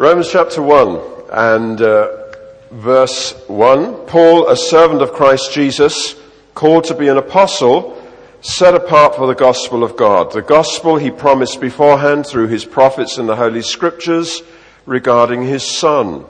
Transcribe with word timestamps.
Romans 0.00 0.30
chapter 0.30 0.62
1 0.62 1.00
and 1.32 1.82
uh, 1.82 2.32
verse 2.70 3.32
1. 3.48 4.06
Paul, 4.06 4.48
a 4.48 4.56
servant 4.56 5.02
of 5.02 5.12
Christ 5.12 5.50
Jesus, 5.50 6.14
called 6.54 6.84
to 6.84 6.94
be 6.94 7.08
an 7.08 7.16
apostle, 7.16 8.00
set 8.40 8.76
apart 8.76 9.16
for 9.16 9.26
the 9.26 9.34
gospel 9.34 9.82
of 9.82 9.96
God. 9.96 10.30
The 10.30 10.40
gospel 10.40 10.98
he 10.98 11.10
promised 11.10 11.60
beforehand 11.60 12.28
through 12.28 12.46
his 12.46 12.64
prophets 12.64 13.18
in 13.18 13.26
the 13.26 13.34
Holy 13.34 13.60
Scriptures 13.60 14.40
regarding 14.86 15.42
his 15.42 15.64
son, 15.64 16.26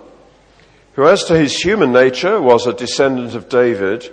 who 0.94 1.06
as 1.06 1.24
to 1.24 1.38
his 1.38 1.54
human 1.54 1.92
nature 1.92 2.40
was 2.40 2.66
a 2.66 2.72
descendant 2.72 3.34
of 3.34 3.50
David, 3.50 4.10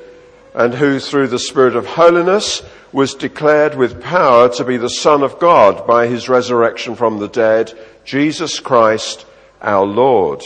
and 0.54 0.74
who 0.74 1.00
through 1.00 1.30
the 1.30 1.40
Spirit 1.40 1.78
of 1.78 1.86
holiness 1.86 2.62
was 2.92 3.16
declared 3.16 3.76
with 3.76 4.04
power 4.04 4.50
to 4.50 4.66
be 4.66 4.76
the 4.76 4.90
Son 4.90 5.24
of 5.24 5.40
God 5.40 5.88
by 5.88 6.08
his 6.08 6.28
resurrection 6.28 6.98
from 6.98 7.20
the 7.20 7.30
dead, 7.30 7.72
Jesus 8.04 8.60
Christ 8.60 9.26
our 9.62 9.86
Lord. 9.86 10.44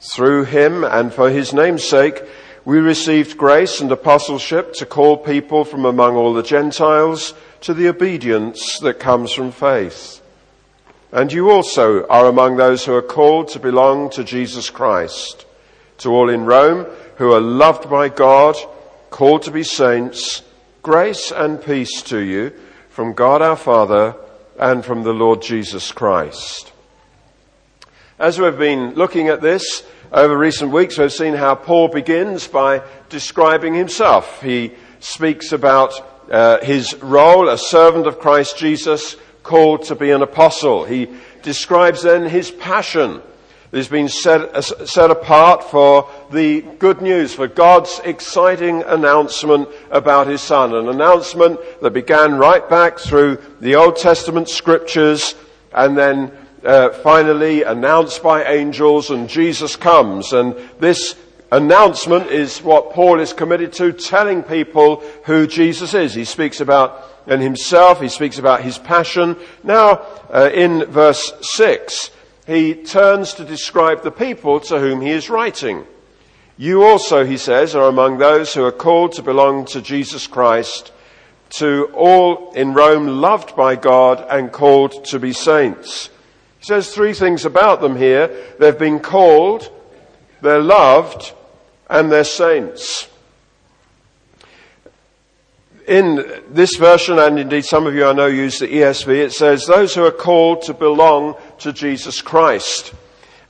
Through 0.00 0.44
him 0.44 0.84
and 0.84 1.12
for 1.12 1.30
his 1.30 1.52
name's 1.52 1.84
sake, 1.84 2.22
we 2.64 2.78
received 2.78 3.38
grace 3.38 3.80
and 3.80 3.90
apostleship 3.90 4.74
to 4.74 4.86
call 4.86 5.16
people 5.16 5.64
from 5.64 5.84
among 5.84 6.16
all 6.16 6.34
the 6.34 6.42
Gentiles 6.42 7.34
to 7.62 7.74
the 7.74 7.88
obedience 7.88 8.78
that 8.80 9.00
comes 9.00 9.32
from 9.32 9.52
faith. 9.52 10.20
And 11.10 11.32
you 11.32 11.50
also 11.50 12.06
are 12.08 12.26
among 12.26 12.56
those 12.56 12.84
who 12.84 12.92
are 12.94 13.02
called 13.02 13.48
to 13.48 13.58
belong 13.58 14.10
to 14.10 14.22
Jesus 14.22 14.68
Christ. 14.68 15.46
To 15.98 16.10
all 16.10 16.28
in 16.28 16.44
Rome 16.44 16.86
who 17.16 17.32
are 17.32 17.40
loved 17.40 17.90
by 17.90 18.08
God, 18.08 18.56
called 19.10 19.42
to 19.42 19.50
be 19.50 19.64
saints, 19.64 20.42
grace 20.82 21.32
and 21.32 21.62
peace 21.62 22.02
to 22.02 22.18
you 22.18 22.52
from 22.90 23.14
God 23.14 23.42
our 23.42 23.56
Father 23.56 24.14
and 24.58 24.84
from 24.84 25.02
the 25.02 25.12
Lord 25.12 25.42
Jesus 25.42 25.90
Christ. 25.90 26.72
As 28.18 28.40
we've 28.40 28.58
been 28.58 28.94
looking 28.94 29.28
at 29.28 29.40
this 29.40 29.84
over 30.10 30.36
recent 30.36 30.72
weeks, 30.72 30.98
we've 30.98 31.12
seen 31.12 31.34
how 31.34 31.54
Paul 31.54 31.86
begins 31.86 32.48
by 32.48 32.82
describing 33.08 33.74
himself. 33.74 34.42
He 34.42 34.72
speaks 34.98 35.52
about 35.52 36.28
uh, 36.28 36.58
his 36.64 36.96
role, 36.96 37.48
a 37.48 37.56
servant 37.56 38.08
of 38.08 38.18
Christ 38.18 38.58
Jesus, 38.58 39.14
called 39.44 39.84
to 39.84 39.94
be 39.94 40.10
an 40.10 40.22
apostle. 40.22 40.84
He 40.84 41.08
describes 41.42 42.02
then 42.02 42.28
his 42.28 42.50
passion 42.50 43.22
He's 43.70 43.88
been 43.88 44.08
set, 44.08 44.40
uh, 44.56 44.62
set 44.62 45.10
apart 45.10 45.62
for 45.62 46.08
the 46.32 46.62
good 46.78 47.02
news, 47.02 47.34
for 47.34 47.48
God's 47.48 48.00
exciting 48.02 48.82
announcement 48.84 49.68
about 49.90 50.26
His 50.26 50.40
Son. 50.40 50.74
An 50.74 50.88
announcement 50.88 51.60
that 51.82 51.90
began 51.90 52.36
right 52.36 52.66
back 52.70 52.98
through 52.98 53.36
the 53.60 53.76
Old 53.76 53.96
Testament 53.96 54.48
scriptures 54.48 55.34
and 55.74 55.98
then 55.98 56.32
uh, 56.64 56.90
finally 56.90 57.62
announced 57.62 58.22
by 58.22 58.44
angels 58.44 59.10
and 59.10 59.28
Jesus 59.28 59.76
comes. 59.76 60.32
And 60.32 60.54
this 60.80 61.16
announcement 61.50 62.28
is 62.28 62.62
what 62.62 62.92
Paul 62.92 63.20
is 63.20 63.32
committed 63.32 63.72
to, 63.74 63.92
telling 63.92 64.42
people 64.42 65.02
who 65.24 65.46
Jesus 65.46 65.94
is. 65.94 66.14
He 66.14 66.24
speaks 66.24 66.60
about 66.60 67.04
in 67.26 67.40
himself, 67.40 68.00
he 68.00 68.08
speaks 68.08 68.38
about 68.38 68.62
his 68.62 68.78
passion. 68.78 69.36
Now, 69.62 70.06
uh, 70.32 70.50
in 70.52 70.84
verse 70.86 71.32
6, 71.42 72.10
he 72.46 72.74
turns 72.74 73.34
to 73.34 73.44
describe 73.44 74.02
the 74.02 74.10
people 74.10 74.60
to 74.60 74.80
whom 74.80 75.02
he 75.02 75.10
is 75.10 75.28
writing. 75.28 75.86
You 76.56 76.82
also, 76.82 77.24
he 77.24 77.36
says, 77.36 77.74
are 77.76 77.88
among 77.88 78.18
those 78.18 78.54
who 78.54 78.64
are 78.64 78.72
called 78.72 79.12
to 79.12 79.22
belong 79.22 79.66
to 79.66 79.82
Jesus 79.82 80.26
Christ, 80.26 80.90
to 81.50 81.90
all 81.94 82.52
in 82.52 82.74
Rome 82.74 83.06
loved 83.06 83.54
by 83.54 83.76
God 83.76 84.26
and 84.28 84.50
called 84.50 85.04
to 85.06 85.18
be 85.18 85.32
saints. 85.32 86.10
He 86.58 86.64
says 86.64 86.92
three 86.92 87.12
things 87.12 87.44
about 87.44 87.80
them 87.80 87.96
here. 87.96 88.30
They've 88.58 88.78
been 88.78 89.00
called, 89.00 89.70
they're 90.40 90.62
loved, 90.62 91.32
and 91.88 92.10
they're 92.10 92.24
saints 92.24 93.08
in 95.88 96.42
this 96.50 96.76
version, 96.76 97.18
and 97.18 97.38
indeed 97.38 97.64
some 97.64 97.86
of 97.86 97.94
you 97.94 98.04
I 98.04 98.12
know 98.12 98.26
use 98.26 98.58
the 98.58 98.68
ESV, 98.68 99.08
it 99.08 99.32
says, 99.32 99.64
those 99.64 99.94
who 99.94 100.04
are 100.04 100.12
called 100.12 100.62
to 100.62 100.74
belong 100.74 101.34
to 101.60 101.72
Jesus 101.72 102.20
Christ. 102.20 102.92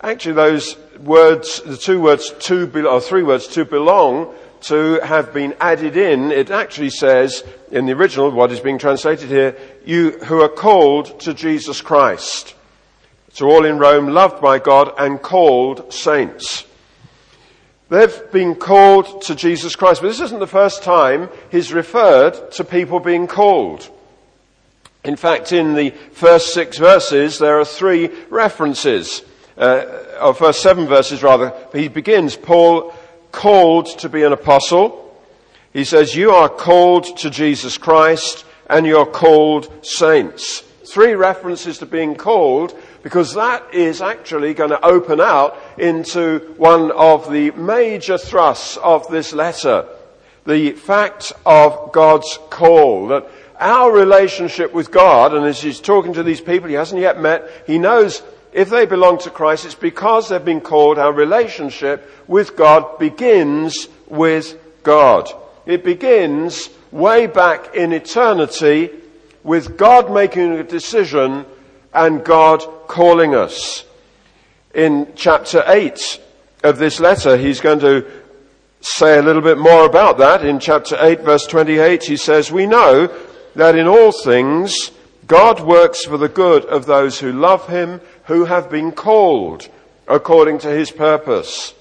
Actually, 0.00 0.34
those 0.34 0.76
words, 1.00 1.60
the 1.62 1.76
two 1.76 2.00
words 2.00 2.32
to, 2.38 2.88
or 2.88 3.00
three 3.00 3.25
words 3.25 3.48
to 3.48 3.64
belong, 3.64 4.32
to 4.60 5.00
have 5.00 5.34
been 5.34 5.54
added 5.60 5.96
in, 5.96 6.30
it 6.30 6.50
actually 6.50 6.90
says 6.90 7.42
in 7.72 7.86
the 7.86 7.92
original, 7.92 8.30
what 8.30 8.52
is 8.52 8.60
being 8.60 8.78
translated 8.78 9.28
here, 9.28 9.56
you 9.84 10.12
who 10.12 10.40
are 10.40 10.48
called 10.48 11.19
to 11.20 11.34
Jesus 11.34 11.80
Christ. 11.80 12.54
To 13.38 13.47
all 13.47 13.65
in 13.65 13.78
Rome, 13.78 14.09
loved 14.09 14.43
by 14.43 14.59
God 14.59 14.93
and 14.99 15.22
called 15.22 15.93
saints. 15.93 16.66
They've 17.88 18.32
been 18.32 18.56
called 18.56 19.22
to 19.22 19.37
Jesus 19.37 19.76
Christ, 19.76 20.03
but 20.03 20.09
this 20.09 20.19
isn't 20.19 20.41
the 20.41 20.49
first 20.49 20.82
time 20.82 21.28
he's 21.49 21.72
referred 21.72 22.50
to 22.53 22.65
people 22.65 22.99
being 22.99 23.28
called. 23.28 23.88
In 25.04 25.15
fact, 25.15 25.53
in 25.53 25.75
the 25.75 25.91
first 25.91 26.53
six 26.53 26.78
verses, 26.78 27.38
there 27.38 27.60
are 27.60 27.65
three 27.65 28.10
references, 28.28 29.22
uh, 29.56 29.84
or 30.20 30.34
first 30.34 30.60
seven 30.60 30.88
verses 30.88 31.22
rather. 31.22 31.55
He 31.72 31.87
begins, 31.87 32.34
Paul 32.34 32.93
called 33.31 33.87
to 34.00 34.09
be 34.09 34.25
an 34.25 34.32
apostle. 34.32 35.16
He 35.72 35.84
says, 35.84 36.16
you 36.16 36.32
are 36.32 36.49
called 36.49 37.16
to 37.19 37.31
Jesus 37.31 37.78
Christ 37.78 38.44
and 38.69 38.84
you're 38.84 39.06
called 39.06 39.87
saints. 39.87 40.65
Three 40.93 41.12
references 41.12 41.78
to 41.78 41.87
being 41.87 42.16
called 42.16 42.75
because 43.03 43.34
that 43.34 43.75
is 43.75 44.03
actually 44.03 44.54
going 44.54 44.70
to 44.70 44.84
open 44.84 45.20
out 45.20 45.59
into 45.78 46.38
one 46.56 46.91
of 46.91 47.31
the 47.31 47.50
major 47.53 48.19
thrusts 48.19 48.76
of 48.78 49.09
this 49.09 49.32
letter. 49.32 49.86
The 50.47 50.72
fact 50.72 51.32
of 51.44 51.92
God's 51.92 52.38
call, 52.50 53.08
that 53.08 53.28
our 53.58 53.92
relationship 53.92 54.72
with 54.72 54.91
God, 54.91 55.34
and 55.34 55.44
as 55.44 55.60
he's 55.60 55.81
talking 55.81 56.14
to 56.14 56.22
these 56.22 56.41
people 56.41 56.69
he 56.69 56.75
hasn't 56.75 57.00
yet 57.00 57.20
met, 57.20 57.64
he 57.66 57.78
knows 57.78 58.22
if 58.53 58.70
they 58.70 58.87
belong 58.87 59.19
to 59.19 59.31
Christ, 59.31 59.66
it's 59.66 59.75
because 59.75 60.28
they've 60.28 60.44
been 60.44 60.60
called, 60.60 60.98
our 60.98 61.12
relationship 61.12 62.10
with 62.26 62.56
God 62.56 62.98
begins 62.98 63.88
with 64.06 64.58
God. 64.82 65.31
It 65.66 65.84
begins 65.84 66.70
way 66.91 67.26
back 67.26 67.75
in 67.75 67.92
eternity 67.92 68.91
with 69.44 69.76
God 69.76 70.10
making 70.10 70.53
a 70.53 70.64
decision 70.64 71.44
and 71.93 72.25
God 72.25 72.60
calling 72.87 73.34
us. 73.34 73.84
In 74.75 75.12
chapter 75.16 75.62
8 75.66 76.21
of 76.62 76.78
this 76.78 77.00
letter, 77.00 77.37
he's 77.37 77.60
going 77.60 77.81
to 77.81 78.06
say 78.81 79.19
a 79.19 79.22
little 79.22 79.43
bit 79.43 79.59
more 79.59 79.87
about 79.87 80.19
that. 80.19 80.44
In 80.44 80.60
chapter 80.60 80.97
8 81.00 81.21
verse 81.21 81.47
28, 81.47 82.04
he 82.04 82.16
says, 82.16 82.53
We 82.53 82.66
know 82.66 83.12
that 83.54 83.76
in 83.76 83.87
all 83.87 84.12
things 84.12 84.93
God 85.26 85.60
works 85.60 86.04
for 86.04 86.16
the 86.16 86.28
good 86.28 86.65
of 86.65 86.87
those 86.87 87.19
who 87.21 87.32
love 87.32 87.69
him, 87.69 88.00
who 88.25 88.47
have 88.47 88.70
been 88.70 88.93
called 88.93 89.69
according 90.06 90.59
to 90.60 90.69
his 90.69 90.91
purpose. 90.91 91.75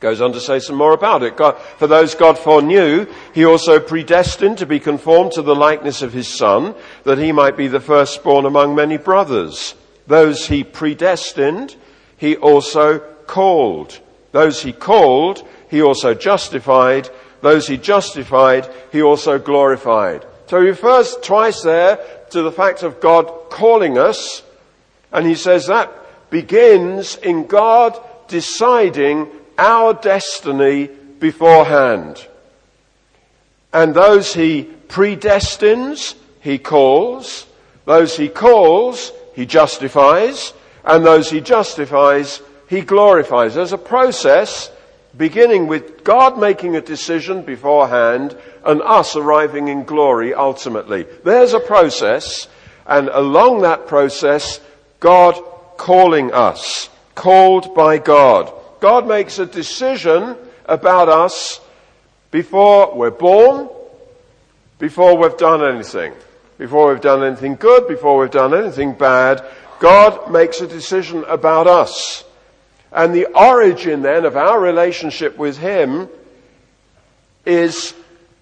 Goes 0.00 0.20
on 0.20 0.32
to 0.32 0.40
say 0.40 0.60
some 0.60 0.76
more 0.76 0.92
about 0.92 1.24
it. 1.24 1.36
God, 1.36 1.58
for 1.58 1.88
those 1.88 2.14
God 2.14 2.38
foreknew, 2.38 3.06
he 3.34 3.44
also 3.44 3.80
predestined 3.80 4.58
to 4.58 4.66
be 4.66 4.78
conformed 4.78 5.32
to 5.32 5.42
the 5.42 5.56
likeness 5.56 6.02
of 6.02 6.12
his 6.12 6.28
son, 6.28 6.76
that 7.02 7.18
he 7.18 7.32
might 7.32 7.56
be 7.56 7.66
the 7.66 7.80
firstborn 7.80 8.46
among 8.46 8.76
many 8.76 8.96
brothers. 8.96 9.74
Those 10.06 10.46
he 10.46 10.62
predestined, 10.62 11.74
he 12.16 12.36
also 12.36 13.00
called. 13.26 13.98
Those 14.30 14.62
he 14.62 14.72
called, 14.72 15.46
he 15.68 15.82
also 15.82 16.14
justified. 16.14 17.10
Those 17.40 17.66
he 17.66 17.76
justified, 17.76 18.72
he 18.92 19.02
also 19.02 19.38
glorified. 19.40 20.24
So 20.46 20.60
he 20.60 20.68
refers 20.68 21.16
twice 21.22 21.62
there 21.62 21.98
to 22.30 22.42
the 22.42 22.52
fact 22.52 22.84
of 22.84 23.00
God 23.00 23.50
calling 23.50 23.98
us, 23.98 24.42
and 25.12 25.26
he 25.26 25.34
says 25.34 25.66
that 25.66 25.92
begins 26.30 27.16
in 27.16 27.46
God 27.46 27.98
deciding 28.28 29.28
our 29.58 29.92
destiny 29.92 30.86
beforehand. 31.18 32.26
And 33.72 33.92
those 33.94 34.32
he 34.32 34.64
predestines, 34.88 36.14
he 36.40 36.58
calls. 36.58 37.46
Those 37.84 38.16
he 38.16 38.28
calls, 38.28 39.12
he 39.34 39.44
justifies. 39.44 40.54
And 40.84 41.04
those 41.04 41.28
he 41.28 41.40
justifies, 41.40 42.40
he 42.68 42.80
glorifies. 42.80 43.54
There's 43.54 43.72
a 43.72 43.78
process 43.78 44.70
beginning 45.16 45.66
with 45.66 46.04
God 46.04 46.38
making 46.38 46.76
a 46.76 46.80
decision 46.80 47.42
beforehand 47.42 48.36
and 48.64 48.80
us 48.82 49.16
arriving 49.16 49.68
in 49.68 49.84
glory 49.84 50.32
ultimately. 50.32 51.06
There's 51.24 51.54
a 51.54 51.60
process, 51.60 52.46
and 52.86 53.08
along 53.08 53.62
that 53.62 53.86
process, 53.86 54.60
God 55.00 55.34
calling 55.76 56.32
us, 56.32 56.88
called 57.14 57.74
by 57.74 57.98
God. 57.98 58.52
God 58.80 59.06
makes 59.06 59.38
a 59.38 59.46
decision 59.46 60.36
about 60.66 61.08
us 61.08 61.60
before 62.30 62.94
we're 62.94 63.10
born, 63.10 63.68
before 64.78 65.16
we've 65.16 65.36
done 65.36 65.64
anything. 65.64 66.12
Before 66.58 66.92
we've 66.92 67.00
done 67.00 67.22
anything 67.22 67.54
good, 67.54 67.86
before 67.86 68.18
we've 68.18 68.30
done 68.30 68.52
anything 68.52 68.92
bad, 68.92 69.44
God 69.78 70.30
makes 70.30 70.60
a 70.60 70.66
decision 70.66 71.24
about 71.24 71.66
us. 71.66 72.24
And 72.90 73.14
the 73.14 73.26
origin 73.26 74.02
then 74.02 74.24
of 74.24 74.36
our 74.36 74.60
relationship 74.60 75.38
with 75.38 75.58
Him 75.58 76.08
is 77.46 77.94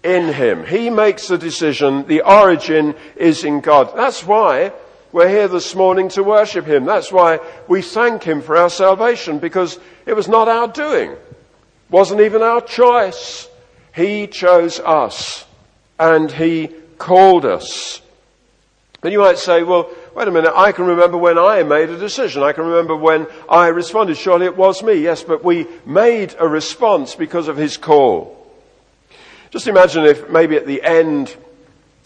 in 0.02 0.32
Him. 0.32 0.64
He 0.64 0.88
makes 0.88 1.28
the 1.28 1.36
decision. 1.36 2.06
The 2.06 2.22
origin 2.22 2.94
is 3.16 3.44
in 3.44 3.60
God. 3.60 3.94
That's 3.94 4.24
why 4.24 4.72
we're 5.16 5.30
here 5.30 5.48
this 5.48 5.74
morning 5.74 6.10
to 6.10 6.22
worship 6.22 6.66
Him. 6.66 6.84
That's 6.84 7.10
why 7.10 7.40
we 7.68 7.80
thank 7.80 8.22
Him 8.22 8.42
for 8.42 8.54
our 8.54 8.68
salvation 8.68 9.38
because 9.38 9.78
it 10.04 10.12
was 10.12 10.28
not 10.28 10.46
our 10.46 10.68
doing. 10.68 11.12
It 11.12 11.18
Wasn't 11.88 12.20
even 12.20 12.42
our 12.42 12.60
choice. 12.60 13.48
He 13.94 14.26
chose 14.26 14.78
us 14.78 15.46
and 15.98 16.30
He 16.30 16.68
called 16.98 17.46
us. 17.46 18.02
And 19.02 19.10
you 19.10 19.20
might 19.20 19.38
say, 19.38 19.62
well, 19.62 19.88
wait 20.14 20.28
a 20.28 20.30
minute, 20.30 20.52
I 20.54 20.72
can 20.72 20.84
remember 20.84 21.16
when 21.16 21.38
I 21.38 21.62
made 21.62 21.88
a 21.88 21.96
decision. 21.98 22.42
I 22.42 22.52
can 22.52 22.66
remember 22.66 22.94
when 22.94 23.26
I 23.48 23.69
responded. 23.69 24.19
Surely 24.19 24.44
it 24.44 24.58
was 24.58 24.82
me. 24.82 24.96
Yes, 24.96 25.22
but 25.22 25.42
we 25.42 25.66
made 25.86 26.34
a 26.38 26.46
response 26.46 27.14
because 27.14 27.48
of 27.48 27.56
his 27.56 27.78
call. 27.78 28.36
Just 29.48 29.66
imagine 29.66 30.04
if 30.04 30.28
maybe 30.28 30.56
at 30.56 30.66
the 30.66 30.82
end 30.82 31.34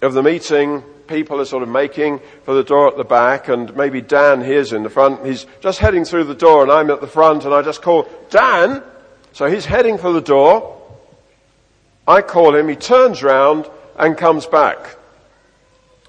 of 0.01 0.13
the 0.13 0.23
meeting, 0.23 0.85
people 1.11 1.41
are 1.41 1.45
sort 1.45 1.65
of 1.65 1.69
making 1.69 2.21
for 2.45 2.55
the 2.55 2.63
door 2.63 2.87
at 2.87 2.97
the 2.97 3.05
back 3.05 3.49
and 3.49 3.77
maybe 3.77 4.01
Dan 4.01 4.41
here's 4.41 4.73
in 4.73 4.85
the 4.85 4.89
front. 4.89 5.27
He's 5.27 5.45
just 5.61 5.81
heading 5.81 6.05
through 6.05 6.25
the 6.25 6.37
door 6.37 6.63
and 6.63 6.71
I'm 6.71 6.89
at 6.89 7.01
the 7.01 7.09
front 7.09 7.45
and 7.45 7.53
I 7.53 7.63
just 7.63 7.83
call, 7.83 8.09
Dan! 8.31 8.83
So 9.33 9.51
he's 9.51 9.67
heading 9.67 9.99
for 9.99 10.13
the 10.13 10.21
door. 10.21 10.81
I 12.07 12.23
call 12.23 12.55
him, 12.55 12.69
he 12.69 12.77
turns 12.77 13.23
round 13.25 13.69
and 13.99 14.17
comes 14.17 14.47
back. 14.47 14.97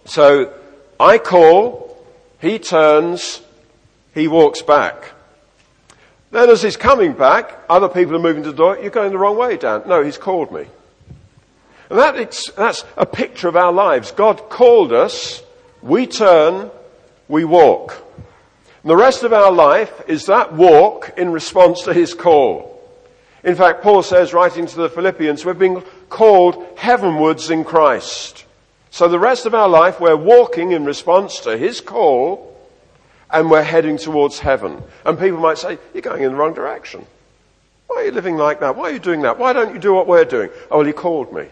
So 0.06 0.54
I 1.00 1.18
call, 1.18 2.06
he 2.40 2.60
turns, 2.60 3.42
he 4.14 4.28
walks 4.28 4.62
back. 4.62 5.12
Then 6.30 6.50
as 6.50 6.62
he's 6.62 6.78
coming 6.78 7.14
back, 7.14 7.60
other 7.68 7.90
people 7.90 8.16
are 8.16 8.20
moving 8.20 8.44
to 8.44 8.52
the 8.52 8.58
door. 8.58 8.78
You're 8.80 8.92
going 8.92 9.12
the 9.12 9.18
wrong 9.18 9.36
way, 9.36 9.58
Dan. 9.58 9.82
No, 9.88 10.04
he's 10.04 10.20
called 10.20 10.52
me. 10.52 10.68
That 11.92 12.16
that's 12.56 12.86
a 12.96 13.06
picture 13.06 13.48
of 13.48 13.56
our 13.56 13.74
lives. 13.74 14.12
God 14.12 14.50
called 14.50 14.94
us, 14.94 15.44
we 15.82 16.08
turn, 16.08 16.72
we 17.28 17.44
walk. 17.44 18.04
And 18.84 18.90
the 18.90 18.96
rest 18.96 19.24
of 19.24 19.34
our 19.34 19.52
life 19.52 20.02
is 20.08 20.26
that 20.26 20.54
walk 20.54 21.14
in 21.18 21.32
response 21.32 21.84
to 21.84 21.94
his 21.94 22.14
call. 22.14 22.72
In 23.44 23.56
fact, 23.56 23.82
Paul 23.82 24.04
says, 24.04 24.34
writing 24.34 24.68
to 24.68 24.76
the 24.76 24.90
Philippians, 24.90 25.44
we've 25.44 25.58
been 25.58 25.82
called 26.10 26.64
heavenwards 26.78 27.50
in 27.50 27.64
Christ. 27.64 28.46
So 28.92 29.08
the 29.08 29.20
rest 29.20 29.46
of 29.46 29.56
our 29.56 29.70
life, 29.70 30.00
we're 30.00 30.18
walking 30.18 30.74
in 30.74 30.86
response 30.86 31.40
to 31.42 31.58
His 31.58 31.82
call 31.82 32.50
and 33.30 33.50
we're 33.50 33.64
heading 33.64 33.98
towards 33.98 34.40
heaven. 34.40 34.84
And 35.06 35.18
people 35.18 35.40
might 35.40 35.58
say, 35.58 35.80
you're 35.94 36.02
going 36.02 36.24
in 36.24 36.34
the 36.34 36.38
wrong 36.38 36.54
direction. 36.54 37.06
Why 37.88 37.98
are 37.98 38.06
you 38.06 38.12
living 38.12 38.36
like 38.36 38.60
that? 38.60 38.76
Why 38.76 38.90
are 38.90 38.94
you 38.94 39.00
doing 39.00 39.22
that? 39.22 39.40
Why 39.40 39.54
don't 39.54 39.74
you 39.74 39.80
do 39.80 39.94
what 39.94 40.08
we're 40.08 40.26
doing? 40.26 40.50
Oh, 40.70 40.78
well, 40.78 40.86
He 40.86 40.94
called 40.94 41.34
me. 41.34 41.48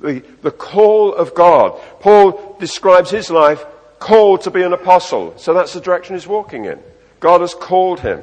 The, 0.00 0.22
the 0.42 0.50
call 0.50 1.14
of 1.14 1.34
God. 1.34 1.80
Paul 2.00 2.56
describes 2.58 3.10
his 3.10 3.30
life 3.30 3.64
called 3.98 4.42
to 4.42 4.50
be 4.50 4.62
an 4.62 4.72
apostle. 4.72 5.34
So 5.38 5.54
that's 5.54 5.72
the 5.72 5.80
direction 5.80 6.14
he's 6.14 6.26
walking 6.26 6.66
in. 6.66 6.78
God 7.20 7.40
has 7.40 7.54
called 7.54 8.00
him. 8.00 8.22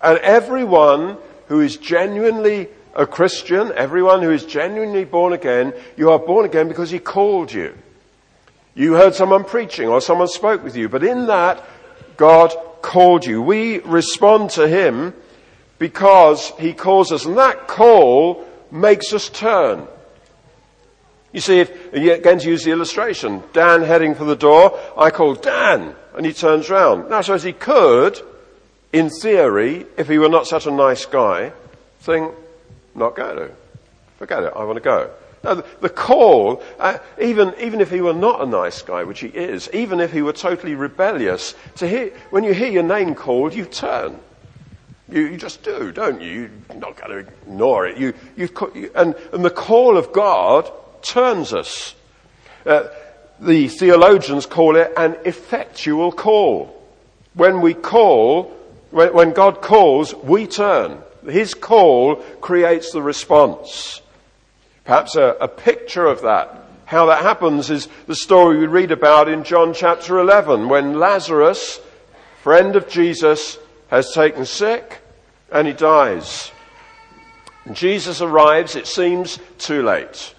And 0.00 0.18
everyone 0.18 1.16
who 1.48 1.60
is 1.60 1.76
genuinely 1.76 2.68
a 2.94 3.06
Christian, 3.06 3.72
everyone 3.74 4.22
who 4.22 4.30
is 4.30 4.44
genuinely 4.44 5.04
born 5.04 5.32
again, 5.32 5.72
you 5.96 6.10
are 6.10 6.18
born 6.18 6.44
again 6.44 6.68
because 6.68 6.90
He 6.90 6.98
called 6.98 7.52
you. 7.52 7.76
You 8.74 8.94
heard 8.94 9.14
someone 9.14 9.44
preaching 9.44 9.88
or 9.88 10.00
someone 10.00 10.28
spoke 10.28 10.62
with 10.62 10.76
you, 10.76 10.88
but 10.88 11.04
in 11.04 11.26
that, 11.26 11.64
God 12.16 12.54
called 12.82 13.24
you. 13.24 13.40
We 13.40 13.78
respond 13.80 14.50
to 14.50 14.68
Him 14.68 15.14
because 15.78 16.50
He 16.58 16.72
calls 16.72 17.12
us, 17.12 17.24
and 17.24 17.38
that 17.38 17.68
call 17.68 18.44
makes 18.70 19.12
us 19.12 19.28
turn. 19.28 19.86
You 21.38 21.42
see, 21.42 21.60
if, 21.60 21.92
again 21.92 22.40
to 22.40 22.48
use 22.48 22.64
the 22.64 22.72
illustration, 22.72 23.44
Dan 23.52 23.82
heading 23.82 24.16
for 24.16 24.24
the 24.24 24.34
door, 24.34 24.76
I 24.96 25.10
call 25.10 25.36
Dan, 25.36 25.94
and 26.16 26.26
he 26.26 26.32
turns 26.32 26.68
round. 26.68 27.08
Now, 27.10 27.20
so 27.20 27.34
as 27.34 27.44
he 27.44 27.52
could, 27.52 28.20
in 28.92 29.08
theory, 29.08 29.86
if 29.96 30.08
he 30.08 30.18
were 30.18 30.28
not 30.28 30.48
such 30.48 30.66
a 30.66 30.72
nice 30.72 31.06
guy, 31.06 31.52
think, 32.00 32.34
not 32.96 33.14
going 33.14 33.36
to. 33.36 33.50
Forget 34.16 34.42
it, 34.42 34.52
I 34.56 34.64
want 34.64 34.78
to 34.78 34.80
go. 34.80 35.12
Now, 35.44 35.54
the, 35.54 35.64
the 35.80 35.88
call, 35.88 36.60
uh, 36.80 36.98
even, 37.22 37.54
even 37.60 37.80
if 37.80 37.92
he 37.92 38.00
were 38.00 38.14
not 38.14 38.42
a 38.42 38.46
nice 38.46 38.82
guy, 38.82 39.04
which 39.04 39.20
he 39.20 39.28
is, 39.28 39.70
even 39.72 40.00
if 40.00 40.10
he 40.10 40.22
were 40.22 40.32
totally 40.32 40.74
rebellious, 40.74 41.54
to 41.76 41.86
hear, 41.86 42.08
when 42.30 42.42
you 42.42 42.52
hear 42.52 42.72
your 42.72 42.82
name 42.82 43.14
called, 43.14 43.54
you 43.54 43.64
turn. 43.64 44.18
You, 45.08 45.20
you 45.20 45.36
just 45.36 45.62
do, 45.62 45.92
don't 45.92 46.20
you? 46.20 46.50
You're 46.68 46.78
not 46.80 46.96
going 46.96 47.10
to 47.12 47.18
ignore 47.18 47.86
it. 47.86 47.96
You, 47.96 48.12
you, 48.36 48.90
and, 48.96 49.14
and 49.32 49.44
the 49.44 49.50
call 49.50 49.96
of 49.96 50.12
God 50.12 50.68
turns 51.08 51.52
us. 51.52 51.94
Uh, 52.64 52.88
the 53.40 53.68
theologians 53.68 54.46
call 54.46 54.76
it 54.76 54.92
an 54.96 55.16
effectual 55.24 56.12
call. 56.12 56.74
When 57.34 57.60
we 57.60 57.74
call, 57.74 58.44
when, 58.90 59.14
when 59.14 59.32
God 59.32 59.60
calls, 59.62 60.14
we 60.14 60.46
turn. 60.46 60.98
His 61.28 61.54
call 61.54 62.16
creates 62.40 62.92
the 62.92 63.02
response. 63.02 64.02
Perhaps 64.84 65.16
a, 65.16 65.36
a 65.40 65.48
picture 65.48 66.06
of 66.06 66.22
that, 66.22 66.64
how 66.84 67.06
that 67.06 67.22
happens 67.22 67.68
is 67.68 67.88
the 68.06 68.14
story 68.14 68.58
we 68.58 68.66
read 68.66 68.90
about 68.90 69.28
in 69.28 69.44
John 69.44 69.74
chapter 69.74 70.18
11 70.18 70.68
when 70.68 70.98
Lazarus, 70.98 71.80
friend 72.42 72.76
of 72.76 72.88
Jesus, 72.88 73.58
has 73.88 74.12
taken 74.12 74.46
sick 74.46 75.00
and 75.52 75.66
he 75.66 75.74
dies. 75.74 76.50
Jesus 77.72 78.22
arrives, 78.22 78.74
it 78.74 78.86
seems 78.86 79.38
too 79.58 79.82
late. 79.82 80.34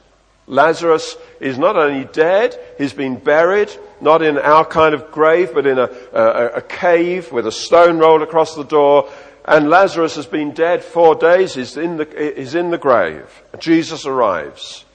Lazarus 0.49 1.15
is 1.39 1.59
not 1.59 1.77
only 1.77 2.05
dead, 2.05 2.59
he's 2.79 2.91
been 2.91 3.17
buried, 3.17 3.71
not 4.01 4.23
in 4.23 4.37
our 4.39 4.65
kind 4.65 4.95
of 4.95 5.11
grave, 5.11 5.51
but 5.53 5.67
in 5.67 5.77
a, 5.77 5.89
a, 6.11 6.47
a 6.55 6.61
cave 6.61 7.31
with 7.31 7.45
a 7.45 7.51
stone 7.51 7.99
rolled 7.99 8.23
across 8.23 8.55
the 8.55 8.63
door, 8.63 9.09
and 9.45 9.69
Lazarus 9.69 10.15
has 10.15 10.25
been 10.25 10.51
dead 10.51 10.83
four 10.83 11.15
days, 11.15 11.53
he's 11.53 11.77
in 11.77 11.97
the, 11.97 12.33
he's 12.35 12.55
in 12.55 12.71
the 12.71 12.79
grave. 12.79 13.43
Jesus 13.59 14.07
arrives. 14.07 14.85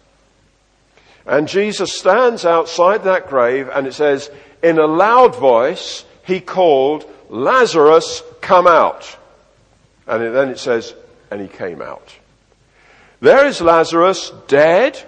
And 1.25 1.49
Jesus 1.49 1.97
stands 1.97 2.45
outside 2.45 3.05
that 3.05 3.29
grave 3.29 3.71
and 3.73 3.87
it 3.87 3.95
says, 3.95 4.31
in 4.63 4.79
a 4.79 4.87
loud 4.87 5.37
voice, 5.37 6.05
he 6.25 6.41
called, 6.41 7.05
Lazarus, 7.29 8.23
come 8.41 8.67
out. 8.67 9.17
And 10.07 10.35
then 10.35 10.51
it 10.51 10.59
says, 10.59 10.95
and 11.31 11.41
he 11.41 11.49
came 11.49 11.81
out. 11.81 12.15
There 13.21 13.47
is 13.47 13.61
Lazarus, 13.61 14.33
dead, 14.49 15.03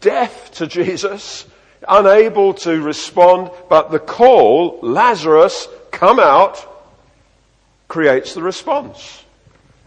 deaf 0.00 0.52
to 0.52 0.66
Jesus, 0.66 1.46
unable 1.86 2.54
to 2.54 2.80
respond, 2.80 3.50
but 3.68 3.90
the 3.90 3.98
call, 3.98 4.78
Lazarus, 4.82 5.68
come 5.90 6.18
out, 6.18 6.64
creates 7.88 8.34
the 8.34 8.42
response. 8.42 9.24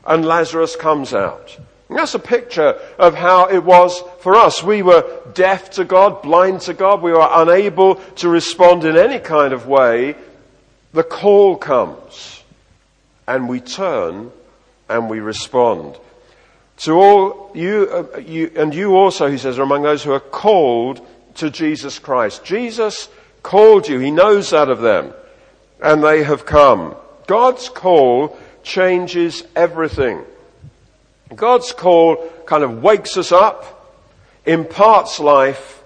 And 0.06 0.26
Lazarus 0.26 0.76
comes 0.76 1.14
out. 1.14 1.58
And 1.90 2.00
that's 2.00 2.16
a 2.16 2.20
picture 2.20 2.80
of 2.98 3.16
how 3.16 3.50
it 3.50 3.64
was 3.64 4.02
for 4.22 4.36
us. 4.36 4.64
We 4.64 4.82
were 4.82 5.06
deaf 5.34 5.72
to 5.72 5.84
God, 5.84 6.22
blind 6.22 6.62
to 6.62 6.74
God. 6.74 7.02
We 7.02 7.12
were 7.12 7.28
unable 7.30 7.96
to 7.96 8.30
respond 8.30 8.86
in 8.86 8.96
any 8.96 9.20
kind 9.20 9.54
of 9.54 9.68
way. 9.68 10.16
The 10.94 11.04
call 11.04 11.58
comes 11.58 12.44
and 13.28 13.48
we 13.48 13.60
turn 13.60 14.32
and 14.90 15.10
we 15.10 15.20
respond. 15.20 15.98
To 16.82 16.94
all 16.94 17.52
you, 17.54 17.88
uh, 17.92 18.18
you, 18.18 18.52
and 18.56 18.74
you 18.74 18.96
also, 18.96 19.28
he 19.28 19.38
says, 19.38 19.60
are 19.60 19.64
among 19.64 19.84
those 19.84 20.04
who 20.04 20.14
are 20.14 20.20
called 20.20 21.06
to 21.36 21.52
Jesus 21.52 22.00
Christ. 22.00 22.44
Jesus 22.44 23.08
called 23.44 23.88
you. 23.88 24.00
He 24.00 24.10
knows 24.10 24.50
that 24.50 24.70
of 24.70 24.82
them. 24.82 25.14
And 25.82 26.04
they 26.04 26.24
have 26.24 26.46
come. 26.46 26.96
God's 27.28 27.70
call 27.70 28.38
changes 28.64 29.44
everything. 29.56 30.24
God's 31.36 31.72
call 31.72 32.28
kind 32.48 32.64
of 32.64 32.82
wakes 32.82 33.16
us 33.16 33.32
up, 33.32 33.96
imparts 34.46 35.20
life, 35.20 35.84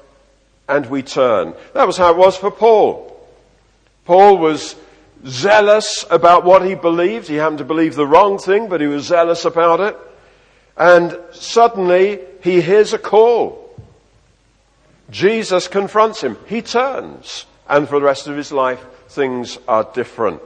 and 0.68 0.86
we 0.86 1.04
turn. 1.04 1.54
That 1.74 1.88
was 1.88 1.98
how 1.98 2.12
it 2.12 2.18
was 2.18 2.38
for 2.38 2.52
Paul. 2.52 3.12
Paul 4.06 4.38
was 4.38 4.76
zealous 5.28 6.06
about 6.10 6.46
what 6.46 6.66
he 6.66 6.76
believed. 6.76 7.28
He 7.28 7.36
happened 7.36 7.58
to 7.58 7.66
believe 7.66 7.96
the 7.96 8.08
wrong 8.08 8.38
thing, 8.38 8.70
but 8.70 8.80
he 8.80 8.88
was 8.88 9.06
zealous 9.06 9.44
about 9.44 9.82
it. 9.82 9.98
And 10.78 11.18
suddenly 11.32 12.20
he 12.42 12.62
hears 12.62 12.94
a 12.94 12.98
call. 12.98 13.62
Jesus 15.10 15.68
confronts 15.68 16.22
him. 16.22 16.38
He 16.48 16.62
turns. 16.62 17.46
And 17.68 17.88
for 17.88 18.00
the 18.00 18.06
rest 18.06 18.28
of 18.28 18.38
his 18.38 18.52
life, 18.52 18.84
things 19.10 19.58
are 19.68 19.88
different. 19.94 20.42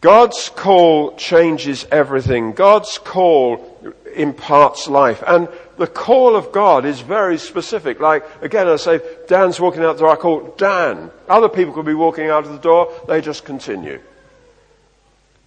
God's 0.00 0.48
call 0.48 1.16
changes 1.16 1.86
everything. 1.92 2.52
God's 2.52 2.98
call 2.98 3.78
imparts 4.16 4.88
life. 4.88 5.22
And 5.24 5.48
the 5.78 5.86
call 5.86 6.34
of 6.34 6.50
God 6.50 6.84
is 6.84 7.00
very 7.00 7.38
specific. 7.38 8.00
Like, 8.00 8.24
again, 8.42 8.66
I 8.66 8.76
say, 8.76 9.00
Dan's 9.28 9.60
walking 9.60 9.82
out 9.84 9.94
the 9.94 10.00
door, 10.00 10.10
I 10.10 10.16
call 10.16 10.54
Dan. 10.58 11.10
Other 11.28 11.48
people 11.48 11.72
could 11.72 11.86
be 11.86 11.94
walking 11.94 12.28
out 12.28 12.44
of 12.44 12.52
the 12.52 12.58
door, 12.58 12.92
they 13.06 13.20
just 13.20 13.44
continue. 13.44 14.00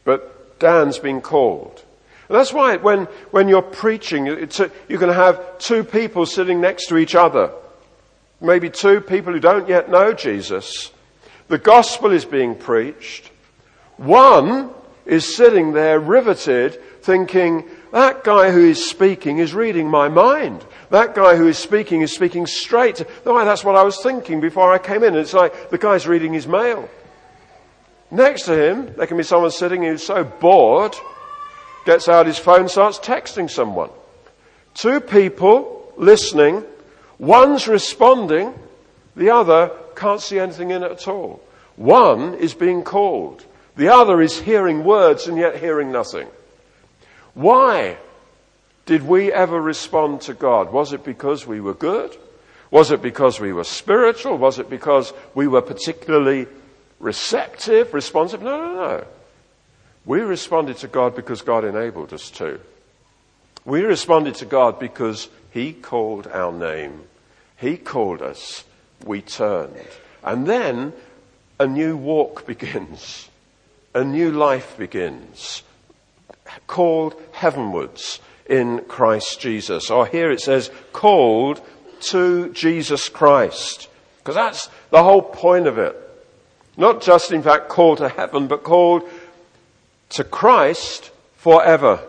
But 0.05 0.57
Dan's 0.59 0.99
been 0.99 1.19
called. 1.19 1.83
And 2.27 2.37
that's 2.37 2.53
why 2.53 2.77
when, 2.77 3.05
when 3.31 3.47
you're 3.47 3.61
preaching, 3.61 4.27
a, 4.27 4.71
you 4.87 4.97
can 4.97 5.09
have 5.09 5.59
two 5.59 5.83
people 5.83 6.25
sitting 6.25 6.61
next 6.61 6.87
to 6.87 6.97
each 6.97 7.15
other. 7.15 7.51
Maybe 8.41 8.69
two 8.69 9.01
people 9.01 9.33
who 9.33 9.39
don't 9.39 9.69
yet 9.69 9.89
know 9.89 10.13
Jesus. 10.13 10.91
The 11.47 11.57
gospel 11.57 12.11
is 12.11 12.25
being 12.25 12.55
preached. 12.55 13.29
One 13.97 14.71
is 15.05 15.35
sitting 15.35 15.73
there 15.73 15.99
riveted 15.99 16.81
thinking, 17.05 17.69
that 17.91 18.23
guy 18.23 18.51
who 18.51 18.67
is 18.67 18.89
speaking 18.89 19.37
is 19.37 19.53
reading 19.53 19.87
my 19.87 20.09
mind. 20.09 20.65
That 20.89 21.13
guy 21.13 21.35
who 21.35 21.47
is 21.47 21.57
speaking 21.57 22.01
is 22.01 22.13
speaking 22.13 22.47
straight. 22.47 23.05
That's 23.23 23.63
what 23.63 23.75
I 23.75 23.83
was 23.83 24.01
thinking 24.01 24.41
before 24.41 24.73
I 24.73 24.79
came 24.79 25.03
in. 25.03 25.15
It's 25.15 25.33
like 25.33 25.69
the 25.69 25.77
guy's 25.77 26.07
reading 26.07 26.33
his 26.33 26.47
mail. 26.47 26.89
Next 28.11 28.43
to 28.43 28.69
him, 28.69 28.93
there 28.95 29.07
can 29.07 29.17
be 29.17 29.23
someone 29.23 29.51
sitting 29.51 29.83
who's 29.83 30.03
so 30.03 30.23
bored, 30.23 30.95
gets 31.85 32.09
out 32.09 32.25
his 32.25 32.37
phone, 32.37 32.67
starts 32.67 32.99
texting 32.99 33.49
someone. 33.49 33.89
Two 34.73 34.99
people 34.99 35.93
listening, 35.95 36.63
one's 37.17 37.67
responding, 37.67 38.53
the 39.15 39.29
other 39.29 39.71
can't 39.95 40.19
see 40.19 40.39
anything 40.39 40.71
in 40.71 40.83
it 40.83 40.91
at 40.91 41.07
all. 41.07 41.41
One 41.77 42.33
is 42.35 42.53
being 42.53 42.83
called. 42.83 43.45
The 43.77 43.93
other 43.93 44.21
is 44.21 44.39
hearing 44.39 44.83
words 44.83 45.27
and 45.27 45.37
yet 45.37 45.57
hearing 45.57 45.91
nothing. 45.91 46.27
Why 47.33 47.97
did 48.85 49.03
we 49.03 49.31
ever 49.31 49.59
respond 49.59 50.21
to 50.21 50.33
God? 50.33 50.71
Was 50.71 50.93
it 50.93 51.03
because 51.03 51.45
we 51.45 51.59
were 51.59 51.73
good? 51.73 52.15
Was 52.71 52.91
it 52.91 53.01
because 53.01 53.39
we 53.39 53.53
were 53.53 53.63
spiritual? 53.63 54.37
Was 54.37 54.59
it 54.59 54.69
because 54.69 55.13
we 55.33 55.47
were 55.47 55.61
particularly 55.61 56.47
receptive, 56.99 57.93
responsive? 57.93 58.41
No, 58.41 58.57
no, 58.57 58.73
no. 58.73 59.07
We 60.05 60.21
responded 60.21 60.77
to 60.77 60.87
God 60.87 61.15
because 61.15 61.41
God 61.41 61.65
enabled 61.65 62.13
us 62.13 62.29
to. 62.31 62.59
We 63.63 63.81
responded 63.81 64.35
to 64.35 64.45
God 64.45 64.79
because 64.79 65.29
He 65.51 65.73
called 65.73 66.27
our 66.27 66.51
name. 66.51 67.01
He 67.57 67.77
called 67.77 68.21
us. 68.21 68.63
We 69.05 69.21
turned. 69.21 69.75
And 70.23 70.47
then 70.47 70.93
a 71.59 71.67
new 71.67 71.97
walk 71.97 72.45
begins. 72.47 73.29
A 73.93 74.03
new 74.03 74.31
life 74.31 74.77
begins 74.77 75.63
called 76.67 77.15
heavenwards 77.31 78.19
in 78.45 78.79
Christ 78.87 79.39
Jesus. 79.39 79.89
Or 79.89 80.05
here 80.05 80.31
it 80.31 80.41
says, 80.41 80.71
called 80.93 81.61
to 82.01 82.51
Jesus 82.53 83.09
Christ. 83.09 83.89
Because 84.19 84.35
that's 84.35 84.69
the 84.89 85.03
whole 85.03 85.21
point 85.21 85.67
of 85.67 85.77
it. 85.77 86.01
Not 86.77 87.01
just, 87.01 87.31
in 87.31 87.41
fact, 87.41 87.69
called 87.69 87.99
to 87.99 88.09
heaven, 88.09 88.47
but 88.47 88.63
called 88.63 89.09
to 90.09 90.23
Christ 90.23 91.11
forever. 91.35 91.99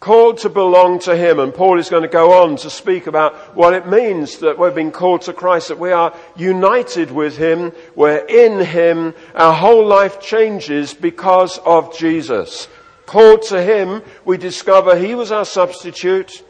Called 0.00 0.38
to 0.38 0.48
belong 0.48 0.98
to 1.00 1.16
Him. 1.16 1.38
And 1.38 1.54
Paul 1.54 1.78
is 1.78 1.88
going 1.88 2.02
to 2.02 2.08
go 2.08 2.42
on 2.42 2.56
to 2.56 2.70
speak 2.70 3.06
about 3.06 3.56
what 3.56 3.72
it 3.72 3.86
means 3.86 4.38
that 4.38 4.58
we've 4.58 4.74
been 4.74 4.90
called 4.90 5.22
to 5.22 5.32
Christ, 5.32 5.68
that 5.68 5.78
we 5.78 5.92
are 5.92 6.12
united 6.36 7.12
with 7.12 7.36
Him, 7.36 7.72
we're 7.94 8.26
in 8.26 8.64
Him, 8.64 9.14
our 9.34 9.54
whole 9.54 9.86
life 9.86 10.20
changes 10.20 10.92
because 10.92 11.58
of 11.58 11.96
Jesus. 11.96 12.66
Called 13.06 13.42
to 13.42 13.62
Him, 13.62 14.02
we 14.24 14.38
discover 14.38 14.96
He 14.96 15.14
was 15.14 15.30
our 15.30 15.44
substitute. 15.44 16.42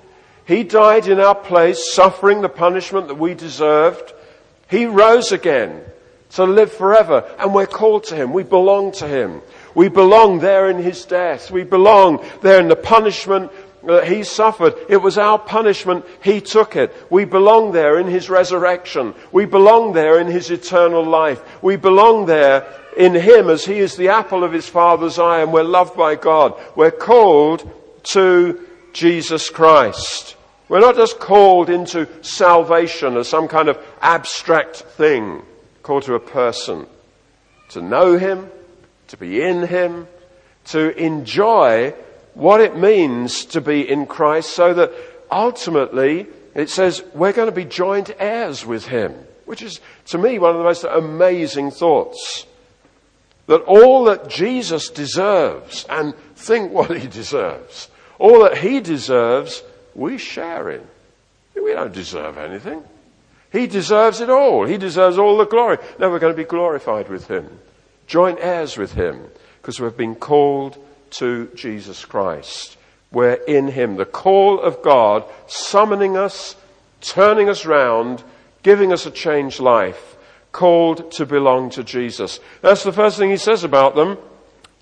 He 0.47 0.65
died 0.65 1.07
in 1.07 1.21
our 1.21 1.35
place, 1.35 1.93
suffering 1.93 2.41
the 2.41 2.49
punishment 2.49 3.09
that 3.09 3.19
we 3.19 3.35
deserved. 3.35 4.13
He 4.71 4.87
rose 4.87 5.31
again 5.31 5.83
to 6.31 6.45
live 6.45 6.73
forever, 6.73 7.31
and 7.39 7.55
we're 7.55 7.67
called 7.67 8.05
to 8.05 8.17
Him. 8.17 8.33
We 8.33 8.43
belong 8.43 8.93
to 8.93 9.07
Him. 9.07 9.43
We 9.75 9.89
belong 9.89 10.41
there 10.41 10.71
in 10.71 10.79
His 10.79 11.05
death. 11.05 11.51
We 11.51 11.65
belong 11.65 12.25
there 12.43 12.61
in 12.61 12.69
the 12.69 12.77
punishment 12.77 13.51
that 13.85 14.07
He 14.07 14.25
suffered. 14.25 14.75
It 14.89 14.99
was 14.99 15.19
our 15.19 15.39
punishment. 15.39 16.05
He 16.23 16.41
took 16.41 16.77
it. 16.77 16.95
We 17.11 17.25
belong 17.25 17.73
there 17.73 17.99
in 17.99 18.07
His 18.07 18.31
resurrection. 18.31 19.15
We 19.33 19.45
belong 19.45 19.93
there 19.93 20.21
in 20.21 20.27
His 20.27 20.51
eternal 20.51 21.05
life. 21.05 21.43
We 21.63 21.77
belong 21.77 22.27
there 22.27 22.67
in 22.97 23.15
Him 23.15 23.51
as 23.51 23.65
He 23.65 23.79
is 23.79 23.97
the 23.97 24.09
apple 24.09 24.45
of 24.45 24.53
His 24.53 24.69
Father's 24.69 25.19
eye 25.19 25.41
and 25.41 25.53
we're 25.53 25.63
loved 25.63 25.97
by 25.97 26.15
God. 26.15 26.55
We're 26.77 26.91
called 26.91 27.69
to 28.05 28.67
Jesus 28.93 29.51
Christ. 29.51 30.37
We're 30.69 30.81
not 30.81 30.97
just 30.97 31.19
called 31.19 31.69
into 31.69 32.09
salvation 32.23 33.17
as 33.17 33.29
some 33.29 33.49
kind 33.49 33.69
of 33.69 33.79
abstract 34.01 34.77
thing, 34.77 35.43
called 35.83 36.05
to 36.05 36.15
a 36.15 36.21
person. 36.21 36.87
To 37.71 37.83
know 37.83 38.17
Him, 38.17 38.51
to 39.13 39.19
be 39.19 39.43
in 39.43 39.67
Him, 39.67 40.09
to 40.65 40.97
enjoy 40.99 41.95
what 42.33 42.63
it 42.63 42.77
means 42.77 43.45
to 43.45 43.61
be 43.61 43.89
in 43.89 44.07
Christ 44.07 44.55
so 44.55 44.73
that 44.73 44.91
ultimately 45.31 46.27
it 46.55 46.71
says 46.71 47.05
we're 47.15 47.35
going 47.35 47.49
to 47.49 47.55
be 47.55 47.67
joint 47.67 48.11
heirs 48.19 48.65
with 48.65 48.87
Him, 48.87 49.13
which 49.45 49.61
is 49.61 49.81
to 50.07 50.19
me 50.19 50.39
one 50.39 50.53
of 50.53 50.57
the 50.57 50.65
most 50.65 50.85
amazing 50.85 51.71
thoughts. 51.71 52.47
That 53.49 53.63
all 53.63 54.05
that 54.05 54.29
Jesus 54.29 54.89
deserves, 54.89 55.85
and 55.91 56.15
think 56.37 56.73
what 56.73 56.97
he 56.97 57.07
deserves, 57.07 57.91
all 58.19 58.45
that 58.45 58.59
he 58.59 58.81
deserves, 58.81 59.63
we 59.95 60.17
share 60.17 60.71
in. 60.71 60.87
We 61.55 61.73
don't 61.73 61.93
deserve 61.93 62.39
anything. 62.39 62.83
He 63.51 63.67
deserves 63.67 64.23
it 64.23 64.31
all. 64.31 64.65
He 64.65 64.79
deserves 64.79 65.19
all 65.19 65.37
the 65.37 65.45
glory. 65.45 65.77
Now 65.99 66.09
we're 66.09 66.19
going 66.19 66.33
to 66.33 66.43
be 66.43 66.49
glorified 66.49 67.11
with 67.11 67.29
him, 67.29 67.59
joint 68.13 68.39
heirs 68.43 68.77
with 68.77 68.93
him, 68.93 69.25
because 69.63 69.81
we've 69.81 69.97
been 69.97 70.15
called 70.15 70.77
to 71.09 71.51
Jesus 71.55 72.05
Christ. 72.05 72.77
We're 73.11 73.41
in 73.49 73.69
him. 73.69 73.97
The 73.97 74.05
call 74.05 74.61
of 74.61 74.83
God 74.83 75.25
summoning 75.47 76.19
us, 76.19 76.55
turning 77.01 77.49
us 77.49 77.65
round, 77.65 78.23
giving 78.63 78.93
us 78.93 79.07
a 79.07 79.11
changed 79.11 79.61
life 79.61 80.17
called 80.53 81.11
to 81.13 81.25
belong 81.25 81.71
to 81.71 81.83
Jesus. 81.83 82.39
That's 82.61 82.85
the 82.85 82.93
first 82.93 83.17
thing 83.17 83.31
he 83.31 83.39
says 83.39 83.65
about 83.65 83.95
them. 83.95 84.19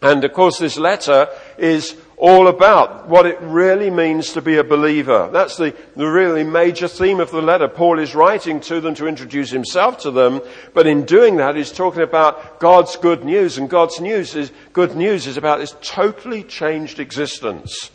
And 0.02 0.24
of 0.24 0.32
course 0.32 0.58
this 0.58 0.76
letter 0.76 1.28
is 1.56 1.96
all 2.20 2.48
about 2.48 3.08
what 3.08 3.24
it 3.24 3.40
really 3.40 3.88
means 3.88 4.34
to 4.34 4.42
be 4.42 4.58
a 4.58 4.64
believer. 4.64 5.30
That's 5.32 5.56
the, 5.56 5.74
the 5.96 6.06
really 6.06 6.44
major 6.44 6.86
theme 6.86 7.18
of 7.18 7.30
the 7.30 7.40
letter. 7.40 7.66
Paul 7.66 7.98
is 7.98 8.14
writing 8.14 8.60
to 8.60 8.80
them 8.80 8.94
to 8.96 9.06
introduce 9.06 9.50
himself 9.50 9.98
to 10.00 10.10
them, 10.10 10.42
but 10.74 10.86
in 10.86 11.06
doing 11.06 11.36
that 11.36 11.56
he's 11.56 11.72
talking 11.72 12.02
about 12.02 12.60
God's 12.60 12.96
good 12.96 13.24
news, 13.24 13.56
and 13.56 13.70
God's 13.70 14.00
news 14.00 14.36
is, 14.36 14.52
good 14.74 14.94
news 14.94 15.26
is 15.26 15.38
about 15.38 15.60
this 15.60 15.74
totally 15.80 16.44
changed 16.44 17.00
existence 17.00 17.90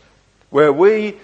where 0.56 0.72
we 0.72 1.18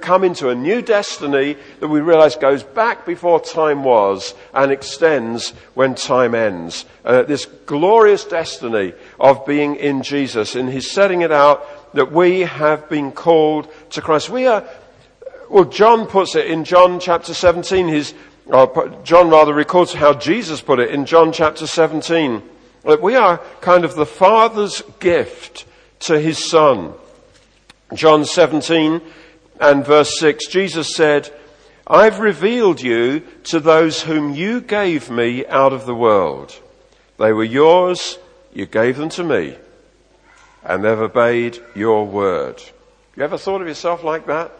come 0.00 0.24
into 0.24 0.48
a 0.48 0.54
new 0.54 0.80
destiny 0.80 1.58
that 1.80 1.88
we 1.88 2.00
realize 2.00 2.36
goes 2.36 2.62
back 2.62 3.04
before 3.04 3.38
time 3.38 3.84
was 3.84 4.34
and 4.54 4.72
extends 4.72 5.50
when 5.74 5.94
time 5.94 6.34
ends. 6.34 6.86
Uh, 7.04 7.22
this 7.22 7.44
glorious 7.44 8.24
destiny 8.24 8.94
of 9.20 9.44
being 9.44 9.76
in 9.76 10.02
Jesus, 10.02 10.54
and 10.54 10.70
He's 10.70 10.90
setting 10.90 11.20
it 11.20 11.30
out 11.30 11.66
that 11.94 12.12
we 12.12 12.40
have 12.40 12.88
been 12.88 13.12
called 13.12 13.68
to 13.90 14.00
Christ. 14.00 14.30
We 14.30 14.46
are, 14.46 14.64
well, 15.50 15.64
John 15.64 16.06
puts 16.06 16.34
it 16.34 16.46
in 16.46 16.64
John 16.64 17.00
chapter 17.00 17.34
17. 17.34 17.88
His, 17.88 18.14
uh, 18.50 18.88
John 19.04 19.30
rather 19.30 19.54
records 19.54 19.92
how 19.92 20.14
Jesus 20.14 20.60
put 20.60 20.78
it 20.78 20.90
in 20.90 21.06
John 21.06 21.32
chapter 21.32 21.66
17. 21.66 22.42
That 22.84 23.02
we 23.02 23.14
are 23.16 23.38
kind 23.60 23.84
of 23.84 23.94
the 23.94 24.06
Father's 24.06 24.82
gift 24.98 25.66
to 26.00 26.18
His 26.18 26.38
Son. 26.38 26.94
John 27.94 28.24
17 28.24 29.00
and 29.60 29.86
verse 29.86 30.18
6, 30.18 30.46
Jesus 30.48 30.94
said, 30.94 31.30
I've 31.86 32.20
revealed 32.20 32.80
you 32.80 33.20
to 33.44 33.60
those 33.60 34.02
whom 34.02 34.34
you 34.34 34.60
gave 34.60 35.10
me 35.10 35.46
out 35.46 35.72
of 35.72 35.84
the 35.84 35.94
world. 35.94 36.58
They 37.18 37.32
were 37.32 37.44
yours, 37.44 38.18
you 38.52 38.66
gave 38.66 38.96
them 38.96 39.08
to 39.10 39.24
me, 39.24 39.56
and 40.64 40.84
they've 40.84 40.98
obeyed 40.98 41.58
your 41.74 42.06
word. 42.06 42.62
You 43.16 43.24
ever 43.24 43.38
thought 43.38 43.60
of 43.60 43.68
yourself 43.68 44.04
like 44.04 44.26
that? 44.26 44.52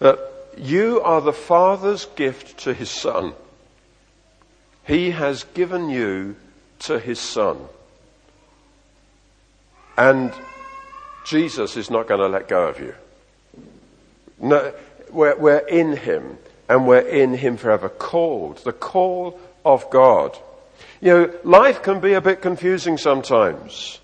That 0.00 0.18
you 0.58 1.00
are 1.00 1.20
the 1.20 1.32
Father's 1.32 2.06
gift 2.06 2.58
to 2.58 2.74
His 2.74 2.90
Son. 2.90 3.32
He 4.84 5.12
has 5.12 5.44
given 5.54 5.88
you 5.88 6.36
to 6.80 6.98
His 6.98 7.20
Son. 7.20 7.58
And 9.96 10.32
Jesus 11.24 11.76
is 11.76 11.90
not 11.90 12.08
going 12.08 12.20
to 12.20 12.28
let 12.28 12.48
go 12.48 12.66
of 12.66 12.80
you. 12.80 12.94
No, 14.40 14.74
we're, 15.10 15.36
we're 15.36 15.58
in 15.58 15.96
Him 15.96 16.38
and 16.68 16.86
we're 16.86 17.00
in 17.00 17.34
Him 17.34 17.56
forever. 17.56 17.88
Called, 17.88 18.58
the 18.64 18.72
call 18.72 19.38
of 19.64 19.88
God. 19.90 20.36
You 21.00 21.12
know, 21.12 21.34
life 21.44 21.82
can 21.82 22.00
be 22.00 22.14
a 22.14 22.20
bit 22.20 22.42
confusing 22.42 22.98
sometimes. 22.98 24.00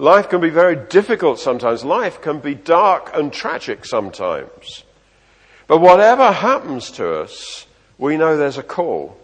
Life 0.00 0.30
can 0.30 0.40
be 0.40 0.48
very 0.48 0.76
difficult 0.76 1.38
sometimes. 1.38 1.84
Life 1.84 2.22
can 2.22 2.38
be 2.38 2.54
dark 2.54 3.10
and 3.12 3.30
tragic 3.30 3.84
sometimes. 3.84 4.84
But 5.66 5.82
whatever 5.82 6.32
happens 6.32 6.90
to 6.92 7.20
us, 7.20 7.66
we 7.98 8.16
know 8.16 8.34
there's 8.34 8.56
a 8.56 8.62
call. 8.62 9.18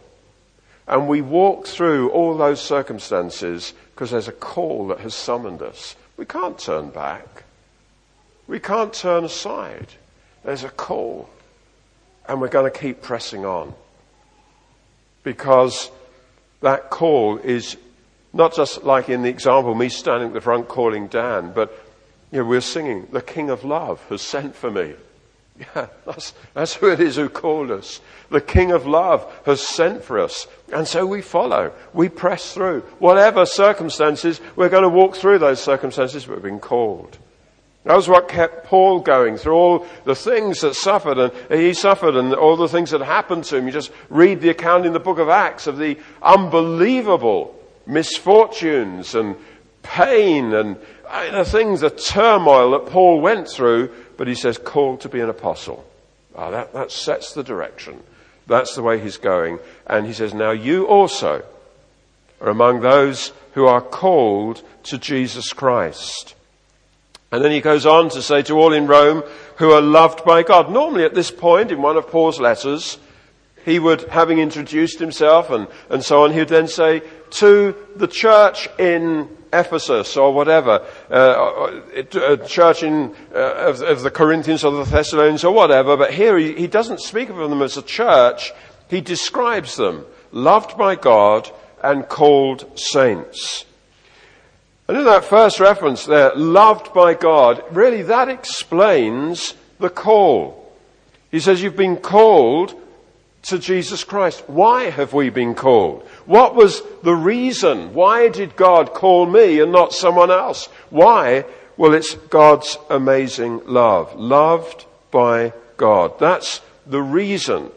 And 0.87 1.09
we 1.09 1.23
walk 1.23 1.67
through 1.67 2.11
all 2.11 2.37
those 2.37 2.61
circumstances 2.61 3.73
because 3.95 4.11
there's 4.11 4.29
a 4.29 4.33
call 4.33 4.89
that 4.89 5.01
has 5.01 5.15
summoned 5.15 5.63
us. 5.63 5.97
We 6.19 6.27
can't 6.27 6.59
turn 6.59 6.91
back. 6.91 7.45
We 8.47 8.61
can't 8.61 8.93
turn 8.93 9.25
aside. 9.25 9.87
There's 10.45 10.63
a 10.63 10.69
call. 10.69 11.31
And 12.29 12.39
we're 12.39 12.49
going 12.49 12.71
to 12.71 12.79
keep 12.79 13.01
pressing 13.01 13.47
on. 13.47 13.73
Because 15.23 15.91
that 16.61 16.91
call 16.91 17.39
is 17.39 17.79
not 18.33 18.55
just 18.55 18.85
like 18.85 19.09
in 19.09 19.23
the 19.23 19.29
example, 19.29 19.75
me 19.75 19.89
standing 19.89 20.29
at 20.29 20.35
the 20.35 20.41
front 20.41 20.69
calling 20.69 21.09
Dan, 21.09 21.53
but 21.53 21.71
you 22.31 22.39
know, 22.39 22.45
we're 22.45 22.61
singing, 22.61 23.07
The 23.13 23.23
King 23.23 23.51
of 23.51 23.65
Love 23.65 24.05
has 24.09 24.23
sent 24.23 24.55
for 24.55 24.71
me. 24.71 24.95
Yeah, 25.75 25.87
that's, 26.05 26.35
that's 26.53 26.75
who 26.75 26.91
it 26.91 27.01
is 27.01 27.17
who 27.17 27.31
called 27.31 27.71
us. 27.71 28.03
The 28.29 28.43
King 28.43 28.73
of 28.73 28.87
Love 28.87 29.33
has 29.47 29.67
sent 29.67 30.05
for 30.05 30.19
us. 30.19 30.47
And 30.71 30.87
so 30.87 31.07
we 31.07 31.23
follow. 31.23 31.73
We 31.95 32.11
press 32.11 32.53
through. 32.53 32.83
Whatever 32.99 33.47
circumstances, 33.47 34.39
we're 34.55 34.69
going 34.69 34.83
to 34.83 34.91
walk 34.91 35.17
through 35.17 35.39
those 35.39 35.63
circumstances 35.63 36.29
we've 36.29 36.43
been 36.43 36.61
called. 36.61 37.17
That 37.85 37.97
was 37.97 38.09
what 38.09 38.29
kept 38.29 38.67
Paul 38.67 39.01
going 39.01 39.37
through 39.37 39.55
all 39.55 39.87
the 40.05 40.17
things 40.17 40.61
that 40.63 40.75
suffered 40.75 41.19
and 41.19 41.33
he 41.61 41.73
suffered 41.73 42.17
and 42.17 42.35
all 42.35 42.57
the 42.57 42.69
things 42.69 42.91
that 42.91 43.01
happened 43.01 43.45
to 43.45 43.57
him. 43.57 43.67
You 43.67 43.73
just 43.73 43.93
read 44.11 44.41
the 44.41 44.49
account 44.49 44.87
in 44.87 44.93
the 44.93 44.99
book 44.99 45.19
of 45.19 45.29
Acts 45.29 45.69
of 45.69 45.79
the 45.79 45.97
unbelievable 46.21 47.55
misfortunes 47.87 49.15
and 49.15 49.37
pain 49.83 50.53
and 50.53 50.77
the 51.33 51.45
things, 51.45 51.81
the 51.81 51.91
turmoil 51.91 52.73
that 52.73 52.91
Paul 52.91 53.21
went 53.21 53.49
through, 53.49 53.91
but 54.17 54.27
he 54.27 54.35
says 54.35 54.59
called 54.59 55.01
to 55.03 55.09
be 55.09 55.21
an 55.21 55.29
apostle. 55.29 55.85
Oh, 56.35 56.51
that, 56.51 56.73
that 56.73 56.91
sets 56.91 57.33
the 57.33 57.45
direction. 57.45 58.03
That's 58.47 58.75
the 58.75 58.83
way 58.83 59.01
he's 59.01 59.17
going. 59.17 59.59
And 59.87 60.07
he 60.07 60.13
says, 60.13 60.35
now 60.35 60.51
you 60.51 60.87
also 60.87 61.45
are 62.41 62.49
among 62.49 62.81
those 62.81 63.33
who 63.55 63.67
are 63.67 63.81
called 63.81 64.63
to 64.85 64.99
Jesus 64.99 65.53
Christ. 65.53 66.35
And 67.33 67.45
then 67.45 67.51
he 67.51 67.61
goes 67.61 67.87
on 67.87 68.11
to 68.11 68.23
say 68.23 68.43
to 68.43 68.55
all 68.55 68.73
in 68.73 68.87
Rome 68.87 69.23
who 69.57 69.73
are 69.73 69.81
loved 69.81 70.25
by 70.25 70.43
God. 70.43 70.71
Normally 70.71 71.05
at 71.05 71.15
this 71.15 71.31
point 71.31 71.73
in 71.73 71.83
one 71.83 71.97
of 71.97 72.09
Paul's 72.09 72.39
letters, 72.39 72.99
he 73.67 73.81
would, 73.81 74.03
having 74.03 74.39
introduced 74.39 75.01
himself 75.01 75.51
and, 75.51 75.67
and 75.91 76.03
so 76.03 76.23
on, 76.23 76.33
he 76.33 76.39
would 76.39 76.49
then 76.49 76.69
say 76.69 77.03
to 77.31 77.75
the 77.97 78.07
church 78.07 78.69
in 78.79 79.29
Ephesus 79.53 80.17
or 80.17 80.33
whatever, 80.33 80.87
uh, 81.11 81.81
a 82.15 82.37
church 82.47 82.85
in, 82.85 83.13
uh, 83.35 83.69
of, 83.69 83.83
of, 83.83 84.03
the 84.03 84.11
Corinthians 84.11 84.63
or 84.63 84.71
the 84.71 84.89
Thessalonians 84.89 85.43
or 85.43 85.53
whatever, 85.53 85.97
but 85.97 86.15
here 86.15 86.39
he, 86.39 86.55
he 86.55 86.69
doesn't 86.69 87.01
speak 87.01 87.29
of 87.29 87.37
them 87.37 87.61
as 87.61 87.77
a 87.77 87.83
church, 87.83 88.53
he 88.89 89.01
describes 89.01 89.77
them, 89.77 90.07
loved 90.31 90.79
by 90.79 90.95
God 90.95 91.51
and 91.83 92.09
called 92.09 92.79
saints. 92.79 93.65
And 94.87 94.97
in 94.97 95.05
that 95.07 95.25
first 95.25 95.59
reference 95.59 96.07
there, 96.07 96.33
loved 96.37 96.95
by 96.95 97.15
God, 97.15 97.65
really 97.73 98.03
that 98.03 98.29
explains 98.29 99.55
the 99.81 99.91
call. 99.91 100.73
He 101.33 101.41
says 101.41 101.61
you've 101.61 101.77
been 101.77 101.97
called 101.97 102.81
to 103.47 103.59
Jesus 103.59 104.05
Christ. 104.05 104.43
Why 104.49 104.91
have 104.91 105.13
we 105.13 105.31
been 105.31 105.55
called? 105.55 106.07
What 106.27 106.55
was 106.55 106.83
the 107.03 107.15
reason? 107.15 107.95
Why 107.95 108.29
did 108.29 108.57
God 108.57 108.93
call 108.93 109.27
me 109.27 109.61
and 109.61 109.73
not 109.73 109.93
someone 109.93 110.31
else? 110.31 110.67
Why? 110.91 111.45
Well, 111.77 111.95
it's 111.95 112.15
God's 112.15 112.79
amazing 112.91 113.63
love. 113.67 114.15
Loved 114.17 114.87
by 115.11 115.53
God. 115.77 116.19
That's 116.19 116.61
the 116.87 117.03
reason 117.03 117.71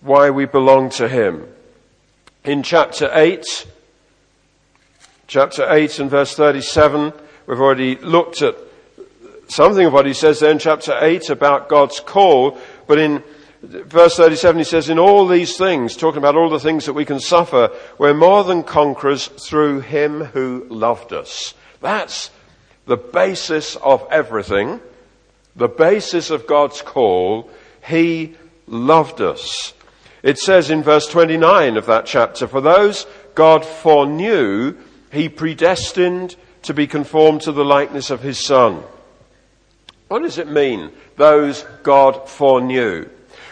why 0.00 0.30
we 0.30 0.46
belong 0.46 0.90
to 0.90 1.08
Him. 1.08 1.46
In 2.44 2.62
chapter 2.62 3.10
8, 3.12 3.44
chapter 5.26 5.70
8 5.70 5.98
and 5.98 6.10
verse 6.10 6.34
37. 6.34 7.12
We've 7.46 7.60
already 7.60 7.96
looked 7.96 8.42
at 8.42 8.56
something 9.48 9.86
of 9.86 9.92
what 9.92 10.06
he 10.06 10.14
says 10.14 10.40
there 10.40 10.50
in 10.50 10.58
chapter 10.58 10.96
8 10.98 11.30
about 11.30 11.68
God's 11.68 12.00
call, 12.00 12.58
but 12.86 12.98
in 12.98 13.22
verse 13.62 14.16
37 14.16 14.58
he 14.58 14.64
says, 14.64 14.88
in 14.88 14.98
all 14.98 15.26
these 15.26 15.56
things, 15.56 15.96
talking 15.96 16.18
about 16.18 16.36
all 16.36 16.50
the 16.50 16.60
things 16.60 16.86
that 16.86 16.94
we 16.94 17.04
can 17.04 17.20
suffer, 17.20 17.70
we're 17.98 18.14
more 18.14 18.44
than 18.44 18.62
conquerors 18.62 19.26
through 19.26 19.80
him 19.80 20.24
who 20.24 20.66
loved 20.68 21.12
us. 21.12 21.54
That's 21.80 22.30
the 22.86 22.96
basis 22.96 23.76
of 23.76 24.06
everything, 24.10 24.80
the 25.56 25.68
basis 25.68 26.30
of 26.30 26.46
God's 26.46 26.82
call. 26.82 27.50
He 27.86 28.36
loved 28.66 29.20
us. 29.20 29.74
It 30.22 30.38
says 30.38 30.70
in 30.70 30.82
verse 30.82 31.06
29 31.06 31.76
of 31.76 31.86
that 31.86 32.06
chapter, 32.06 32.46
for 32.46 32.60
those 32.60 33.06
God 33.34 33.64
foreknew, 33.64 34.76
he 35.12 35.28
predestined 35.28 36.36
to 36.62 36.74
be 36.74 36.86
conformed 36.86 37.42
to 37.42 37.52
the 37.52 37.64
likeness 37.64 38.10
of 38.10 38.20
his 38.20 38.38
son. 38.38 38.82
What 40.08 40.22
does 40.22 40.38
it 40.38 40.48
mean, 40.48 40.90
those 41.16 41.64
God 41.82 42.28
foreknew? 42.28 43.08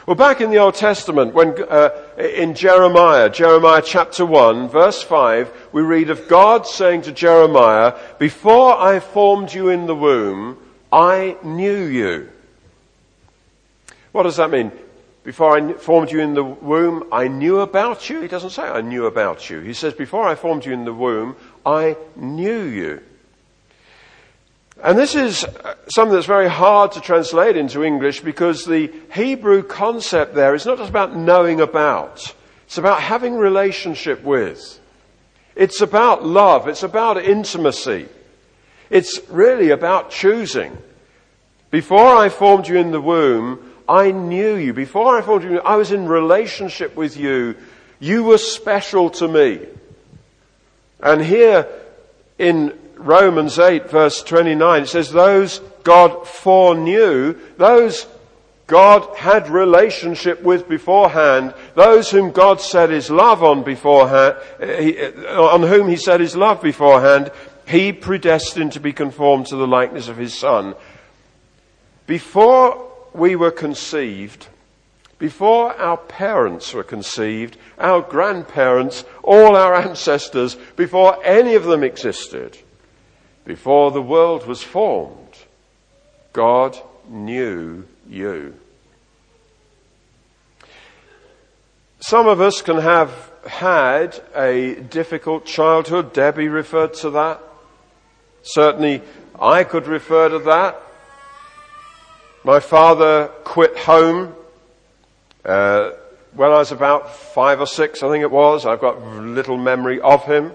Well, 0.09 0.15
back 0.15 0.41
in 0.41 0.51
the 0.51 0.57
Old 0.57 0.75
Testament, 0.75 1.35
when, 1.35 1.55
uh, 1.69 1.91
in 2.17 2.55
Jeremiah, 2.55 3.29
Jeremiah 3.29 3.83
chapter 3.85 4.25
1, 4.25 4.71
verse 4.71 5.03
5, 5.03 5.69
we 5.73 5.83
read 5.83 6.09
of 6.09 6.29
God 6.29 6.67
saying 6.67 7.03
to 7.03 7.13
Jeremiah, 7.13 7.93
Before 8.19 8.81
I 8.81 9.01
formed 9.01 9.53
you 9.53 9.69
in 9.69 9.85
the 9.85 9.95
womb, 9.95 10.57
I 10.91 11.37
knew 11.43 11.85
you. 11.85 12.31
What 14.13 14.23
does 14.23 14.37
that 14.37 14.51
mean? 14.51 14.73
Before 15.25 15.55
I 15.55 15.75
formed 15.75 16.11
you 16.11 16.21
in 16.21 16.33
the 16.33 16.43
womb, 16.43 17.07
I 17.13 17.29
knew 17.29 17.61
about 17.61 18.09
you. 18.09 18.23
He 18.23 18.29
doesn't 18.29 18.49
say 18.49 18.63
I 18.63 18.81
knew 18.81 19.05
about 19.05 19.51
you. 19.51 19.61
He 19.61 19.75
says, 19.75 19.93
before 19.93 20.27
I 20.27 20.37
formed 20.37 20.65
you 20.65 20.73
in 20.73 20.87
the 20.87 20.95
womb, 20.95 21.37
I 21.67 21.99
knew 22.17 22.63
you. 22.63 23.03
And 24.83 24.97
this 24.97 25.15
is 25.17 25.45
something 25.89 26.15
that's 26.15 26.27
very 26.27 26.49
hard 26.49 26.93
to 26.93 27.01
translate 27.01 27.57
into 27.57 27.83
English 27.83 28.21
because 28.21 28.65
the 28.65 28.93
Hebrew 29.13 29.63
concept 29.63 30.35
there 30.35 30.55
is 30.55 30.67
not 30.67 30.79
just 30.79 30.91
about 30.91 31.17
knowing 31.17 31.61
about. 31.61 32.35
It's 32.67 32.79
about 32.79 33.01
having 33.01 33.35
relationship 33.35 34.23
with. 34.23 34.79
It's 35.57 35.81
about 35.81 36.25
love. 36.25 36.69
It's 36.69 36.85
about 36.85 37.17
intimacy. 37.17 38.09
It's 38.89 39.21
really 39.29 39.71
about 39.71 40.11
choosing. 40.11 40.79
Before 41.71 42.17
I 42.17 42.29
formed 42.29 42.69
you 42.69 42.77
in 42.77 42.93
the 42.93 43.01
womb, 43.01 43.73
I 43.89 44.13
knew 44.13 44.55
you. 44.55 44.73
Before 44.73 45.19
I 45.19 45.23
formed 45.23 45.45
you, 45.45 45.61
I 45.61 45.77
was 45.77 45.91
in 45.91 46.07
relationship 46.07 46.95
with 46.95 47.17
you. 47.17 47.57
You 47.99 48.23
were 48.23 48.39
special 48.39 49.11
to 49.11 49.27
me. 49.27 49.67
And 51.01 51.21
here 51.21 51.67
in 52.39 52.79
Romans 52.99 53.59
8 53.59 53.91
verse 53.91 54.23
29, 54.23 54.83
it 54.83 54.87
says, 54.87 55.11
those 55.11 55.61
God 55.85 56.27
foreknew, 56.27 57.35
those 57.57 58.07
God 58.69 59.17
had 59.17 59.49
relationship 59.49 60.43
with 60.43 60.69
beforehand, 60.69 61.55
those 61.75 62.11
whom 62.11 62.33
God 62.33 62.61
set 62.61 62.91
his 62.91 63.11
love 63.11 63.43
on 63.43 63.63
beforehand, 63.63 64.37
eh, 64.61 65.11
eh, 65.17 65.35
on 65.35 65.63
whom 65.63 65.89
he 65.89 65.97
set 65.97 66.21
his 66.21 66.37
love 66.37 66.61
beforehand, 66.61 67.33
he 67.67 67.93
predestined 67.95 68.73
to 68.73 68.81
be 68.81 68.93
conformed 68.93 69.47
to 69.47 69.57
the 69.57 69.67
likeness 69.67 70.09
of 70.09 70.19
his 70.19 70.39
son. 70.39 70.75
Before 72.07 72.91
we 73.15 73.37
were 73.37 73.51
conceived, 73.51 74.49
before 75.19 75.75
our 75.75 75.97
parents 75.97 76.75
were 76.75 76.85
conceived, 76.85 77.57
our 77.79 78.03
grandparents, 78.03 79.05
all 79.23 79.57
our 79.57 79.75
ancestors, 79.89 80.57
before 80.77 81.25
any 81.25 81.55
of 81.55 81.65
them 81.65 81.83
existed, 81.83 82.59
before 83.49 83.91
the 83.91 84.03
world 84.03 84.47
was 84.47 84.63
formed, 84.63 85.47
God 86.35 86.79
knew 87.09 87.87
you. 88.07 88.55
Some 92.01 92.29
of 92.29 92.43
us 92.43 92.61
can 92.61 92.77
have 92.77 93.33
had 93.47 94.21
a 94.35 94.75
difficult 94.75 95.47
childhood. 95.47 96.13
Debbie 96.13 96.49
referred 96.49 96.93
to 97.01 97.09
that. 97.13 97.41
Certainly 98.43 99.01
I 99.41 99.65
could 99.65 99.87
refer 99.87 100.29
to 100.29 100.41
that. 100.41 100.83
My 102.45 102.61
father 102.61 103.29
quit 103.45 103.79
home 103.79 104.35
uh, 105.47 105.93
when 106.35 106.51
I 106.51 106.59
was 106.59 106.71
about 106.71 107.17
five 107.17 107.61
or 107.61 107.67
six, 107.67 108.03
I 108.03 108.11
think 108.11 108.21
it 108.21 108.31
was. 108.31 108.67
I've 108.67 108.83
got 108.83 109.01
little 109.03 109.57
memory 109.57 110.03
of 110.03 110.27
him. 110.27 110.53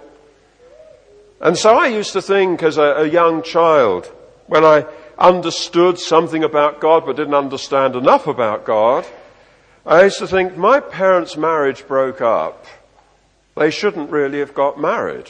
And 1.44 1.58
so 1.58 1.78
I 1.78 1.88
used 1.88 2.14
to 2.14 2.22
think 2.22 2.64
as 2.64 2.78
a, 2.78 3.04
a 3.04 3.06
young 3.06 3.44
child, 3.44 4.06
when 4.48 4.64
I 4.64 4.86
understood 5.18 6.00
something 6.00 6.42
about 6.42 6.80
God 6.80 7.06
but 7.06 7.18
didn't 7.18 7.34
understand 7.34 7.98
enough 7.98 8.28
about 8.28 8.64
God, 8.64 9.06
I 9.86 10.06
used 10.06 10.20
to 10.20 10.28
think 10.28 10.56
my 10.56 10.80
parents' 10.80 11.36
marriage 11.36 11.86
broke 11.86 12.22
up. 12.22 12.66
They 13.58 13.72
shouldn't 13.72 14.10
really 14.10 14.40
have 14.40 14.54
got 14.54 14.80
married. 14.80 15.30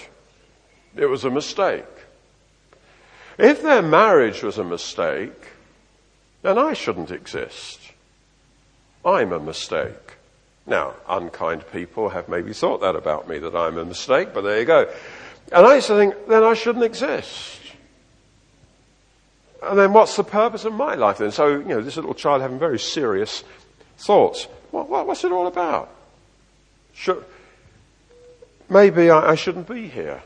It 0.96 1.08
was 1.08 1.26
a 1.26 1.32
mistake. 1.32 1.84
If 3.40 3.64
their 3.64 3.82
marriage 3.82 4.44
was 4.44 4.60
a 4.60 4.64
mistake, 4.64 5.48
then 6.44 6.60
I 6.60 6.74
shouldn't 6.74 7.10
exist. 7.10 7.80
I'm 9.04 9.34
a 9.34 9.40
mistake. 9.40 10.18
Now, 10.68 10.94
unkind 11.10 11.66
people 11.72 12.10
have 12.10 12.30
maybe 12.30 12.54
thought 12.54 12.82
that 12.82 12.96
about 12.96 13.28
me, 13.28 13.40
that 13.40 13.56
I'm 13.56 13.80
a 13.80 13.86
mistake, 13.86 14.30
but 14.32 14.42
there 14.42 14.60
you 14.60 14.66
go. 14.66 14.94
And 15.54 15.68
I 15.68 15.76
used 15.76 15.88
to 15.88 15.96
think, 15.96 16.28
then 16.28 16.44
I 16.44 16.56
shouldn't 16.56 16.84
exist. 16.84 17.60
And 19.62 19.78
then 19.78 19.94
what's 19.94 20.16
the 20.16 20.24
purpose 20.24 20.66
of 20.66 20.74
my 20.74 20.96
life 20.96 21.20
then? 21.20 21.32
So, 21.32 21.48
you 21.48 21.64
know, 21.64 21.82
this 21.82 21.96
little 21.96 22.16
child 22.16 22.42
having 22.42 22.60
very 22.60 22.80
serious 22.80 23.44
thoughts. 23.98 24.46
What, 24.72 24.90
what, 24.90 25.06
what's 25.08 25.24
it 25.24 25.32
all 25.32 25.46
about? 25.48 25.94
Should, 26.94 27.24
maybe 28.68 29.10
I, 29.12 29.32
I 29.32 29.36
shouldn't 29.36 29.68
be 29.68 29.88
here. 29.88 30.24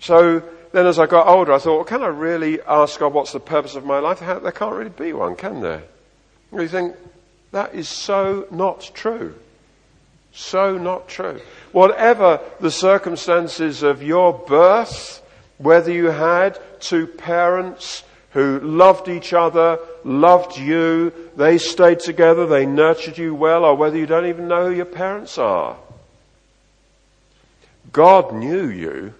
So 0.00 0.42
then 0.72 0.86
as 0.86 1.00
I 1.00 1.06
got 1.06 1.26
older, 1.26 1.52
I 1.52 1.58
thought, 1.58 1.76
well, 1.76 1.84
can 1.84 2.02
I 2.02 2.06
really 2.06 2.62
ask 2.62 3.00
God 3.00 3.12
what's 3.12 3.32
the 3.32 3.40
purpose 3.40 3.74
of 3.74 3.84
my 3.84 3.98
life? 3.98 4.20
There 4.20 4.52
can't 4.52 4.74
really 4.74 4.90
be 4.90 5.12
one, 5.12 5.34
can 5.34 5.60
there? 5.60 5.82
You 6.52 6.68
think, 6.68 6.94
that 7.50 7.74
is 7.74 7.88
so 7.88 8.46
not 8.50 8.90
true. 8.94 9.34
So 10.38 10.78
not 10.78 11.08
true. 11.08 11.40
Whatever 11.72 12.40
the 12.60 12.70
circumstances 12.70 13.82
of 13.82 14.04
your 14.04 14.32
birth, 14.32 15.20
whether 15.58 15.92
you 15.92 16.06
had 16.06 16.60
two 16.78 17.08
parents 17.08 18.04
who 18.30 18.60
loved 18.60 19.08
each 19.08 19.32
other, 19.32 19.80
loved 20.04 20.56
you, 20.56 21.12
they 21.36 21.58
stayed 21.58 21.98
together, 21.98 22.46
they 22.46 22.66
nurtured 22.66 23.18
you 23.18 23.34
well, 23.34 23.64
or 23.64 23.74
whether 23.74 23.98
you 23.98 24.06
don't 24.06 24.26
even 24.26 24.46
know 24.46 24.68
who 24.68 24.76
your 24.76 24.84
parents 24.84 25.38
are. 25.38 25.76
God 27.92 28.32
knew 28.32 28.68
you. 28.68 29.14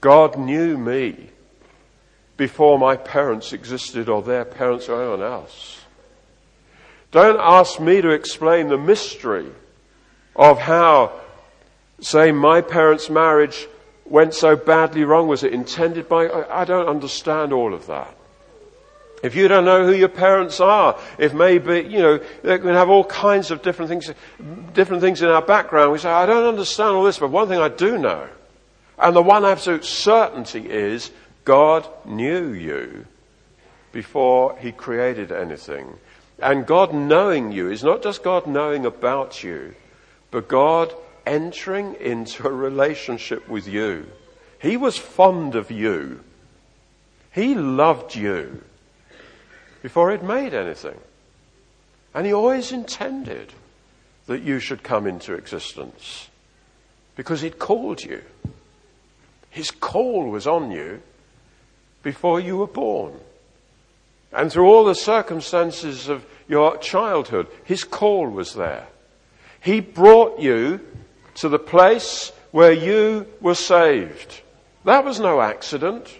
God 0.00 0.38
knew 0.38 0.78
me 0.78 1.30
before 2.36 2.78
my 2.78 2.96
parents 2.96 3.52
existed 3.52 4.08
or 4.08 4.22
their 4.22 4.44
parents 4.44 4.88
or 4.88 5.02
anyone 5.02 5.22
else. 5.22 5.80
Don't 7.10 7.40
ask 7.40 7.80
me 7.80 8.00
to 8.00 8.10
explain 8.10 8.68
the 8.68 8.78
mystery 8.78 9.50
of 10.36 10.58
how, 10.58 11.20
say, 12.00 12.32
my 12.32 12.60
parents' 12.60 13.10
marriage 13.10 13.68
went 14.04 14.34
so 14.34 14.56
badly 14.56 15.04
wrong? 15.04 15.28
Was 15.28 15.42
it 15.42 15.52
intended 15.52 16.08
by? 16.08 16.28
I 16.28 16.64
don't 16.64 16.88
understand 16.88 17.52
all 17.52 17.74
of 17.74 17.86
that. 17.86 18.16
If 19.22 19.36
you 19.36 19.46
don't 19.46 19.64
know 19.64 19.86
who 19.86 19.92
your 19.92 20.08
parents 20.08 20.58
are, 20.58 20.98
if 21.16 21.32
maybe, 21.32 21.88
you 21.88 22.00
know, 22.00 22.20
they 22.42 22.58
can 22.58 22.74
have 22.74 22.88
all 22.88 23.04
kinds 23.04 23.52
of 23.52 23.62
different 23.62 23.88
things, 23.88 24.10
different 24.74 25.00
things 25.00 25.22
in 25.22 25.28
our 25.28 25.42
background, 25.42 25.92
we 25.92 25.98
say, 25.98 26.10
I 26.10 26.26
don't 26.26 26.44
understand 26.44 26.96
all 26.96 27.04
this, 27.04 27.20
but 27.20 27.30
one 27.30 27.46
thing 27.46 27.60
I 27.60 27.68
do 27.68 27.98
know, 27.98 28.28
and 28.98 29.14
the 29.14 29.22
one 29.22 29.44
absolute 29.44 29.84
certainty 29.84 30.68
is 30.68 31.12
God 31.44 31.88
knew 32.04 32.52
you 32.52 33.06
before 33.92 34.56
He 34.58 34.72
created 34.72 35.30
anything. 35.30 35.98
And 36.40 36.66
God 36.66 36.92
knowing 36.92 37.52
you 37.52 37.70
is 37.70 37.84
not 37.84 38.02
just 38.02 38.24
God 38.24 38.48
knowing 38.48 38.84
about 38.84 39.44
you, 39.44 39.76
but 40.32 40.48
God 40.48 40.92
entering 41.24 41.94
into 42.00 42.48
a 42.48 42.50
relationship 42.50 43.48
with 43.48 43.68
you. 43.68 44.08
He 44.58 44.76
was 44.76 44.98
fond 44.98 45.54
of 45.54 45.70
you. 45.70 46.24
He 47.30 47.54
loved 47.54 48.16
you 48.16 48.64
before 49.82 50.10
he'd 50.10 50.22
made 50.22 50.54
anything. 50.54 50.98
And 52.14 52.26
he 52.26 52.32
always 52.32 52.72
intended 52.72 53.52
that 54.26 54.42
you 54.42 54.58
should 54.58 54.82
come 54.82 55.06
into 55.06 55.34
existence 55.34 56.28
because 57.14 57.42
he'd 57.42 57.58
called 57.58 58.02
you. 58.02 58.22
His 59.50 59.70
call 59.70 60.30
was 60.30 60.46
on 60.46 60.70
you 60.70 61.02
before 62.02 62.40
you 62.40 62.56
were 62.56 62.66
born. 62.66 63.14
And 64.32 64.50
through 64.50 64.66
all 64.66 64.84
the 64.84 64.94
circumstances 64.94 66.08
of 66.08 66.24
your 66.48 66.78
childhood, 66.78 67.48
his 67.64 67.84
call 67.84 68.28
was 68.28 68.54
there. 68.54 68.88
He 69.62 69.80
brought 69.80 70.40
you 70.40 70.80
to 71.36 71.48
the 71.48 71.58
place 71.58 72.32
where 72.50 72.72
you 72.72 73.26
were 73.40 73.54
saved. 73.54 74.42
That 74.84 75.04
was 75.04 75.20
no 75.20 75.40
accident. 75.40 76.18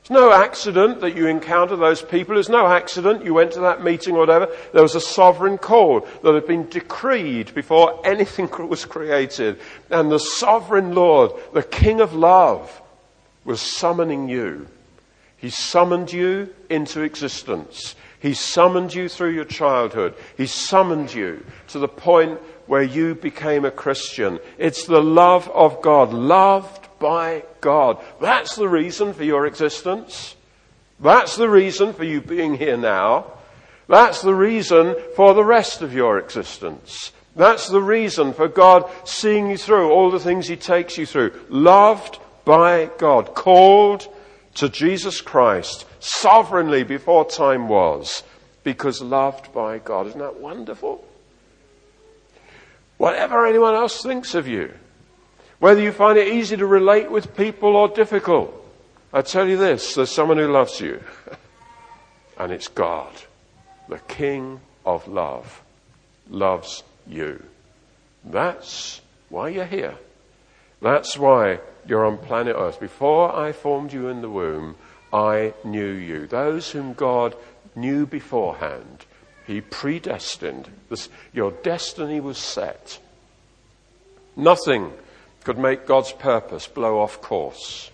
It's 0.00 0.10
no 0.10 0.32
accident 0.32 1.02
that 1.02 1.14
you 1.14 1.26
encounter 1.26 1.76
those 1.76 2.00
people. 2.00 2.38
It's 2.38 2.48
no 2.48 2.66
accident 2.66 3.26
you 3.26 3.34
went 3.34 3.52
to 3.52 3.60
that 3.60 3.84
meeting 3.84 4.14
or 4.14 4.20
whatever. 4.20 4.48
There 4.72 4.82
was 4.82 4.94
a 4.94 5.00
sovereign 5.00 5.58
call 5.58 6.08
that 6.22 6.34
had 6.34 6.46
been 6.46 6.66
decreed 6.70 7.54
before 7.54 8.00
anything 8.06 8.48
was 8.66 8.86
created. 8.86 9.60
And 9.90 10.10
the 10.10 10.18
sovereign 10.18 10.94
Lord, 10.94 11.32
the 11.52 11.62
King 11.62 12.00
of 12.00 12.14
love, 12.14 12.80
was 13.44 13.60
summoning 13.60 14.30
you. 14.30 14.66
He 15.36 15.50
summoned 15.50 16.10
you 16.10 16.54
into 16.70 17.02
existence. 17.02 17.94
He 18.20 18.34
summoned 18.34 18.94
you 18.94 19.08
through 19.08 19.30
your 19.30 19.44
childhood. 19.44 20.14
He 20.36 20.46
summoned 20.46 21.14
you 21.14 21.44
to 21.68 21.78
the 21.78 21.88
point 21.88 22.40
where 22.66 22.82
you 22.82 23.14
became 23.14 23.64
a 23.64 23.70
Christian. 23.70 24.40
It's 24.58 24.86
the 24.86 25.02
love 25.02 25.48
of 25.50 25.80
God, 25.82 26.12
loved 26.12 26.88
by 26.98 27.44
God. 27.60 28.02
That's 28.20 28.56
the 28.56 28.68
reason 28.68 29.14
for 29.14 29.24
your 29.24 29.46
existence. 29.46 30.36
That's 31.00 31.36
the 31.36 31.48
reason 31.48 31.92
for 31.92 32.04
you 32.04 32.20
being 32.20 32.56
here 32.56 32.76
now. 32.76 33.26
That's 33.88 34.20
the 34.20 34.34
reason 34.34 34.96
for 35.14 35.32
the 35.32 35.44
rest 35.44 35.80
of 35.80 35.94
your 35.94 36.18
existence. 36.18 37.12
That's 37.36 37.68
the 37.68 37.80
reason 37.80 38.34
for 38.34 38.48
God 38.48 38.90
seeing 39.04 39.48
you 39.48 39.56
through 39.56 39.90
all 39.90 40.10
the 40.10 40.18
things 40.18 40.48
He 40.48 40.56
takes 40.56 40.98
you 40.98 41.06
through. 41.06 41.32
Loved 41.48 42.18
by 42.44 42.90
God, 42.98 43.34
called 43.34 44.08
to 44.54 44.68
Jesus 44.68 45.20
Christ 45.20 45.86
sovereignly 46.00 46.84
before 46.84 47.24
time 47.24 47.68
was, 47.68 48.22
because 48.64 49.00
loved 49.00 49.52
by 49.52 49.78
God. 49.78 50.06
Isn't 50.08 50.20
that 50.20 50.40
wonderful? 50.40 51.04
Whatever 52.96 53.46
anyone 53.46 53.74
else 53.74 54.02
thinks 54.02 54.34
of 54.34 54.48
you, 54.48 54.72
whether 55.60 55.80
you 55.80 55.92
find 55.92 56.18
it 56.18 56.28
easy 56.28 56.56
to 56.56 56.66
relate 56.66 57.10
with 57.10 57.36
people 57.36 57.76
or 57.76 57.88
difficult, 57.88 58.54
I 59.12 59.22
tell 59.22 59.48
you 59.48 59.56
this, 59.56 59.94
there's 59.94 60.10
someone 60.10 60.38
who 60.38 60.48
loves 60.48 60.80
you. 60.80 61.02
and 62.38 62.52
it's 62.52 62.68
God, 62.68 63.12
the 63.88 63.98
King 64.00 64.60
of 64.84 65.06
love, 65.08 65.62
loves 66.28 66.82
you. 67.06 67.42
That's 68.24 69.00
why 69.28 69.48
you're 69.48 69.64
here. 69.64 69.94
That's 70.80 71.18
why 71.18 71.60
you're 71.86 72.06
on 72.06 72.18
planet 72.18 72.56
Earth. 72.56 72.78
Before 72.78 73.34
I 73.34 73.52
formed 73.52 73.92
you 73.92 74.08
in 74.08 74.20
the 74.20 74.30
womb, 74.30 74.76
I 75.12 75.54
knew 75.64 75.90
you. 75.90 76.26
Those 76.26 76.70
whom 76.70 76.92
God 76.92 77.34
knew 77.74 78.06
beforehand, 78.06 79.06
he 79.46 79.60
predestined. 79.60 80.68
This, 80.90 81.08
your 81.32 81.50
destiny 81.50 82.20
was 82.20 82.38
set. 82.38 82.98
Nothing 84.36 84.92
could 85.44 85.58
make 85.58 85.86
God's 85.86 86.12
purpose 86.12 86.66
blow 86.66 87.00
off 87.00 87.20
course. 87.22 87.90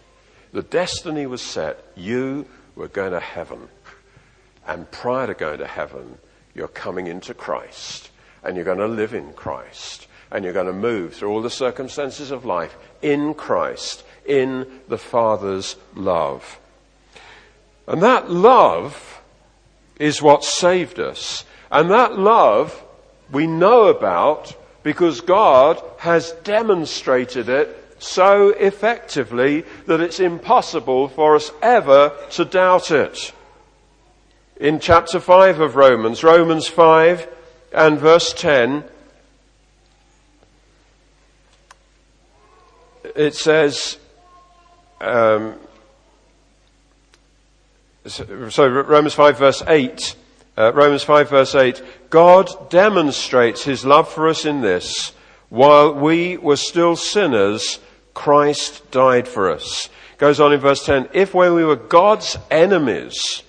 The 0.53 0.62
destiny 0.62 1.27
was 1.27 1.42
set. 1.42 1.85
You 1.94 2.46
were 2.74 2.88
going 2.88 3.12
to 3.12 3.20
heaven. 3.20 3.68
And 4.66 4.90
prior 4.90 5.29
to 5.29 5.35
going 5.35 5.59
to 5.59 5.66
heaven, 5.66 6.18
you're 6.55 6.68
coming 6.68 7.07
into 7.07 7.35
Christ. 7.35 8.11
And 8.42 8.57
you're 8.57 8.64
going 8.64 8.79
to 8.79 8.88
live 8.88 9.14
in 9.14 9.33
Christ. 9.33 10.07
And 10.31 10.44
you're 10.44 10.53
going 10.53 10.66
to 10.66 10.72
move 10.72 11.14
through 11.14 11.31
all 11.31 11.42
the 11.42 11.50
circumstances 11.50 12.31
of 12.31 12.44
life 12.44 12.77
in 13.03 13.35
Christ, 13.35 14.05
in 14.27 14.81
the 14.88 14.98
Father's 14.98 15.77
love. 15.94 16.59
And 17.87 18.03
that 18.03 18.31
love 18.31 19.23
is 19.99 20.23
what 20.23 20.44
saved 20.44 20.99
us. 20.99 21.44
And 21.70 21.90
that 21.90 22.18
love 22.18 22.83
we 23.31 23.47
know 23.47 23.87
about 23.87 24.55
because 24.83 25.20
God 25.20 25.83
has 25.99 26.33
demonstrated 26.44 27.49
it 27.49 27.81
so 27.99 28.51
effectively 28.51 29.64
that 29.87 30.01
it's 30.01 30.20
impossible 30.20 31.09
for 31.09 31.37
us 31.37 31.51
ever 31.62 32.16
to 32.33 32.44
doubt 32.44 32.90
it. 32.90 33.33
In 34.57 34.79
chapter 34.79 35.20
5 35.20 35.61
of 35.61 35.77
Romans, 35.77 36.23
Romans 36.23 36.68
5 36.68 37.27
and 37.73 37.99
verse 37.99 38.33
10, 38.35 38.85
it 43.16 43.35
says, 43.35 43.99
um, 45.01 45.59
so 48.07 48.69
Romans 48.69 49.14
5 49.14 49.38
verse 49.38 49.62
8, 49.67 50.17
uh, 50.57 50.73
Romans 50.75 51.03
5 51.03 51.31
verse 51.31 51.55
8, 51.55 51.83
God 52.11 52.71
demonstrates 52.71 53.64
his 53.64 53.85
love 53.85 54.09
for 54.09 54.29
us 54.29 54.45
in 54.45 54.61
this, 54.61 55.12
while 55.49 55.95
we 55.95 56.37
were 56.37 56.57
still 56.57 56.97
sinners, 56.97 57.79
Christ 58.12 58.90
died 58.90 59.27
for 59.27 59.51
us. 59.51 59.88
Goes 60.19 60.40
on 60.40 60.53
in 60.53 60.61
verse 60.61 60.85
10, 60.85 61.09
if 61.12 61.35
when 61.35 61.55
we 61.55 61.64
were 61.64 61.77
God's 61.77 62.37
enemies, 62.51 63.43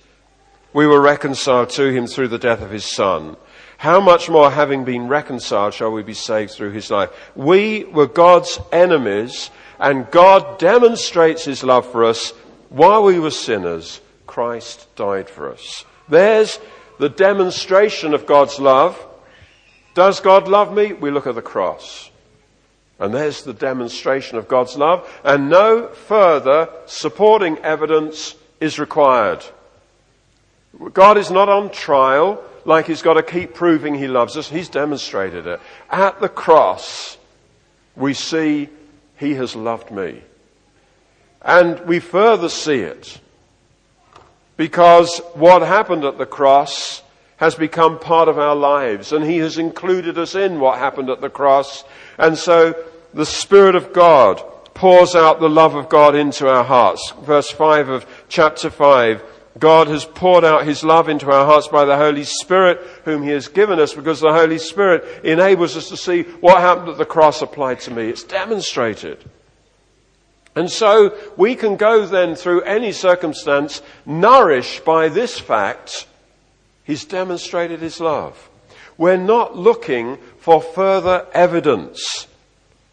we 0.72 0.86
were 0.86 1.00
reconciled 1.00 1.70
to 1.70 1.90
him 1.90 2.06
through 2.06 2.28
the 2.28 2.38
death 2.38 2.60
of 2.60 2.70
his 2.70 2.84
son, 2.84 3.36
how 3.78 4.00
much 4.00 4.30
more 4.30 4.50
having 4.50 4.84
been 4.84 5.08
reconciled 5.08 5.74
shall 5.74 5.92
we 5.92 6.02
be 6.02 6.14
saved 6.14 6.52
through 6.52 6.72
his 6.72 6.90
life? 6.90 7.10
We 7.34 7.84
were 7.84 8.06
God's 8.06 8.58
enemies 8.72 9.50
and 9.78 10.10
God 10.10 10.58
demonstrates 10.58 11.44
his 11.44 11.62
love 11.62 11.90
for 11.90 12.04
us 12.04 12.30
while 12.70 13.02
we 13.02 13.18
were 13.18 13.30
sinners, 13.30 14.00
Christ 14.36 14.94
died 14.96 15.30
for 15.30 15.50
us. 15.50 15.86
There's 16.10 16.60
the 16.98 17.08
demonstration 17.08 18.12
of 18.12 18.26
God's 18.26 18.60
love. 18.60 19.02
Does 19.94 20.20
God 20.20 20.46
love 20.46 20.74
me? 20.74 20.92
We 20.92 21.10
look 21.10 21.26
at 21.26 21.36
the 21.36 21.40
cross. 21.40 22.10
And 22.98 23.14
there's 23.14 23.44
the 23.44 23.54
demonstration 23.54 24.36
of 24.36 24.46
God's 24.46 24.76
love. 24.76 25.10
And 25.24 25.48
no 25.48 25.88
further 25.88 26.68
supporting 26.84 27.56
evidence 27.60 28.34
is 28.60 28.78
required. 28.78 29.42
God 30.92 31.16
is 31.16 31.30
not 31.30 31.48
on 31.48 31.70
trial 31.70 32.44
like 32.66 32.86
he's 32.86 33.00
got 33.00 33.14
to 33.14 33.22
keep 33.22 33.54
proving 33.54 33.94
he 33.94 34.06
loves 34.06 34.36
us. 34.36 34.50
He's 34.50 34.68
demonstrated 34.68 35.46
it. 35.46 35.60
At 35.88 36.20
the 36.20 36.28
cross, 36.28 37.16
we 37.96 38.12
see 38.12 38.68
he 39.16 39.32
has 39.36 39.56
loved 39.56 39.90
me. 39.90 40.22
And 41.40 41.80
we 41.86 42.00
further 42.00 42.50
see 42.50 42.80
it 42.80 43.18
because 44.56 45.18
what 45.34 45.62
happened 45.62 46.04
at 46.04 46.18
the 46.18 46.26
cross 46.26 47.02
has 47.36 47.54
become 47.54 47.98
part 47.98 48.28
of 48.28 48.38
our 48.38 48.54
lives 48.54 49.12
and 49.12 49.24
he 49.24 49.38
has 49.38 49.58
included 49.58 50.16
us 50.16 50.34
in 50.34 50.58
what 50.58 50.78
happened 50.78 51.10
at 51.10 51.20
the 51.20 51.28
cross. 51.28 51.84
And 52.18 52.36
so 52.36 52.74
the 53.12 53.26
Spirit 53.26 53.74
of 53.74 53.92
God 53.92 54.42
pours 54.74 55.14
out 55.14 55.40
the 55.40 55.48
love 55.48 55.74
of 55.74 55.88
God 55.88 56.14
into 56.14 56.48
our 56.48 56.64
hearts. 56.64 57.12
Verse 57.22 57.50
5 57.50 57.88
of 57.88 58.06
chapter 58.28 58.70
5. 58.70 59.22
God 59.58 59.88
has 59.88 60.04
poured 60.04 60.44
out 60.44 60.66
His 60.66 60.84
love 60.84 61.08
into 61.08 61.30
our 61.30 61.46
hearts 61.46 61.68
by 61.68 61.86
the 61.86 61.96
Holy 61.96 62.24
Spirit 62.24 62.78
whom 63.04 63.22
He 63.22 63.30
has 63.30 63.48
given 63.48 63.80
us 63.80 63.94
because 63.94 64.20
the 64.20 64.32
Holy 64.32 64.58
Spirit 64.58 65.24
enables 65.24 65.76
us 65.76 65.88
to 65.88 65.96
see 65.96 66.22
what 66.22 66.60
happened 66.60 66.90
at 66.90 66.98
the 66.98 67.06
cross 67.06 67.40
applied 67.40 67.80
to 67.80 67.90
me. 67.90 68.08
It's 68.08 68.22
demonstrated. 68.22 69.24
And 70.56 70.70
so 70.70 71.14
we 71.36 71.54
can 71.54 71.76
go 71.76 72.06
then 72.06 72.34
through 72.34 72.62
any 72.62 72.90
circumstance 72.90 73.82
nourished 74.06 74.86
by 74.86 75.10
this 75.10 75.38
fact. 75.38 76.06
He's 76.82 77.04
demonstrated 77.04 77.80
his 77.80 78.00
love. 78.00 78.48
We're 78.96 79.18
not 79.18 79.54
looking 79.54 80.16
for 80.38 80.62
further 80.62 81.26
evidence. 81.34 82.26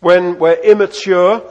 When 0.02 0.38
we're 0.38 0.62
immature, 0.62 1.42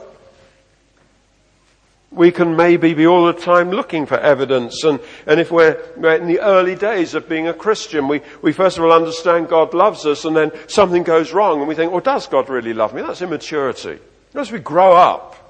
we 2.11 2.31
can 2.31 2.55
maybe 2.55 2.93
be 2.93 3.07
all 3.07 3.25
the 3.25 3.33
time 3.33 3.71
looking 3.71 4.05
for 4.05 4.19
evidence. 4.19 4.83
And, 4.83 4.99
and 5.25 5.39
if 5.39 5.51
we're, 5.51 5.83
we're, 5.97 6.17
in 6.17 6.27
the 6.27 6.41
early 6.41 6.75
days 6.75 7.15
of 7.15 7.27
being 7.27 7.47
a 7.47 7.53
Christian, 7.55 8.07
we, 8.07 8.21
we 8.43 8.53
first 8.53 8.77
of 8.77 8.83
all 8.83 8.91
understand 8.91 9.49
God 9.49 9.73
loves 9.73 10.05
us 10.05 10.25
and 10.25 10.35
then 10.35 10.51
something 10.67 11.01
goes 11.01 11.33
wrong 11.33 11.59
and 11.59 11.67
we 11.67 11.73
think, 11.73 11.91
well, 11.91 12.01
does 12.01 12.27
God 12.27 12.49
really 12.49 12.73
love 12.73 12.93
me? 12.93 13.01
That's 13.01 13.23
immaturity. 13.23 13.97
As 14.35 14.51
we 14.51 14.59
grow 14.59 14.93
up, 14.93 15.42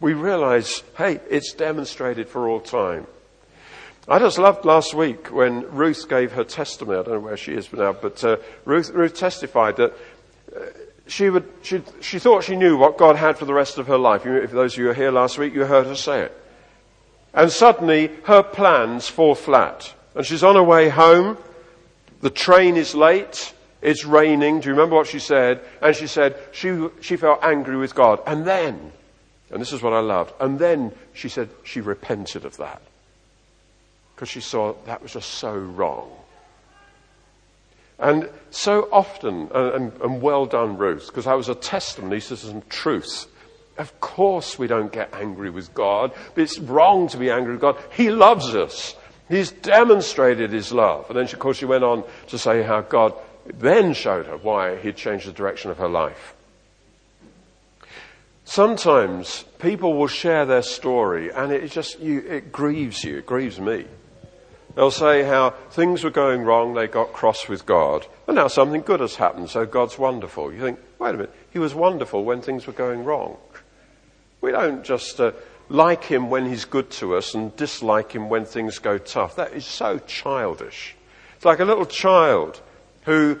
we 0.00 0.14
realize, 0.14 0.82
hey, 0.96 1.20
it's 1.28 1.52
demonstrated 1.52 2.28
for 2.28 2.48
all 2.48 2.60
time. 2.60 3.06
I 4.08 4.18
just 4.18 4.38
loved 4.38 4.64
last 4.64 4.94
week 4.94 5.28
when 5.28 5.70
Ruth 5.70 6.08
gave 6.08 6.32
her 6.32 6.42
testimony. 6.42 6.98
I 6.98 7.02
don't 7.02 7.14
know 7.14 7.20
where 7.20 7.36
she 7.36 7.52
is 7.52 7.72
now, 7.72 7.92
but 7.92 8.24
uh, 8.24 8.38
Ruth, 8.64 8.90
Ruth 8.90 9.14
testified 9.14 9.76
that 9.76 9.92
uh, 10.56 10.60
she, 11.06 11.28
would, 11.28 11.46
she, 11.62 11.82
she 12.00 12.18
thought 12.18 12.44
she 12.44 12.56
knew 12.56 12.76
what 12.76 12.96
God 12.96 13.16
had 13.16 13.36
for 13.36 13.44
the 13.44 13.54
rest 13.54 13.78
of 13.78 13.86
her 13.88 13.98
life. 13.98 14.24
If 14.24 14.50
those 14.52 14.72
of 14.72 14.78
you 14.78 14.86
were 14.86 14.94
here 14.94 15.10
last 15.10 15.38
week, 15.38 15.54
you 15.54 15.64
heard 15.64 15.86
her 15.86 15.94
say 15.94 16.22
it. 16.22 16.36
And 17.34 17.52
suddenly, 17.52 18.10
her 18.24 18.42
plans 18.42 19.06
fall 19.06 19.34
flat. 19.34 19.94
And 20.14 20.26
she's 20.26 20.42
on 20.42 20.56
her 20.56 20.62
way 20.62 20.88
home. 20.88 21.36
The 22.20 22.30
train 22.30 22.76
is 22.76 22.94
late. 22.94 23.54
It's 23.82 24.04
raining. 24.04 24.60
Do 24.60 24.68
you 24.68 24.74
remember 24.74 24.96
what 24.96 25.06
she 25.06 25.20
said? 25.20 25.60
And 25.80 25.94
she 25.94 26.06
said 26.06 26.36
she, 26.52 26.88
she 27.00 27.16
felt 27.16 27.40
angry 27.42 27.76
with 27.76 27.94
God. 27.94 28.20
And 28.26 28.44
then, 28.44 28.92
and 29.50 29.60
this 29.60 29.72
is 29.72 29.82
what 29.82 29.92
I 29.92 30.00
loved. 30.00 30.32
And 30.40 30.58
then 30.58 30.92
she 31.12 31.28
said 31.28 31.50
she 31.64 31.80
repented 31.80 32.44
of 32.44 32.56
that. 32.58 32.80
Because 34.14 34.28
she 34.28 34.40
saw 34.40 34.74
that 34.84 35.02
was 35.02 35.12
just 35.12 35.30
so 35.30 35.52
wrong. 35.52 36.10
And 37.98 38.30
so 38.50 38.88
often, 38.90 39.50
and, 39.52 39.92
and 40.00 40.22
well 40.22 40.46
done, 40.46 40.78
Ruth, 40.78 41.06
because 41.08 41.26
that 41.26 41.36
was 41.36 41.48
a 41.48 41.54
testimony 41.54 42.20
to 42.22 42.36
some 42.36 42.62
truth. 42.68 43.26
Of 43.76 43.98
course 44.00 44.58
we 44.58 44.66
don't 44.66 44.92
get 44.92 45.12
angry 45.14 45.50
with 45.50 45.74
God, 45.74 46.12
but 46.34 46.42
it's 46.42 46.58
wrong 46.58 47.08
to 47.08 47.18
be 47.18 47.30
angry 47.30 47.52
with 47.52 47.60
God. 47.60 47.76
He 47.92 48.10
loves 48.10 48.54
us. 48.54 48.94
He's 49.28 49.52
demonstrated 49.52 50.50
his 50.50 50.72
love. 50.72 51.06
And 51.08 51.16
then, 51.16 51.24
of 51.24 51.38
course, 51.38 51.58
she 51.58 51.64
went 51.64 51.84
on 51.84 52.04
to 52.28 52.38
say 52.38 52.62
how 52.62 52.80
God 52.80 53.14
then 53.46 53.94
showed 53.94 54.26
her 54.26 54.36
why 54.36 54.76
he'd 54.76 54.96
changed 54.96 55.26
the 55.26 55.32
direction 55.32 55.70
of 55.70 55.78
her 55.78 55.88
life. 55.88 56.34
Sometimes 58.50 59.44
people 59.60 59.94
will 59.94 60.08
share 60.08 60.44
their 60.44 60.62
story 60.62 61.32
and 61.32 61.52
it 61.52 61.70
just, 61.70 62.00
you, 62.00 62.18
it 62.18 62.50
grieves 62.50 63.04
you, 63.04 63.18
it 63.18 63.26
grieves 63.26 63.60
me. 63.60 63.84
They'll 64.74 64.90
say 64.90 65.22
how 65.22 65.50
things 65.70 66.02
were 66.02 66.10
going 66.10 66.42
wrong, 66.42 66.74
they 66.74 66.88
got 66.88 67.12
cross 67.12 67.48
with 67.48 67.64
God, 67.64 68.08
and 68.26 68.34
now 68.34 68.48
something 68.48 68.80
good 68.80 68.98
has 68.98 69.14
happened, 69.14 69.50
so 69.50 69.64
God's 69.66 70.00
wonderful. 70.00 70.52
You 70.52 70.60
think, 70.62 70.80
wait 70.98 71.10
a 71.10 71.12
minute, 71.12 71.34
He 71.52 71.60
was 71.60 71.76
wonderful 71.76 72.24
when 72.24 72.42
things 72.42 72.66
were 72.66 72.72
going 72.72 73.04
wrong. 73.04 73.36
We 74.40 74.50
don't 74.50 74.82
just 74.82 75.20
uh, 75.20 75.30
like 75.68 76.02
Him 76.02 76.28
when 76.28 76.44
He's 76.44 76.64
good 76.64 76.90
to 76.92 77.14
us 77.14 77.36
and 77.36 77.54
dislike 77.54 78.10
Him 78.10 78.28
when 78.28 78.46
things 78.46 78.80
go 78.80 78.98
tough. 78.98 79.36
That 79.36 79.52
is 79.52 79.64
so 79.64 80.00
childish. 80.00 80.96
It's 81.36 81.44
like 81.44 81.60
a 81.60 81.64
little 81.64 81.86
child 81.86 82.60
who, 83.02 83.38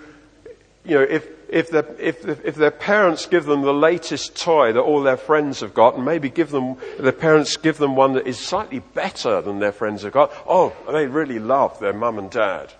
you 0.84 0.94
know, 0.94 1.02
if 1.02 1.39
if 1.50 1.70
their, 1.70 1.84
if, 1.98 2.24
if 2.26 2.54
their 2.54 2.70
parents 2.70 3.26
give 3.26 3.44
them 3.44 3.62
the 3.62 3.74
latest 3.74 4.40
toy 4.40 4.72
that 4.72 4.80
all 4.80 5.02
their 5.02 5.16
friends 5.16 5.60
have 5.60 5.74
got, 5.74 5.96
and 5.96 6.04
maybe 6.04 6.30
give 6.30 6.50
them, 6.50 6.76
their 6.98 7.12
parents 7.12 7.56
give 7.56 7.76
them 7.78 7.96
one 7.96 8.12
that 8.12 8.26
is 8.26 8.38
slightly 8.38 8.78
better 8.78 9.42
than 9.42 9.58
their 9.58 9.72
friends 9.72 10.02
have 10.02 10.12
got, 10.12 10.32
oh, 10.46 10.72
they 10.90 11.06
really 11.06 11.38
love 11.38 11.78
their 11.80 11.92
mum 11.92 12.18
and 12.18 12.30
dad. 12.30 12.72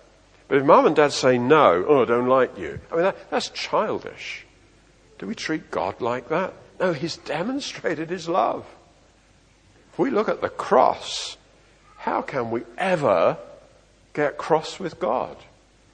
But 0.47 0.57
if 0.57 0.65
mum 0.65 0.85
and 0.85 0.95
dad 0.95 1.11
say 1.11 1.37
no, 1.37 1.83
oh, 1.87 2.01
I 2.03 2.05
don't 2.05 2.27
like 2.27 2.57
you, 2.57 2.79
I 2.91 2.95
mean, 2.95 3.03
that, 3.03 3.29
that's 3.29 3.49
childish. 3.49 4.45
Do 5.19 5.27
we 5.27 5.35
treat 5.35 5.69
God 5.69 5.99
like 5.99 6.29
that? 6.29 6.53
No, 6.79 6.93
He's 6.93 7.17
demonstrated 7.17 8.09
His 8.09 8.29
love. 8.29 8.65
If 9.91 9.99
we 9.99 10.09
look 10.09 10.29
at 10.29 10.41
the 10.41 10.49
cross, 10.49 11.35
how 11.97 12.21
can 12.21 12.51
we 12.51 12.63
ever 12.77 13.37
get 14.13 14.37
cross 14.37 14.79
with 14.79 14.99
God? 14.99 15.35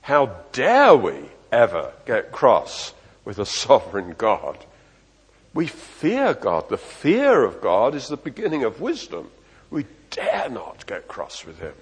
How 0.01 0.37
dare 0.53 0.95
we 0.95 1.25
ever 1.51 1.93
get 2.05 2.31
cross 2.31 2.93
with 3.25 3.39
a 3.39 3.45
sovereign 3.63 4.15
God. 4.17 4.65
We 5.53 5.67
fear 5.67 6.33
God. 6.33 6.69
The 6.69 6.77
fear 6.77 7.43
of 7.43 7.61
God 7.61 7.95
is 7.95 8.07
the 8.07 8.17
beginning 8.17 8.63
of 8.63 8.81
wisdom. 8.81 9.31
We 9.69 9.85
dare 10.11 10.49
not 10.49 10.85
get 10.85 11.07
cross 11.07 11.45
with 11.45 11.59
Him. 11.59 11.73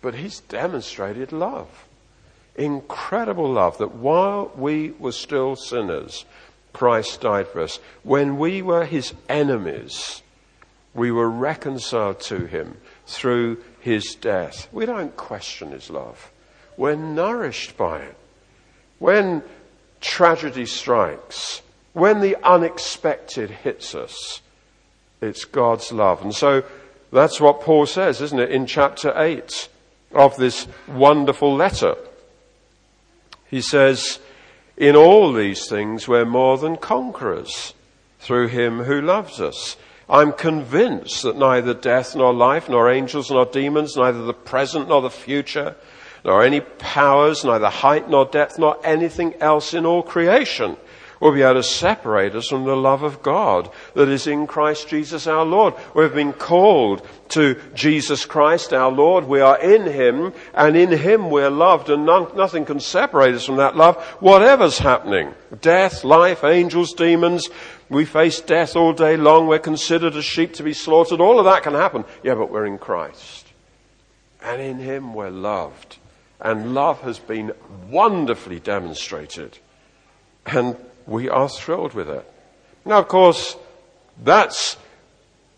But 0.00 0.14
He's 0.14 0.40
demonstrated 0.40 1.30
love. 1.30 1.68
Incredible 2.56 3.52
love 3.52 3.78
that 3.78 3.94
while 3.94 4.50
we 4.56 4.90
were 4.92 5.12
still 5.12 5.56
sinners, 5.56 6.24
Christ 6.72 7.20
died 7.20 7.48
for 7.48 7.60
us. 7.62 7.78
When 8.02 8.38
we 8.38 8.62
were 8.62 8.84
His 8.84 9.14
enemies, 9.28 10.22
we 10.94 11.10
were 11.10 11.30
reconciled 11.30 12.20
to 12.20 12.46
Him 12.46 12.76
through 13.06 13.62
His 13.80 14.14
death. 14.14 14.68
We 14.72 14.86
don't 14.86 15.16
question 15.16 15.72
His 15.72 15.90
love. 15.90 16.30
We're 16.76 16.96
nourished 16.96 17.76
by 17.76 18.00
it. 18.00 18.16
When 19.00 19.42
tragedy 20.00 20.66
strikes, 20.66 21.62
when 21.94 22.20
the 22.20 22.36
unexpected 22.44 23.50
hits 23.50 23.94
us, 23.96 24.40
it's 25.20 25.44
God's 25.44 25.90
love. 25.90 26.22
And 26.22 26.34
so 26.34 26.62
that's 27.12 27.40
what 27.40 27.62
Paul 27.62 27.86
says, 27.86 28.20
isn't 28.20 28.38
it, 28.38 28.50
in 28.50 28.66
chapter 28.66 29.12
8 29.16 29.68
of 30.12 30.36
this 30.36 30.68
wonderful 30.86 31.54
letter. 31.54 31.96
He 33.48 33.62
says, 33.62 34.20
in 34.76 34.94
all 34.94 35.32
these 35.32 35.66
things 35.66 36.06
we're 36.06 36.24
more 36.24 36.58
than 36.58 36.76
conquerors 36.76 37.74
through 38.18 38.48
him 38.48 38.84
who 38.84 39.00
loves 39.00 39.40
us. 39.40 39.76
I'm 40.08 40.32
convinced 40.32 41.22
that 41.22 41.36
neither 41.36 41.72
death 41.72 42.14
nor 42.14 42.34
life, 42.34 42.68
nor 42.68 42.90
angels 42.90 43.30
nor 43.30 43.46
demons, 43.46 43.96
neither 43.96 44.22
the 44.22 44.34
present 44.34 44.88
nor 44.88 45.00
the 45.00 45.10
future, 45.10 45.76
nor 46.24 46.42
any 46.42 46.60
powers, 46.60 47.44
neither 47.44 47.68
height 47.68 48.08
nor 48.08 48.26
depth, 48.26 48.58
nor 48.58 48.78
anything 48.84 49.34
else 49.40 49.74
in 49.74 49.86
all 49.86 50.02
creation 50.02 50.76
will 51.20 51.32
be 51.32 51.42
able 51.42 51.54
to 51.54 51.62
separate 51.62 52.34
us 52.34 52.48
from 52.48 52.64
the 52.64 52.76
love 52.76 53.02
of 53.02 53.22
God 53.22 53.70
that 53.94 54.08
is 54.08 54.26
in 54.26 54.46
Christ 54.46 54.88
Jesus 54.88 55.26
our 55.26 55.44
Lord. 55.44 55.74
We've 55.94 56.14
been 56.14 56.32
called 56.32 57.06
to 57.30 57.60
Jesus 57.74 58.24
Christ 58.24 58.72
our 58.72 58.90
Lord. 58.90 59.24
We 59.24 59.40
are 59.40 59.60
in 59.60 59.86
Him 59.86 60.32
and 60.54 60.76
in 60.76 60.90
Him 60.90 61.30
we're 61.30 61.50
loved 61.50 61.90
and 61.90 62.06
nothing 62.06 62.64
can 62.64 62.80
separate 62.80 63.34
us 63.34 63.44
from 63.44 63.56
that 63.56 63.76
love, 63.76 64.02
whatever's 64.20 64.78
happening. 64.78 65.34
Death, 65.60 66.04
life, 66.04 66.42
angels, 66.42 66.94
demons. 66.94 67.48
We 67.90 68.06
face 68.06 68.40
death 68.40 68.74
all 68.74 68.94
day 68.94 69.16
long. 69.16 69.46
We're 69.46 69.58
considered 69.58 70.16
as 70.16 70.24
sheep 70.24 70.54
to 70.54 70.62
be 70.62 70.72
slaughtered. 70.72 71.20
All 71.20 71.38
of 71.38 71.44
that 71.44 71.62
can 71.62 71.74
happen. 71.74 72.04
Yeah, 72.22 72.34
but 72.34 72.50
we're 72.50 72.66
in 72.66 72.78
Christ. 72.78 73.46
And 74.42 74.62
in 74.62 74.78
Him 74.78 75.12
we're 75.12 75.30
loved 75.30 75.98
and 76.40 76.74
love 76.74 77.00
has 77.02 77.18
been 77.18 77.52
wonderfully 77.88 78.60
demonstrated. 78.60 79.58
And 80.46 80.76
we 81.06 81.28
are 81.28 81.48
thrilled 81.48 81.94
with 81.94 82.08
it. 82.08 82.30
Now, 82.84 82.98
of 82.98 83.08
course, 83.08 83.56
that's 84.22 84.76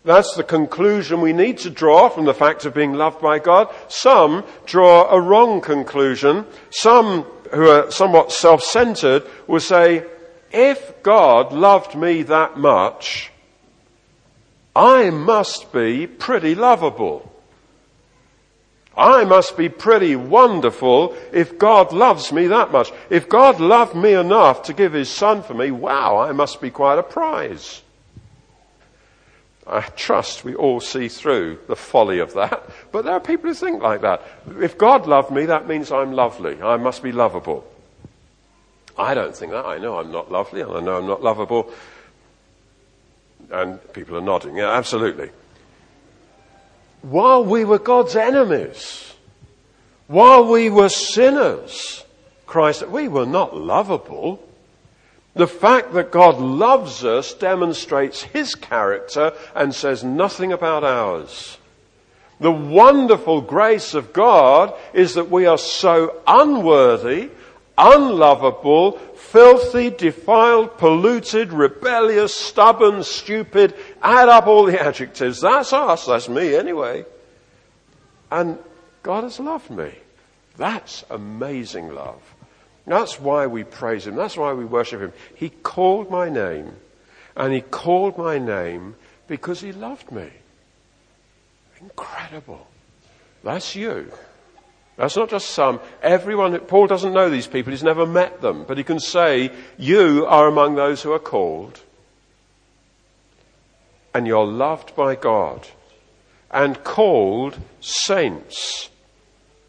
That's 0.05 0.35
the 0.35 0.43
conclusion 0.43 1.21
we 1.21 1.31
need 1.31 1.59
to 1.59 1.69
draw 1.69 2.09
from 2.09 2.25
the 2.25 2.33
fact 2.33 2.65
of 2.65 2.73
being 2.73 2.93
loved 2.93 3.21
by 3.21 3.39
God. 3.39 3.73
Some 3.87 4.43
draw 4.65 5.09
a 5.09 5.19
wrong 5.19 5.61
conclusion. 5.61 6.45
Some 6.71 7.23
who 7.53 7.69
are 7.69 7.89
somewhat 7.89 8.31
self-centered 8.31 9.23
will 9.47 9.61
say, 9.61 10.05
if 10.51 11.01
God 11.03 11.53
loved 11.53 11.95
me 11.95 12.23
that 12.23 12.57
much, 12.57 13.31
I 14.75 15.09
must 15.09 15.71
be 15.71 16.05
pretty 16.05 16.53
lovable. 16.53 17.31
I 18.95 19.23
must 19.23 19.57
be 19.57 19.69
pretty 19.69 20.15
wonderful 20.15 21.15
if 21.31 21.57
God 21.57 21.93
loves 21.93 22.31
me 22.31 22.47
that 22.47 22.71
much. 22.71 22.91
If 23.09 23.27
God 23.27 23.59
loved 23.59 23.95
me 23.95 24.13
enough 24.13 24.63
to 24.63 24.73
give 24.73 24.93
his 24.93 25.09
son 25.09 25.41
for 25.41 25.55
me, 25.55 25.71
wow, 25.71 26.19
I 26.19 26.31
must 26.31 26.61
be 26.61 26.69
quite 26.69 26.99
a 26.99 27.03
prize. 27.03 27.81
I 29.65 29.81
trust 29.81 30.43
we 30.43 30.53
all 30.53 30.79
see 30.79 31.07
through 31.07 31.59
the 31.67 31.75
folly 31.75 32.19
of 32.19 32.33
that, 32.33 32.69
but 32.91 33.05
there 33.05 33.13
are 33.13 33.19
people 33.19 33.49
who 33.49 33.55
think 33.55 33.81
like 33.81 34.01
that. 34.01 34.21
If 34.59 34.77
God 34.77 35.07
loved 35.07 35.31
me, 35.31 35.45
that 35.45 35.67
means 35.67 35.91
I'm 35.91 36.11
lovely. 36.11 36.61
I 36.61 36.77
must 36.77 37.01
be 37.01 37.11
lovable. 37.11 37.65
I 38.95 39.15
don't 39.15 39.35
think 39.35 39.53
that. 39.53 39.65
I 39.65 39.79
know 39.79 39.97
I'm 39.97 40.11
not 40.11 40.31
lovely 40.31 40.61
and 40.61 40.71
I 40.71 40.81
know 40.81 40.97
I'm 40.97 41.07
not 41.07 41.23
lovable. 41.23 41.71
And 43.49 43.79
people 43.93 44.17
are 44.17 44.21
nodding. 44.21 44.57
Yeah, 44.57 44.69
absolutely 44.69 45.31
while 47.03 47.43
we 47.43 47.65
were 47.65 47.79
God's 47.79 48.15
enemies, 48.15 49.13
while 50.07 50.45
we 50.45 50.69
were 50.69 50.89
sinners, 50.89 52.03
Christ, 52.45 52.87
we 52.87 53.07
were 53.07 53.25
not 53.25 53.55
lovable. 53.55 54.41
The 55.35 55.47
fact 55.47 55.93
that 55.93 56.11
God 56.11 56.39
loves 56.39 57.03
us 57.03 57.33
demonstrates 57.33 58.21
His 58.21 58.55
character 58.55 59.33
and 59.53 59.75
says 59.75 60.03
nothing 60.03 60.53
about 60.53 60.83
ours. 60.83 61.57
The 62.39 62.51
wonderful 62.51 63.41
grace 63.41 63.93
of 63.93 64.13
God 64.13 64.73
is 64.93 65.15
that 65.15 65.29
we 65.29 65.45
are 65.45 65.57
so 65.57 66.21
unworthy, 66.25 67.31
unlovable, 67.77 68.97
filthy, 69.15 69.89
defiled, 69.89 70.77
polluted, 70.77 71.51
rebellious, 71.51 72.35
stubborn, 72.35 73.03
stupid, 73.03 73.73
add 74.03 74.29
up 74.29 74.45
all 74.47 74.65
the 74.65 74.79
adjectives. 74.85 75.41
That's 75.41 75.73
us. 75.73 76.05
That's 76.05 76.29
me 76.29 76.55
anyway. 76.55 77.05
And 78.29 78.59
God 79.01 79.23
has 79.23 79.39
loved 79.39 79.69
me. 79.69 79.93
That's 80.57 81.03
amazing 81.09 81.93
love. 81.93 82.21
That's 82.85 83.19
why 83.19 83.47
we 83.47 83.63
praise 83.63 84.05
Him. 84.05 84.15
That's 84.15 84.37
why 84.37 84.53
we 84.53 84.65
worship 84.65 85.01
Him. 85.01 85.13
He 85.35 85.49
called 85.49 86.11
my 86.11 86.29
name. 86.29 86.73
And 87.35 87.53
He 87.53 87.61
called 87.61 88.17
my 88.17 88.37
name 88.37 88.95
because 89.27 89.61
He 89.61 89.71
loved 89.71 90.11
me. 90.11 90.29
Incredible. 91.81 92.67
That's 93.43 93.75
you. 93.75 94.11
That's 94.95 95.17
not 95.17 95.29
just 95.29 95.49
some. 95.49 95.79
Everyone, 96.01 96.57
Paul 96.59 96.87
doesn't 96.87 97.13
know 97.13 97.29
these 97.29 97.47
people. 97.47 97.71
He's 97.71 97.83
never 97.83 98.05
met 98.05 98.41
them. 98.41 98.65
But 98.67 98.77
he 98.77 98.83
can 98.83 98.99
say, 98.99 99.51
you 99.77 100.25
are 100.27 100.47
among 100.47 100.75
those 100.75 101.01
who 101.01 101.11
are 101.11 101.19
called. 101.19 101.79
And 104.13 104.27
you're 104.27 104.45
loved 104.45 104.95
by 104.95 105.15
God. 105.15 105.67
And 106.51 106.83
called 106.83 107.57
saints. 107.81 108.89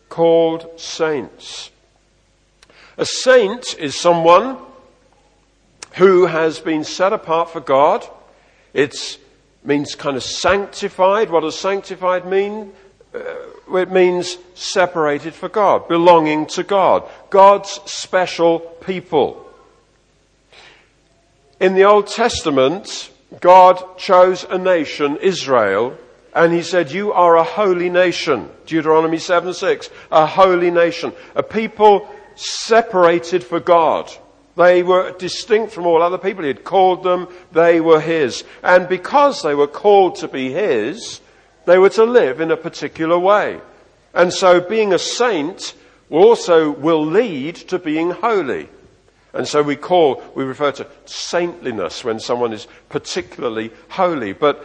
Called 0.08 0.78
saints. 0.78 1.70
A 2.96 3.06
saint 3.06 3.76
is 3.78 3.98
someone 3.98 4.58
who 5.94 6.26
has 6.26 6.60
been 6.60 6.84
set 6.84 7.12
apart 7.12 7.50
for 7.50 7.60
God. 7.60 8.06
It 8.72 9.18
means 9.64 9.94
kind 9.94 10.16
of 10.16 10.22
sanctified. 10.22 11.30
What 11.30 11.40
does 11.40 11.58
sanctified 11.58 12.26
mean? 12.26 12.72
Uh, 13.14 13.76
it 13.76 13.90
means 13.90 14.36
separated 14.54 15.34
for 15.34 15.48
God, 15.48 15.88
belonging 15.88 16.46
to 16.46 16.62
God, 16.62 17.08
God's 17.30 17.80
special 17.86 18.60
people. 18.60 19.40
In 21.60 21.74
the 21.74 21.84
Old 21.84 22.08
Testament, 22.08 23.10
God 23.40 23.98
chose 23.98 24.44
a 24.48 24.58
nation, 24.58 25.16
Israel, 25.18 25.96
and 26.34 26.52
he 26.52 26.62
said, 26.62 26.90
you 26.90 27.12
are 27.12 27.36
a 27.36 27.44
holy 27.44 27.88
nation. 27.88 28.50
Deuteronomy 28.66 29.18
7 29.18 29.54
6. 29.54 29.88
A 30.10 30.26
holy 30.26 30.70
nation. 30.70 31.12
A 31.36 31.42
people 31.42 32.08
separated 32.34 33.44
for 33.44 33.60
God. 33.60 34.10
They 34.56 34.82
were 34.82 35.12
distinct 35.12 35.72
from 35.72 35.86
all 35.86 36.02
other 36.02 36.18
people. 36.18 36.42
He 36.42 36.48
had 36.48 36.64
called 36.64 37.02
them. 37.02 37.28
They 37.52 37.80
were 37.80 38.00
his. 38.00 38.44
And 38.62 38.88
because 38.88 39.42
they 39.42 39.54
were 39.54 39.66
called 39.66 40.16
to 40.16 40.28
be 40.28 40.52
his, 40.52 41.20
they 41.66 41.78
were 41.78 41.90
to 41.90 42.04
live 42.04 42.40
in 42.40 42.50
a 42.50 42.56
particular 42.56 43.18
way. 43.18 43.60
And 44.12 44.32
so 44.32 44.60
being 44.60 44.92
a 44.92 44.98
saint 44.98 45.74
also 46.10 46.70
will 46.70 47.04
lead 47.04 47.56
to 47.56 47.78
being 47.78 48.10
holy. 48.10 48.68
And 49.34 49.46
so 49.48 49.62
we 49.62 49.76
call, 49.76 50.22
we 50.34 50.44
refer 50.44 50.72
to 50.72 50.86
saintliness 51.04 52.04
when 52.04 52.20
someone 52.20 52.52
is 52.52 52.66
particularly 52.88 53.72
holy. 53.88 54.32
But 54.32 54.64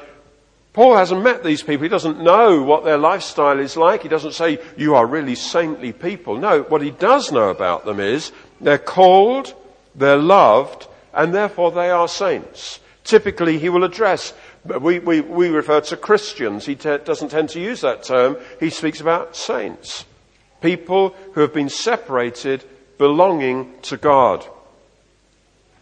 Paul 0.73 0.95
hasn't 0.95 1.23
met 1.23 1.43
these 1.43 1.63
people. 1.63 1.83
He 1.83 1.89
doesn't 1.89 2.21
know 2.21 2.61
what 2.61 2.85
their 2.85 2.97
lifestyle 2.97 3.59
is 3.59 3.75
like. 3.75 4.03
He 4.03 4.09
doesn't 4.09 4.33
say, 4.33 4.59
you 4.77 4.95
are 4.95 5.05
really 5.05 5.35
saintly 5.35 5.91
people. 5.91 6.37
No, 6.37 6.61
what 6.61 6.83
he 6.83 6.91
does 6.91 7.31
know 7.31 7.49
about 7.49 7.85
them 7.85 7.99
is 7.99 8.31
they're 8.61 8.77
called, 8.77 9.53
they're 9.95 10.17
loved, 10.17 10.87
and 11.13 11.33
therefore 11.33 11.71
they 11.71 11.89
are 11.89 12.07
saints. 12.07 12.79
Typically, 13.03 13.57
he 13.57 13.69
will 13.69 13.83
address 13.83 14.33
we, 14.65 14.99
we, 14.99 15.21
we 15.21 15.49
refer 15.49 15.81
to 15.81 15.97
Christians. 15.97 16.65
He 16.65 16.75
doesn't 16.75 17.29
tend 17.29 17.49
to 17.49 17.59
use 17.59 17.81
that 17.81 18.03
term. 18.03 18.37
He 18.59 18.69
speaks 18.69 19.01
about 19.01 19.35
saints. 19.35 20.05
People 20.61 21.15
who 21.33 21.41
have 21.41 21.53
been 21.53 21.69
separated, 21.69 22.63
belonging 22.97 23.73
to 23.83 23.97
God. 23.97 24.45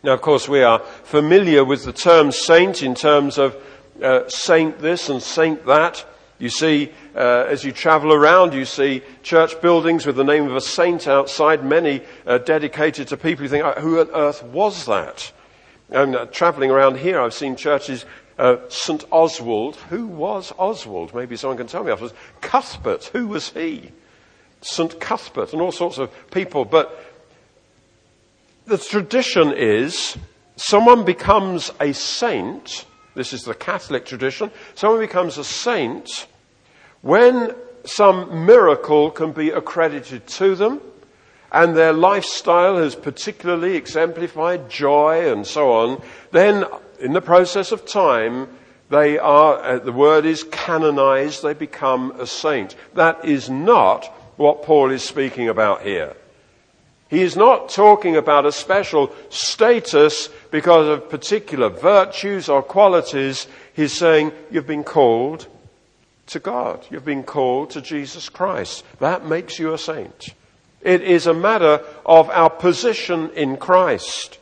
Now, 0.07 0.13
of 0.13 0.21
course, 0.21 0.47
we 0.47 0.63
are 0.63 0.79
familiar 1.03 1.65
with 1.65 1.83
the 1.83 1.91
term 1.91 2.31
saint 2.31 2.81
in 2.81 2.95
terms 2.95 3.37
of 3.37 3.61
uh, 4.01 4.21
saint 4.29 4.79
this 4.79 5.09
and 5.09 5.21
saint 5.21 5.65
that. 5.65 6.05
You 6.39 6.47
see, 6.47 6.93
uh, 7.13 7.43
as 7.49 7.65
you 7.65 7.73
travel 7.73 8.13
around, 8.13 8.53
you 8.53 8.63
see 8.63 9.03
church 9.21 9.59
buildings 9.59 10.05
with 10.05 10.15
the 10.15 10.23
name 10.23 10.47
of 10.47 10.55
a 10.55 10.61
saint 10.61 11.09
outside, 11.09 11.65
many 11.65 12.03
uh, 12.25 12.37
dedicated 12.37 13.09
to 13.09 13.17
people 13.17 13.43
You 13.43 13.49
think, 13.49 13.65
uh, 13.65 13.81
who 13.81 13.99
on 13.99 14.09
earth 14.13 14.43
was 14.45 14.85
that? 14.85 15.29
And 15.89 16.15
uh, 16.15 16.27
traveling 16.27 16.71
around 16.71 16.99
here, 16.99 17.19
I've 17.19 17.33
seen 17.33 17.57
churches 17.57 18.05
uh, 18.39 18.59
St. 18.69 19.03
Oswald. 19.11 19.75
Who 19.89 20.07
was 20.07 20.53
Oswald? 20.57 21.13
Maybe 21.13 21.35
someone 21.35 21.57
can 21.57 21.67
tell 21.67 21.83
me 21.83 21.91
afterwards. 21.91 22.15
Cuthbert. 22.39 23.03
Who 23.11 23.27
was 23.27 23.49
he? 23.49 23.91
St. 24.61 25.01
Cuthbert 25.01 25.51
and 25.51 25.61
all 25.61 25.73
sorts 25.73 25.97
of 25.97 26.09
people. 26.31 26.63
But 26.63 26.97
the 28.67 28.77
tradition 28.77 29.53
is 29.53 30.17
someone 30.57 31.05
becomes 31.05 31.71
a 31.79 31.93
saint. 31.93 32.85
This 33.15 33.31
is 33.31 33.43
the 33.43 33.53
Catholic 33.53 34.05
tradition. 34.05 34.51
Someone 34.75 34.99
becomes 34.99 35.37
a 35.37 35.43
saint 35.43 36.27
when 37.01 37.55
some 37.85 38.45
miracle 38.45 39.09
can 39.09 39.31
be 39.31 39.49
accredited 39.49 40.27
to 40.27 40.55
them 40.55 40.81
and 41.51 41.77
their 41.77 41.93
lifestyle 41.93 42.77
has 42.77 42.93
particularly 42.93 43.77
exemplified 43.77 44.69
joy 44.69 45.31
and 45.31 45.47
so 45.47 45.71
on, 45.71 46.01
then 46.31 46.65
in 46.99 47.13
the 47.13 47.21
process 47.21 47.71
of 47.71 47.85
time, 47.85 48.49
they 48.89 49.17
are, 49.17 49.63
uh, 49.63 49.79
the 49.79 49.93
word 49.93 50.25
is 50.25 50.43
canonized, 50.43 51.43
they 51.43 51.53
become 51.53 52.11
a 52.19 52.27
saint. 52.27 52.75
That 52.95 53.23
is 53.23 53.49
not 53.49 54.05
what 54.35 54.63
Paul 54.63 54.91
is 54.91 55.03
speaking 55.03 55.47
about 55.47 55.83
here. 55.83 56.15
He 57.09 57.21
is 57.21 57.37
not 57.37 57.69
talking 57.69 58.17
about 58.17 58.45
a 58.45 58.51
special 58.51 59.13
status 59.29 60.29
because 60.51 60.87
of 60.87 61.09
particular 61.09 61.69
virtues 61.69 62.49
or 62.49 62.61
qualities. 62.61 63.47
He's 63.73 63.93
saying 63.93 64.33
you've 64.51 64.67
been 64.67 64.83
called 64.83 65.47
to 66.27 66.39
God. 66.39 66.85
You've 66.89 67.05
been 67.05 67.23
called 67.23 67.71
to 67.71 67.81
Jesus 67.81 68.27
Christ. 68.27 68.83
That 68.99 69.25
makes 69.25 69.57
you 69.57 69.73
a 69.73 69.77
saint. 69.77 70.33
It 70.81 71.01
is 71.01 71.27
a 71.27 71.33
matter 71.33 71.81
of 72.05 72.29
our 72.29 72.49
position 72.49 73.29
in 73.31 73.57
Christ. 73.57 74.37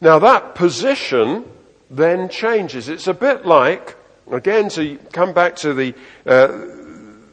Now 0.00 0.18
that 0.18 0.54
position 0.54 1.44
then 1.90 2.28
changes. 2.28 2.88
It's 2.88 3.06
a 3.06 3.14
bit 3.14 3.46
like, 3.46 3.96
again, 4.30 4.68
to 4.70 4.96
come 5.12 5.32
back 5.32 5.56
to 5.56 5.72
the, 5.72 5.94
uh, 6.26 6.48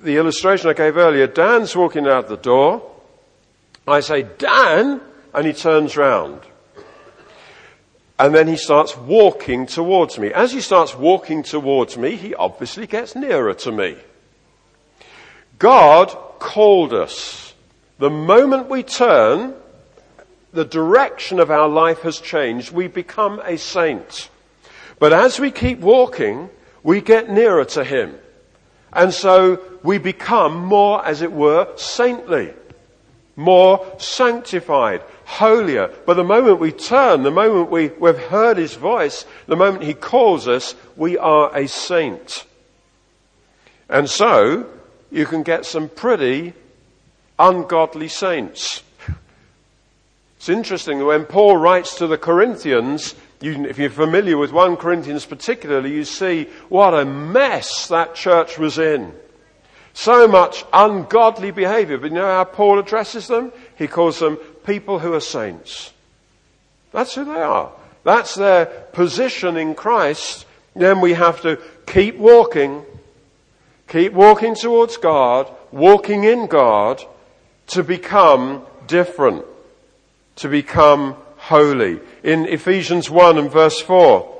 the 0.04 0.18
illustration 0.18 0.70
I 0.70 0.74
gave 0.74 0.98
earlier, 0.98 1.28
Dan's 1.28 1.76
walking 1.76 2.08
out 2.08 2.28
the 2.28 2.38
door. 2.38 2.90
I 3.88 4.00
say, 4.00 4.24
Dan, 4.38 5.02
and 5.34 5.48
he 5.48 5.54
turns 5.54 5.98
round. 5.98 6.42
And 8.20 8.36
then 8.36 8.48
he 8.48 8.58
starts 8.58 8.96
walking 8.96 9.66
towards 9.66 10.20
me. 10.20 10.32
As 10.32 10.52
he 10.52 10.62
starts 10.62 10.96
walking 10.96 11.42
towards 11.42 11.98
me, 11.98 12.16
he 12.16 12.36
obviously 12.36 12.86
gets 12.86 13.16
nearer 13.16 13.54
to 13.56 13.72
me. 13.72 13.98
God 15.58 16.10
called 16.40 16.94
us. 16.94 17.54
The 17.98 18.10
moment 18.10 18.70
we 18.70 18.84
turn, 18.84 19.56
the 20.54 20.66
direction 20.66 21.40
of 21.40 21.50
our 21.50 21.68
life 21.68 22.02
has 22.02 22.20
changed. 22.20 22.72
We 22.72 22.88
become 22.88 23.42
a 23.44 23.58
saint. 23.58 24.30
But 25.00 25.14
as 25.14 25.40
we 25.40 25.50
keep 25.50 25.80
walking, 25.80 26.50
we 26.84 27.02
get 27.02 27.30
nearer 27.30 27.66
to 27.66 27.84
Him. 27.84 28.16
And 28.94 29.14
so 29.14 29.62
we 29.84 29.98
become 29.98 30.58
more, 30.58 31.06
as 31.06 31.22
it 31.22 31.32
were, 31.32 31.68
saintly, 31.78 32.54
more 33.36 33.96
sanctified, 33.98 35.02
holier. 35.26 35.94
But 36.06 36.16
the 36.16 36.24
moment 36.24 36.60
we 36.60 36.72
turn, 36.72 37.24
the 37.24 37.32
moment 37.32 37.72
we, 37.72 37.88
we've 37.88 38.18
heard 38.18 38.58
His 38.58 38.76
voice, 38.76 39.26
the 39.48 39.56
moment 39.56 39.84
He 39.84 39.94
calls 39.94 40.48
us, 40.48 40.76
we 40.96 41.18
are 41.18 41.56
a 41.56 41.68
saint. 41.68 42.46
And 43.88 44.10
so, 44.10 44.68
you 45.10 45.26
can 45.26 45.44
get 45.44 45.66
some 45.66 45.90
pretty 45.90 46.54
ungodly 47.40 48.08
saints. 48.08 48.84
It's 50.38 50.50
interesting 50.50 51.00
that 51.00 51.06
when 51.06 51.26
Paul 51.26 51.58
writes 51.58 51.96
to 51.96 52.08
the 52.08 52.18
Corinthians, 52.18 53.16
you, 53.42 53.66
if 53.66 53.78
you're 53.78 53.90
familiar 53.90 54.38
with 54.38 54.52
1 54.52 54.78
Corinthians 54.78 55.26
particularly, 55.26 55.94
you 55.94 56.06
see 56.06 56.48
what 56.70 56.94
a 56.94 57.06
mess 57.06 57.88
that 57.88 58.16
church 58.16 58.58
was 58.58 58.78
in. 58.78 59.14
So 59.94 60.28
much 60.28 60.64
ungodly 60.72 61.52
behavior. 61.52 61.98
But 61.98 62.12
you 62.12 62.16
know 62.16 62.26
how 62.26 62.44
Paul 62.46 62.80
addresses 62.80 63.28
them? 63.28 63.52
He 63.78 63.88
calls 63.88 64.20
them 64.20 64.38
people 64.66 65.00
who 65.00 65.14
are 65.14 65.20
saints. 65.20 65.92
That's 66.92 67.16
who 67.16 67.26
they 67.26 67.42
are. 67.42 67.72
That's 68.04 68.36
their 68.36 68.66
position 68.66 69.58
in 69.58 69.76
Christ. 69.76 70.46
Then 70.76 71.02
we 71.02 71.14
have 71.14 71.42
to 71.42 71.60
keep 71.86 72.18
walking, 72.18 72.86
keep 73.88 74.14
walking 74.14 74.56
towards 74.56 74.98
God, 74.98 75.52
walking 75.72 76.24
in 76.24 76.48
God 76.48 77.04
to 77.68 77.84
become 77.84 78.66
different, 78.88 79.46
to 80.38 80.48
become 80.48 81.16
holy. 81.38 82.00
In 82.24 82.46
Ephesians 82.46 83.10
1 83.10 83.38
and 83.38 83.52
verse 83.52 83.80
4, 83.80 84.32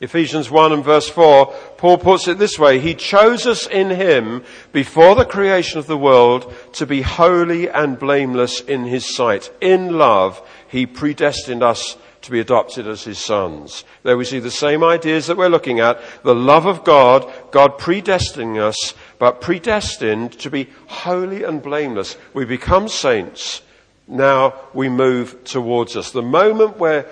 Ephesians 0.00 0.50
1 0.50 0.72
and 0.72 0.84
verse 0.84 1.08
4, 1.08 1.46
Paul 1.78 1.98
puts 1.98 2.26
it 2.28 2.38
this 2.38 2.58
way, 2.58 2.78
He 2.78 2.94
chose 2.94 3.46
us 3.46 3.66
in 3.66 3.90
Him 3.90 4.44
before 4.72 5.14
the 5.14 5.24
creation 5.24 5.78
of 5.78 5.86
the 5.86 5.96
world 5.96 6.52
to 6.72 6.86
be 6.86 7.02
holy 7.02 7.68
and 7.68 7.98
blameless 7.98 8.60
in 8.60 8.84
His 8.84 9.14
sight. 9.14 9.50
In 9.60 9.96
love, 9.96 10.42
He 10.68 10.84
predestined 10.84 11.62
us 11.62 11.96
to 12.22 12.30
be 12.30 12.40
adopted 12.40 12.88
as 12.88 13.04
His 13.04 13.18
sons. 13.18 13.84
There 14.02 14.16
we 14.16 14.24
see 14.24 14.40
the 14.40 14.50
same 14.50 14.82
ideas 14.82 15.26
that 15.26 15.36
we're 15.36 15.48
looking 15.48 15.80
at. 15.80 16.00
The 16.22 16.34
love 16.34 16.66
of 16.66 16.82
God, 16.82 17.30
God 17.50 17.78
predestining 17.78 18.58
us, 18.60 18.94
but 19.18 19.40
predestined 19.40 20.32
to 20.40 20.50
be 20.50 20.70
holy 20.86 21.44
and 21.44 21.62
blameless. 21.62 22.16
We 22.32 22.46
become 22.46 22.88
saints. 22.88 23.62
Now 24.06 24.54
we 24.72 24.88
move 24.88 25.44
towards 25.44 25.96
us. 25.96 26.10
The 26.10 26.22
moment 26.22 26.78
we're 26.78 27.06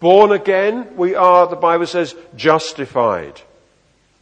born 0.00 0.32
again, 0.32 0.96
we 0.96 1.14
are, 1.14 1.46
the 1.46 1.56
Bible 1.56 1.86
says, 1.86 2.14
justified. 2.36 3.40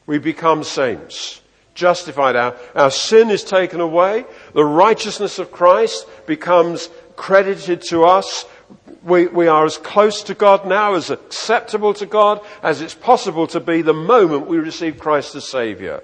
We 0.07 0.19
become 0.19 0.65
saints. 0.65 1.43
Justified. 1.75 2.37
Our, 2.37 2.57
our 2.75 2.91
sin 2.91 3.31
is 3.31 3.45
taken 3.45 3.81
away. 3.81 4.25
The 4.55 4.65
righteousness 4.65 5.39
of 5.39 5.53
Christ 5.53 6.07
becomes 6.27 6.89
credited 7.17 7.83
to 7.91 8.05
us. 8.05 8.47
We, 9.03 9.27
we 9.27 9.47
are 9.47 9.65
as 9.65 9.77
close 9.77 10.23
to 10.25 10.35
God 10.35 10.67
now, 10.67 10.95
as 10.95 11.11
acceptable 11.11 11.95
to 11.95 12.07
God 12.07 12.41
as 12.63 12.81
it's 12.81 12.95
possible 12.95 13.47
to 13.49 13.61
be 13.61 13.83
the 13.83 13.93
moment 13.93 14.47
we 14.47 14.59
receive 14.59 14.99
Christ 14.99 15.35
as 15.35 15.49
Savior. 15.49 16.03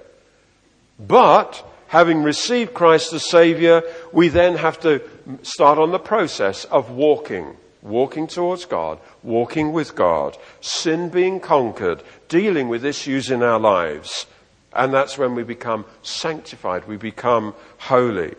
But, 0.98 1.64
having 1.92 2.22
received 2.22 2.72
Christ 2.72 3.12
as 3.12 3.28
Savior, 3.28 3.82
we 4.12 4.28
then 4.28 4.56
have 4.56 4.80
to 4.80 5.02
start 5.42 5.78
on 5.78 5.92
the 5.92 5.98
process 5.98 6.64
of 6.64 6.90
walking 6.90 7.56
walking 7.82 8.28
towards 8.28 8.64
God, 8.64 9.00
walking 9.24 9.72
with 9.72 9.96
God, 9.96 10.38
sin 10.60 11.08
being 11.08 11.40
conquered, 11.40 12.00
dealing 12.28 12.68
with 12.68 12.84
issues 12.84 13.28
in 13.28 13.42
our 13.42 13.58
lives. 13.58 14.26
And 14.72 14.94
that's 14.94 15.18
when 15.18 15.34
we 15.34 15.42
become 15.42 15.84
sanctified, 16.02 16.86
we 16.86 16.96
become 16.96 17.54
holy. 17.78 18.36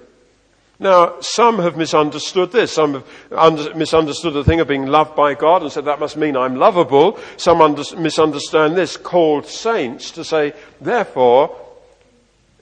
Now, 0.79 1.19
some 1.19 1.59
have 1.59 1.77
misunderstood 1.77 2.51
this. 2.51 2.71
Some 2.71 2.93
have 2.93 3.05
under, 3.31 3.75
misunderstood 3.75 4.33
the 4.33 4.43
thing 4.45 4.61
of 4.61 4.67
being 4.67 4.87
loved 4.87 5.13
by 5.15 5.33
God 5.33 5.61
and 5.61 5.71
said 5.71 5.85
that 5.85 5.99
must 5.99 6.17
mean 6.17 6.35
I'm 6.35 6.55
lovable. 6.55 7.19
Some 7.37 7.61
under, 7.61 7.83
misunderstand 7.97 8.75
this, 8.75 8.97
called 8.97 9.45
saints, 9.45 10.09
to 10.11 10.23
say, 10.23 10.53
therefore, 10.81 11.55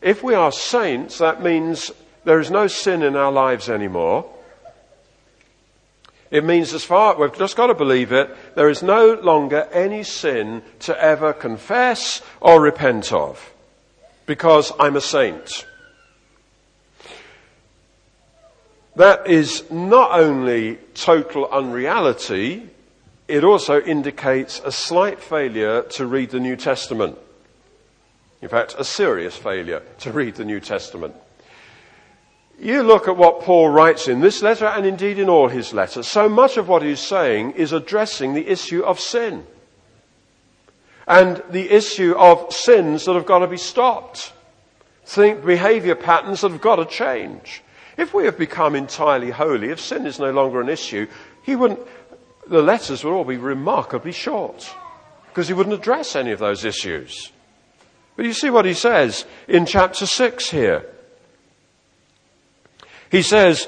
if 0.01 0.23
we 0.23 0.33
are 0.33 0.51
saints, 0.51 1.19
that 1.19 1.43
means 1.43 1.91
there 2.23 2.39
is 2.39 2.51
no 2.51 2.67
sin 2.67 3.03
in 3.03 3.15
our 3.15 3.31
lives 3.31 3.69
anymore. 3.69 4.29
It 6.31 6.45
means 6.45 6.73
as 6.73 6.85
far, 6.85 7.17
we've 7.17 7.37
just 7.37 7.57
got 7.57 7.67
to 7.67 7.73
believe 7.73 8.11
it, 8.13 8.29
there 8.55 8.69
is 8.69 8.81
no 8.81 9.13
longer 9.13 9.67
any 9.73 10.03
sin 10.03 10.63
to 10.79 10.97
ever 11.03 11.33
confess 11.33 12.21
or 12.39 12.61
repent 12.61 13.11
of. 13.11 13.53
Because 14.25 14.71
I'm 14.79 14.95
a 14.95 15.01
saint. 15.01 15.65
That 18.95 19.27
is 19.27 19.69
not 19.69 20.19
only 20.19 20.77
total 20.93 21.49
unreality, 21.49 22.69
it 23.27 23.43
also 23.43 23.81
indicates 23.81 24.61
a 24.63 24.71
slight 24.71 25.19
failure 25.21 25.83
to 25.83 26.05
read 26.05 26.29
the 26.29 26.39
New 26.39 26.55
Testament. 26.55 27.17
In 28.41 28.49
fact, 28.49 28.75
a 28.77 28.83
serious 28.83 29.37
failure 29.37 29.83
to 29.99 30.11
read 30.11 30.35
the 30.35 30.45
New 30.45 30.59
Testament. 30.59 31.15
You 32.59 32.83
look 32.83 33.07
at 33.07 33.17
what 33.17 33.41
Paul 33.41 33.69
writes 33.69 34.07
in 34.07 34.21
this 34.21 34.41
letter 34.41 34.65
and 34.65 34.85
indeed 34.85 35.19
in 35.19 35.29
all 35.29 35.47
his 35.47 35.73
letters. 35.73 36.07
So 36.07 36.29
much 36.29 36.57
of 36.57 36.67
what 36.67 36.83
he's 36.83 36.99
saying 36.99 37.51
is 37.51 37.73
addressing 37.73 38.33
the 38.33 38.47
issue 38.47 38.83
of 38.83 38.99
sin. 38.99 39.45
And 41.07 41.43
the 41.49 41.71
issue 41.71 42.15
of 42.15 42.53
sins 42.53 43.05
that 43.05 43.13
have 43.13 43.25
got 43.25 43.39
to 43.39 43.47
be 43.47 43.57
stopped. 43.57 44.33
Think 45.05 45.43
behavior 45.43 45.95
patterns 45.95 46.41
that 46.41 46.51
have 46.51 46.61
got 46.61 46.75
to 46.77 46.85
change. 46.85 47.63
If 47.97 48.13
we 48.13 48.25
have 48.25 48.37
become 48.37 48.75
entirely 48.75 49.31
holy, 49.31 49.69
if 49.69 49.79
sin 49.79 50.05
is 50.05 50.19
no 50.19 50.31
longer 50.31 50.61
an 50.61 50.69
issue, 50.69 51.07
he 51.43 51.55
wouldn't, 51.55 51.79
the 52.47 52.61
letters 52.61 53.03
would 53.03 53.13
all 53.13 53.23
be 53.23 53.37
remarkably 53.37 54.11
short. 54.11 54.73
Because 55.27 55.47
he 55.47 55.53
wouldn't 55.53 55.75
address 55.75 56.15
any 56.15 56.31
of 56.31 56.39
those 56.39 56.63
issues. 56.63 57.31
But 58.21 58.27
you 58.27 58.33
see 58.33 58.51
what 58.51 58.65
he 58.65 58.75
says 58.75 59.25
in 59.47 59.65
chapter 59.65 60.05
6 60.05 60.51
here. 60.51 60.85
He 63.09 63.23
says 63.23 63.67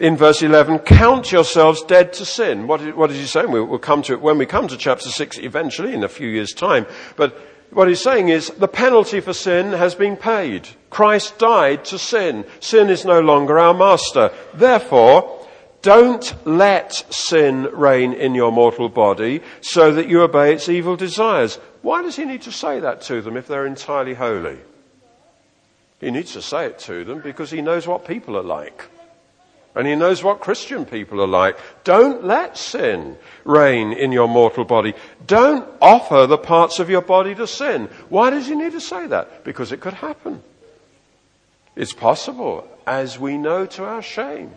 in 0.00 0.16
verse 0.16 0.42
11, 0.42 0.80
count 0.80 1.30
yourselves 1.30 1.84
dead 1.84 2.12
to 2.14 2.24
sin. 2.24 2.66
What, 2.66 2.96
what 2.96 3.12
is 3.12 3.18
he 3.18 3.26
saying? 3.26 3.52
We'll 3.52 3.78
come 3.78 4.02
to 4.02 4.14
it 4.14 4.20
when 4.20 4.36
we 4.36 4.46
come 4.46 4.66
to 4.66 4.76
chapter 4.76 5.08
6 5.08 5.38
eventually 5.38 5.94
in 5.94 6.02
a 6.02 6.08
few 6.08 6.26
years' 6.26 6.52
time. 6.52 6.86
But 7.14 7.38
what 7.70 7.86
he's 7.86 8.02
saying 8.02 8.30
is 8.30 8.48
the 8.58 8.66
penalty 8.66 9.20
for 9.20 9.32
sin 9.32 9.70
has 9.70 9.94
been 9.94 10.16
paid. 10.16 10.66
Christ 10.90 11.38
died 11.38 11.84
to 11.84 11.96
sin. 11.96 12.46
Sin 12.58 12.90
is 12.90 13.04
no 13.04 13.20
longer 13.20 13.60
our 13.60 13.74
master. 13.74 14.32
Therefore, 14.54 15.46
don't 15.82 16.34
let 16.44 16.94
sin 17.14 17.68
reign 17.72 18.12
in 18.12 18.34
your 18.34 18.50
mortal 18.50 18.88
body 18.88 19.40
so 19.60 19.92
that 19.92 20.08
you 20.08 20.22
obey 20.22 20.54
its 20.54 20.68
evil 20.68 20.96
desires. 20.96 21.60
Why 21.84 22.00
does 22.00 22.16
he 22.16 22.24
need 22.24 22.40
to 22.42 22.50
say 22.50 22.80
that 22.80 23.02
to 23.02 23.20
them 23.20 23.36
if 23.36 23.46
they're 23.46 23.66
entirely 23.66 24.14
holy? 24.14 24.56
He 26.00 26.10
needs 26.10 26.32
to 26.32 26.40
say 26.40 26.64
it 26.64 26.78
to 26.80 27.04
them 27.04 27.20
because 27.20 27.50
he 27.50 27.60
knows 27.60 27.86
what 27.86 28.08
people 28.08 28.38
are 28.38 28.42
like. 28.42 28.86
And 29.74 29.86
he 29.86 29.94
knows 29.94 30.24
what 30.24 30.40
Christian 30.40 30.86
people 30.86 31.20
are 31.20 31.26
like. 31.26 31.58
Don't 31.84 32.24
let 32.24 32.56
sin 32.56 33.18
reign 33.44 33.92
in 33.92 34.12
your 34.12 34.28
mortal 34.28 34.64
body. 34.64 34.94
Don't 35.26 35.68
offer 35.82 36.26
the 36.26 36.38
parts 36.38 36.78
of 36.78 36.88
your 36.88 37.02
body 37.02 37.34
to 37.34 37.46
sin. 37.46 37.90
Why 38.08 38.30
does 38.30 38.46
he 38.46 38.54
need 38.54 38.72
to 38.72 38.80
say 38.80 39.06
that? 39.08 39.44
Because 39.44 39.70
it 39.70 39.82
could 39.82 39.92
happen. 39.92 40.42
It's 41.76 41.92
possible, 41.92 42.66
as 42.86 43.18
we 43.18 43.36
know 43.36 43.66
to 43.66 43.84
our 43.84 44.00
shame, 44.00 44.52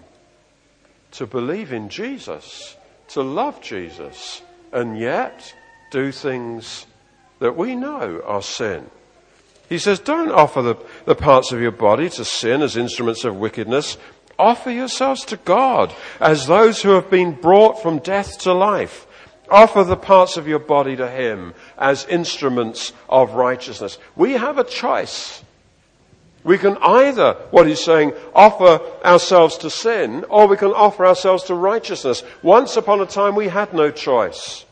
to 1.11 1.28
believe 1.28 1.73
in 1.73 1.89
Jesus, 1.89 2.78
to 3.09 3.21
love 3.21 3.61
Jesus, 3.61 4.41
and 4.71 4.97
yet 4.97 5.53
do 5.91 6.13
things 6.13 6.86
that 7.39 7.55
we 7.55 7.75
know 7.75 8.21
are 8.25 8.41
sin. 8.41 8.89
He 9.69 9.77
says, 9.77 9.99
don't 9.99 10.31
offer 10.31 10.61
the, 10.61 10.75
the 11.05 11.15
parts 11.15 11.51
of 11.51 11.61
your 11.61 11.71
body 11.71 12.09
to 12.11 12.23
sin 12.23 12.61
as 12.61 12.77
instruments 12.77 13.25
of 13.25 13.35
wickedness. 13.35 13.97
Offer 14.39 14.71
yourselves 14.71 15.25
to 15.25 15.38
God 15.38 15.93
as 16.19 16.47
those 16.47 16.81
who 16.81 16.89
have 16.89 17.09
been 17.09 17.33
brought 17.33 17.81
from 17.81 17.99
death 17.99 18.39
to 18.39 18.53
life. 18.53 19.05
Offer 19.49 19.83
the 19.83 19.97
parts 19.97 20.38
of 20.38 20.47
your 20.47 20.59
body 20.59 20.95
to 20.95 21.09
Him 21.09 21.53
as 21.77 22.05
instruments 22.05 22.93
of 23.09 23.33
righteousness. 23.33 23.97
We 24.15 24.33
have 24.33 24.57
a 24.57 24.63
choice. 24.63 25.43
We 26.43 26.57
can 26.57 26.77
either, 26.77 27.33
what 27.51 27.67
he's 27.67 27.83
saying, 27.83 28.13
offer 28.33 28.79
ourselves 29.03 29.57
to 29.57 29.69
sin, 29.69 30.23
or 30.29 30.47
we 30.47 30.55
can 30.55 30.71
offer 30.71 31.05
ourselves 31.05 31.43
to 31.45 31.53
righteousness. 31.53 32.23
Once 32.41 32.77
upon 32.77 33.01
a 33.01 33.05
time 33.05 33.35
we 33.35 33.49
had 33.49 33.73
no 33.73 33.91
choice. 33.91 34.63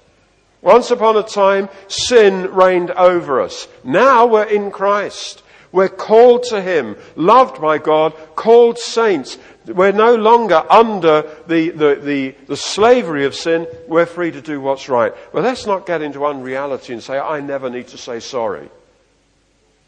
Once 0.65 0.89
upon 0.89 1.15
a 1.15 1.21
time, 1.21 1.69
sin 1.87 2.51
reigned 2.51 2.89
over 2.89 3.39
us. 3.39 3.67
Now 3.83 4.25
we're 4.25 4.45
in 4.45 4.71
Christ. 4.71 5.43
We're 5.71 5.89
called 5.89 6.41
to 6.45 6.59
Him, 6.59 6.95
loved 7.15 7.61
by 7.61 7.77
God, 7.77 8.13
called 8.35 8.79
saints. 8.79 9.37
We're 9.67 9.91
no 9.91 10.15
longer 10.15 10.65
under 10.67 11.21
the, 11.45 11.69
the, 11.69 11.95
the, 11.95 12.35
the, 12.47 12.57
slavery 12.57 13.25
of 13.25 13.35
sin. 13.35 13.67
We're 13.87 14.07
free 14.07 14.31
to 14.31 14.41
do 14.41 14.59
what's 14.59 14.89
right. 14.89 15.13
But 15.31 15.43
let's 15.43 15.67
not 15.67 15.85
get 15.85 16.01
into 16.01 16.25
unreality 16.25 16.93
and 16.93 17.03
say, 17.03 17.19
I 17.19 17.41
never 17.41 17.69
need 17.69 17.89
to 17.89 17.97
say 17.99 18.19
sorry. 18.19 18.69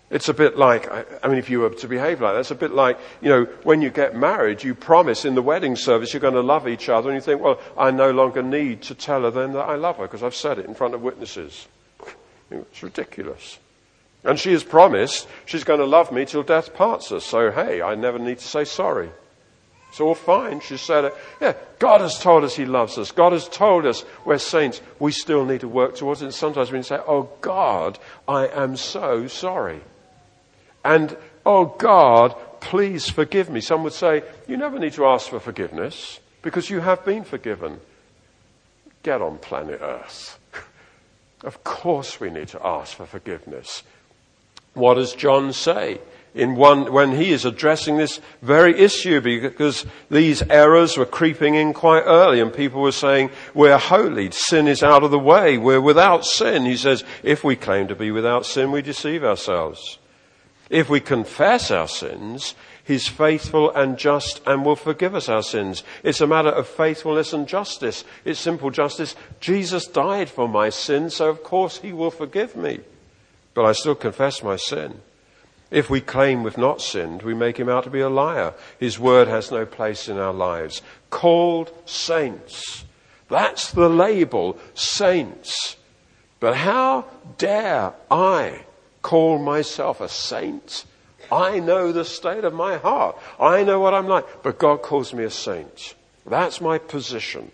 It's 0.09 0.29
a 0.29 0.33
bit 0.33 0.57
like, 0.57 0.89
I 0.89 1.27
mean, 1.27 1.37
if 1.37 1.49
you 1.49 1.59
were 1.59 1.69
to 1.69 1.87
behave 1.87 2.21
like 2.21 2.33
that, 2.33 2.39
it's 2.39 2.51
a 2.51 2.55
bit 2.55 2.71
like, 2.71 2.97
you 3.19 3.29
know, 3.29 3.43
when 3.63 3.81
you 3.81 3.89
get 3.89 4.15
married, 4.15 4.63
you 4.63 4.73
promise 4.73 5.25
in 5.25 5.35
the 5.35 5.41
wedding 5.41 5.75
service 5.75 6.13
you're 6.13 6.21
going 6.21 6.33
to 6.33 6.41
love 6.41 6.65
each 6.65 6.87
other, 6.87 7.09
and 7.09 7.15
you 7.15 7.21
think, 7.21 7.41
well, 7.41 7.59
I 7.77 7.91
no 7.91 8.11
longer 8.11 8.41
need 8.41 8.83
to 8.83 8.95
tell 8.95 9.23
her 9.23 9.31
then 9.31 9.51
that 9.53 9.65
I 9.65 9.75
love 9.75 9.97
her 9.97 10.03
because 10.03 10.23
I've 10.23 10.35
said 10.35 10.59
it 10.59 10.65
in 10.65 10.75
front 10.75 10.93
of 10.93 11.01
witnesses. 11.01 11.67
It's 12.49 12.81
ridiculous. 12.81 13.59
And 14.23 14.39
she 14.39 14.53
has 14.53 14.63
promised 14.63 15.27
she's 15.45 15.65
going 15.65 15.81
to 15.81 15.85
love 15.85 16.13
me 16.13 16.23
till 16.23 16.43
death 16.43 16.73
parts 16.73 17.11
us. 17.11 17.25
So, 17.25 17.51
hey, 17.51 17.81
I 17.81 17.95
never 17.95 18.17
need 18.17 18.39
to 18.39 18.47
say 18.47 18.63
sorry. 18.63 19.09
It's 19.89 19.99
all 19.99 20.15
fine. 20.15 20.61
She 20.61 20.77
said 20.77 21.05
it. 21.05 21.15
Yeah, 21.41 21.53
God 21.79 22.01
has 22.01 22.19
told 22.19 22.45
us 22.45 22.55
He 22.55 22.65
loves 22.65 22.97
us. 22.97 23.11
God 23.11 23.33
has 23.33 23.49
told 23.49 23.85
us 23.85 24.05
we're 24.25 24.37
saints. 24.37 24.81
We 24.99 25.11
still 25.11 25.43
need 25.43 25.61
to 25.61 25.67
work 25.67 25.95
towards 25.95 26.21
it. 26.21 26.25
And 26.25 26.33
sometimes 26.33 26.71
we 26.71 26.81
say, 26.83 26.99
Oh 27.05 27.29
God, 27.41 27.99
I 28.27 28.47
am 28.47 28.77
so 28.77 29.27
sorry. 29.27 29.81
And, 30.87 31.17
Oh 31.45 31.65
God, 31.65 32.33
please 32.61 33.09
forgive 33.09 33.49
me. 33.49 33.59
Some 33.59 33.83
would 33.83 33.93
say, 33.93 34.23
You 34.47 34.55
never 34.55 34.79
need 34.79 34.93
to 34.93 35.05
ask 35.05 35.29
for 35.29 35.39
forgiveness 35.39 36.21
because 36.41 36.69
you 36.69 36.79
have 36.79 37.03
been 37.03 37.25
forgiven. 37.25 37.81
Get 39.03 39.21
on 39.21 39.37
planet 39.37 39.81
Earth. 39.81 40.39
of 41.43 41.63
course 41.63 42.19
we 42.19 42.29
need 42.29 42.47
to 42.49 42.65
ask 42.65 42.95
for 42.95 43.05
forgiveness. 43.05 43.83
What 44.73 44.93
does 44.93 45.13
John 45.13 45.51
say? 45.51 45.99
In 46.33 46.55
one, 46.55 46.93
when 46.93 47.13
he 47.13 47.31
is 47.31 47.45
addressing 47.45 47.97
this 47.97 48.21
very 48.41 48.79
issue 48.79 49.19
because 49.21 49.85
these 50.09 50.41
errors 50.43 50.95
were 50.95 51.05
creeping 51.05 51.55
in 51.55 51.73
quite 51.73 52.03
early 52.03 52.39
and 52.39 52.53
people 52.53 52.81
were 52.81 52.91
saying, 52.91 53.31
we're 53.53 53.77
holy, 53.77 54.31
sin 54.31 54.67
is 54.67 54.83
out 54.83 55.03
of 55.03 55.11
the 55.11 55.19
way, 55.19 55.57
we're 55.57 55.81
without 55.81 56.25
sin. 56.25 56.65
He 56.65 56.77
says, 56.77 57.03
if 57.23 57.43
we 57.43 57.55
claim 57.55 57.87
to 57.87 57.95
be 57.95 58.11
without 58.11 58.45
sin, 58.45 58.71
we 58.71 58.81
deceive 58.81 59.23
ourselves. 59.23 59.97
If 60.69 60.89
we 60.89 60.99
confess 60.99 61.71
our 61.71 61.87
sins, 61.87 62.55
He's 62.83 63.07
faithful 63.07 63.71
and 63.71 63.97
just 63.97 64.41
and 64.45 64.63
will 64.63 64.75
forgive 64.75 65.13
us 65.13 65.27
our 65.27 65.43
sins. 65.43 65.83
It's 66.03 66.21
a 66.21 66.27
matter 66.27 66.49
of 66.49 66.67
faithfulness 66.67 67.33
and 67.33 67.47
justice. 67.47 68.05
It's 68.23 68.39
simple 68.39 68.71
justice. 68.71 69.15
Jesus 69.39 69.87
died 69.87 70.29
for 70.29 70.47
my 70.47 70.69
sins, 70.69 71.15
so 71.15 71.29
of 71.29 71.43
course 71.43 71.79
He 71.79 71.91
will 71.91 72.11
forgive 72.11 72.55
me 72.55 72.79
but 73.57 73.65
I 73.65 73.71
still 73.71 73.95
confess 73.95 74.43
my 74.43 74.55
sin. 74.55 75.01
If 75.71 75.89
we 75.89 75.99
claim 75.99 76.43
we've 76.43 76.59
not 76.59 76.79
sinned, 76.79 77.23
we 77.23 77.33
make 77.33 77.57
him 77.57 77.69
out 77.69 77.85
to 77.85 77.89
be 77.89 78.01
a 78.01 78.07
liar. 78.07 78.53
His 78.79 78.99
word 78.99 79.27
has 79.27 79.49
no 79.49 79.65
place 79.65 80.07
in 80.07 80.19
our 80.19 80.31
lives. 80.31 80.83
Called 81.09 81.71
saints. 81.83 82.85
That's 83.29 83.71
the 83.71 83.89
label, 83.89 84.59
saints. 84.75 85.75
But 86.39 86.55
how 86.55 87.05
dare 87.39 87.93
I 88.11 88.63
call 89.07 89.39
myself 89.39 90.01
a 90.01 90.09
saint? 90.09 90.83
I 91.31 91.59
know 91.59 91.93
the 91.93 92.03
state 92.03 92.43
of 92.43 92.53
my 92.53 92.75
heart. 92.75 93.17
I 93.39 93.63
know 93.63 93.79
what 93.79 93.93
I'm 93.93 94.09
like. 94.09 94.43
But 94.43 94.59
God 94.59 94.81
calls 94.81 95.13
me 95.13 95.23
a 95.23 95.29
saint. 95.29 95.95
That's 96.25 96.59
my 96.59 96.77
position. 96.77 97.53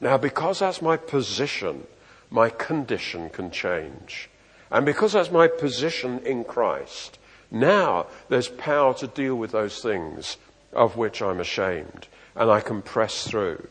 Now, 0.00 0.18
because 0.18 0.60
that's 0.60 0.80
my 0.80 0.96
position, 0.96 1.84
my 2.30 2.48
condition 2.48 3.28
can 3.28 3.50
change. 3.50 4.30
And 4.70 4.86
because 4.86 5.14
that's 5.14 5.32
my 5.32 5.48
position 5.48 6.20
in 6.20 6.44
Christ, 6.44 7.18
now 7.50 8.06
there's 8.28 8.48
power 8.48 8.94
to 8.94 9.08
deal 9.08 9.34
with 9.34 9.50
those 9.50 9.82
things 9.82 10.36
of 10.72 10.96
which 10.96 11.20
I'm 11.20 11.40
ashamed. 11.40 12.06
And 12.36 12.48
I 12.52 12.60
can 12.60 12.82
press 12.82 13.26
through. 13.26 13.66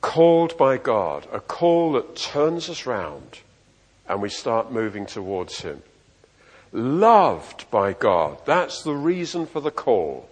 Called 0.00 0.56
by 0.56 0.76
God, 0.76 1.26
a 1.32 1.40
call 1.40 1.94
that 1.94 2.14
turns 2.14 2.70
us 2.70 2.86
round 2.86 3.40
and 4.08 4.22
we 4.22 4.28
start 4.28 4.72
moving 4.72 5.06
towards 5.06 5.60
Him. 5.60 5.82
Loved 6.72 7.70
by 7.70 7.92
God, 7.92 8.38
that's 8.44 8.82
the 8.82 8.94
reason 8.94 9.46
for 9.46 9.60
the 9.60 9.70
call. 9.70 10.28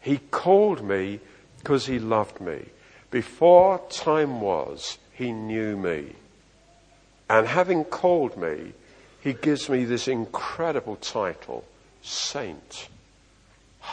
He 0.00 0.18
called 0.30 0.82
me 0.82 1.20
because 1.58 1.86
He 1.86 1.98
loved 1.98 2.40
me. 2.40 2.66
Before 3.10 3.80
time 3.90 4.40
was, 4.40 4.98
He 5.12 5.32
knew 5.32 5.76
me. 5.76 6.14
And 7.28 7.46
having 7.46 7.84
called 7.84 8.36
me, 8.36 8.72
he 9.20 9.34
gives 9.34 9.68
me 9.68 9.84
this 9.84 10.08
incredible 10.08 10.96
title, 10.96 11.64
Saint. 12.02 12.88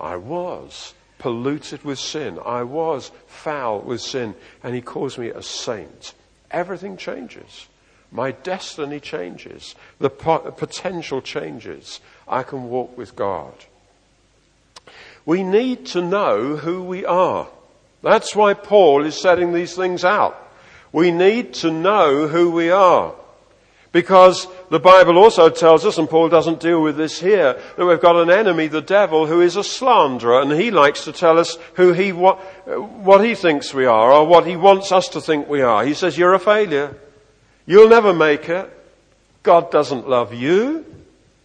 I 0.00 0.16
was 0.16 0.94
polluted 1.18 1.84
with 1.84 1.98
sin. 1.98 2.38
I 2.44 2.62
was 2.62 3.10
foul 3.26 3.80
with 3.80 4.00
sin. 4.00 4.34
And 4.62 4.74
he 4.74 4.80
calls 4.80 5.18
me 5.18 5.28
a 5.28 5.42
saint. 5.42 6.14
Everything 6.50 6.96
changes. 6.96 7.66
My 8.12 8.30
destiny 8.30 9.00
changes. 9.00 9.74
The 9.98 10.10
potential 10.10 11.20
changes. 11.20 12.00
I 12.28 12.42
can 12.42 12.68
walk 12.68 12.96
with 12.96 13.16
God. 13.16 13.54
We 15.24 15.42
need 15.42 15.86
to 15.86 16.02
know 16.02 16.56
who 16.56 16.84
we 16.84 17.04
are. 17.04 17.48
That's 18.02 18.36
why 18.36 18.54
Paul 18.54 19.04
is 19.04 19.20
setting 19.20 19.52
these 19.52 19.74
things 19.74 20.04
out. 20.04 20.40
We 20.92 21.10
need 21.10 21.54
to 21.54 21.70
know 21.72 22.28
who 22.28 22.50
we 22.52 22.70
are. 22.70 23.14
Because 23.96 24.46
the 24.68 24.78
Bible 24.78 25.16
also 25.16 25.48
tells 25.48 25.86
us, 25.86 25.96
and 25.96 26.06
Paul 26.06 26.28
doesn't 26.28 26.60
deal 26.60 26.82
with 26.82 26.98
this 26.98 27.18
here, 27.18 27.58
that 27.78 27.86
we've 27.86 27.98
got 27.98 28.16
an 28.16 28.28
enemy, 28.28 28.66
the 28.66 28.82
devil, 28.82 29.24
who 29.26 29.40
is 29.40 29.56
a 29.56 29.64
slanderer, 29.64 30.42
and 30.42 30.52
he 30.52 30.70
likes 30.70 31.04
to 31.04 31.12
tell 31.12 31.38
us 31.38 31.56
who 31.76 31.94
he, 31.94 32.12
what, 32.12 32.36
what 32.66 33.24
he 33.24 33.34
thinks 33.34 33.72
we 33.72 33.86
are, 33.86 34.12
or 34.12 34.26
what 34.26 34.46
he 34.46 34.54
wants 34.54 34.92
us 34.92 35.08
to 35.08 35.20
think 35.22 35.48
we 35.48 35.62
are. 35.62 35.82
He 35.82 35.94
says, 35.94 36.18
you're 36.18 36.34
a 36.34 36.38
failure. 36.38 36.94
You'll 37.64 37.88
never 37.88 38.12
make 38.12 38.50
it. 38.50 38.70
God 39.42 39.70
doesn't 39.70 40.06
love 40.06 40.34
you. 40.34 40.84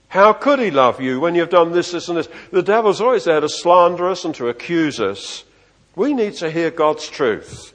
How 0.09 0.33
could 0.33 0.59
he 0.59 0.71
love 0.71 0.99
you 0.99 1.21
when 1.21 1.35
you've 1.35 1.49
done 1.49 1.71
this, 1.71 1.91
this, 1.91 2.09
and 2.09 2.17
this? 2.17 2.27
The 2.51 2.61
devil's 2.61 2.99
always 2.99 3.23
there 3.23 3.39
to 3.39 3.47
slander 3.47 4.09
us 4.09 4.25
and 4.25 4.35
to 4.35 4.49
accuse 4.49 4.99
us. 4.99 5.45
We 5.95 6.13
need 6.13 6.33
to 6.33 6.51
hear 6.51 6.69
God's 6.69 7.07
truth. 7.07 7.73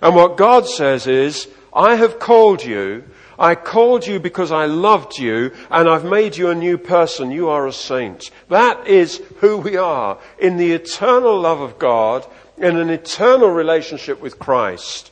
And 0.00 0.14
what 0.14 0.36
God 0.36 0.68
says 0.68 1.08
is, 1.08 1.48
I 1.74 1.96
have 1.96 2.20
called 2.20 2.64
you. 2.64 3.02
I 3.42 3.56
called 3.56 4.06
you 4.06 4.20
because 4.20 4.52
I 4.52 4.66
loved 4.66 5.18
you 5.18 5.50
and 5.68 5.88
I've 5.88 6.04
made 6.04 6.36
you 6.36 6.50
a 6.50 6.54
new 6.54 6.78
person. 6.78 7.32
You 7.32 7.48
are 7.48 7.66
a 7.66 7.72
saint. 7.72 8.30
That 8.48 8.86
is 8.86 9.20
who 9.40 9.58
we 9.58 9.76
are 9.76 10.18
in 10.38 10.58
the 10.58 10.70
eternal 10.70 11.40
love 11.40 11.60
of 11.60 11.76
God, 11.76 12.24
in 12.56 12.76
an 12.76 12.88
eternal 12.88 13.50
relationship 13.50 14.22
with 14.22 14.38
Christ. 14.38 15.10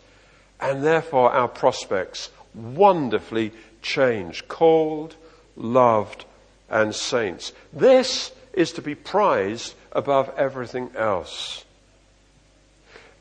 And 0.61 0.85
therefore 0.85 1.33
our 1.33 1.49
prospects 1.49 2.31
wonderfully 2.55 3.51
change. 3.83 4.47
Called, 4.47 5.17
loved, 5.57 6.25
and 6.71 6.95
saints. 6.95 7.53
This 7.73 8.31
is 8.53 8.71
to 8.75 8.83
be 8.83 8.95
prized 8.95 9.75
above 9.91 10.33
everything 10.37 10.91
else. 10.95 11.65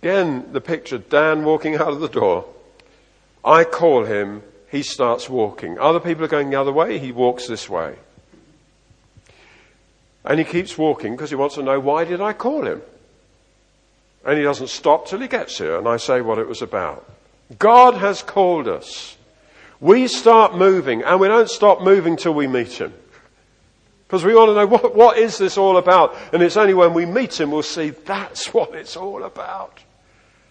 Again, 0.04 0.54
the 0.54 0.62
picture, 0.62 0.98
of 0.98 1.10
Dan 1.10 1.46
walking 1.46 1.74
out 1.76 1.88
of 1.88 2.00
the 2.00 2.10
door. 2.10 2.46
I 3.44 3.64
call 3.64 4.06
him, 4.06 4.44
he 4.70 4.84
starts 4.84 5.30
walking. 5.30 5.80
Other 5.80 6.00
people 6.00 6.24
are 6.24 6.30
going 6.30 6.50
the 6.50 6.60
other 6.60 6.72
way, 6.72 7.00
he 7.00 7.12
walks 7.12 7.48
this 7.48 7.70
way. 7.70 7.96
And 10.24 10.38
he 10.38 10.46
keeps 10.46 10.78
walking 10.78 11.16
because 11.16 11.30
he 11.30 11.36
wants 11.36 11.56
to 11.56 11.64
know 11.64 11.80
why 11.80 12.04
did 12.04 12.22
I 12.22 12.34
call 12.34 12.66
him? 12.66 12.82
And 14.26 14.38
he 14.38 14.44
doesn't 14.44 14.68
stop 14.68 15.08
till 15.08 15.20
he 15.20 15.28
gets 15.28 15.58
here 15.58 15.78
and 15.78 15.88
I 15.88 15.98
say 15.98 16.22
what 16.22 16.38
it 16.38 16.48
was 16.48 16.62
about. 16.62 17.10
God 17.58 17.96
has 17.96 18.22
called 18.22 18.68
us. 18.68 19.18
We 19.80 20.08
start 20.08 20.56
moving 20.56 21.04
and 21.04 21.20
we 21.20 21.30
don't 21.30 21.50
stop 21.50 21.82
moving 21.82 22.18
till 22.18 22.34
we 22.34 22.48
meet 22.48 22.74
him. 22.74 22.94
Because 24.06 24.26
we 24.26 24.36
want 24.36 24.50
to 24.50 24.56
know 24.56 24.68
what, 24.68 24.96
what 24.96 25.18
is 25.18 25.38
this 25.38 25.58
all 25.58 25.78
about? 25.78 26.16
And 26.34 26.44
it's 26.44 26.58
only 26.58 26.74
when 26.74 26.94
we 26.94 27.06
meet 27.06 27.40
him 27.40 27.52
we'll 27.52 27.64
see 27.64 27.92
that's 27.92 28.48
what 28.54 28.76
it's 28.76 28.98
all 28.98 29.24
about. 29.24 29.80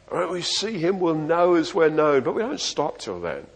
When 0.09 0.31
we 0.31 0.41
see 0.41 0.79
him, 0.79 1.01
we'll 1.01 1.15
know 1.15 1.55
as 1.55 1.75
we're 1.75 1.91
known, 1.91 2.23
but 2.23 2.35
we 2.35 2.41
don't 2.41 2.61
stop 2.61 2.99
till 2.99 3.21
then. 3.21 3.47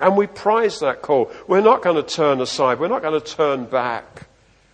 And 0.00 0.16
we 0.16 0.26
prize 0.26 0.80
that 0.80 1.02
call. 1.02 1.30
We're 1.46 1.60
not 1.60 1.82
going 1.82 1.96
to 1.96 2.02
turn 2.02 2.40
aside. 2.40 2.80
We're 2.80 2.88
not 2.88 3.02
going 3.02 3.20
to 3.20 3.26
turn 3.26 3.66
back. 3.66 4.26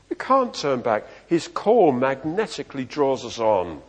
We 0.08 0.16
can't 0.16 0.54
turn 0.54 0.80
back. 0.80 1.04
His 1.26 1.48
call 1.48 1.92
magnetically 1.92 2.84
draws 2.84 3.24
us 3.24 3.38
on. 3.38 3.82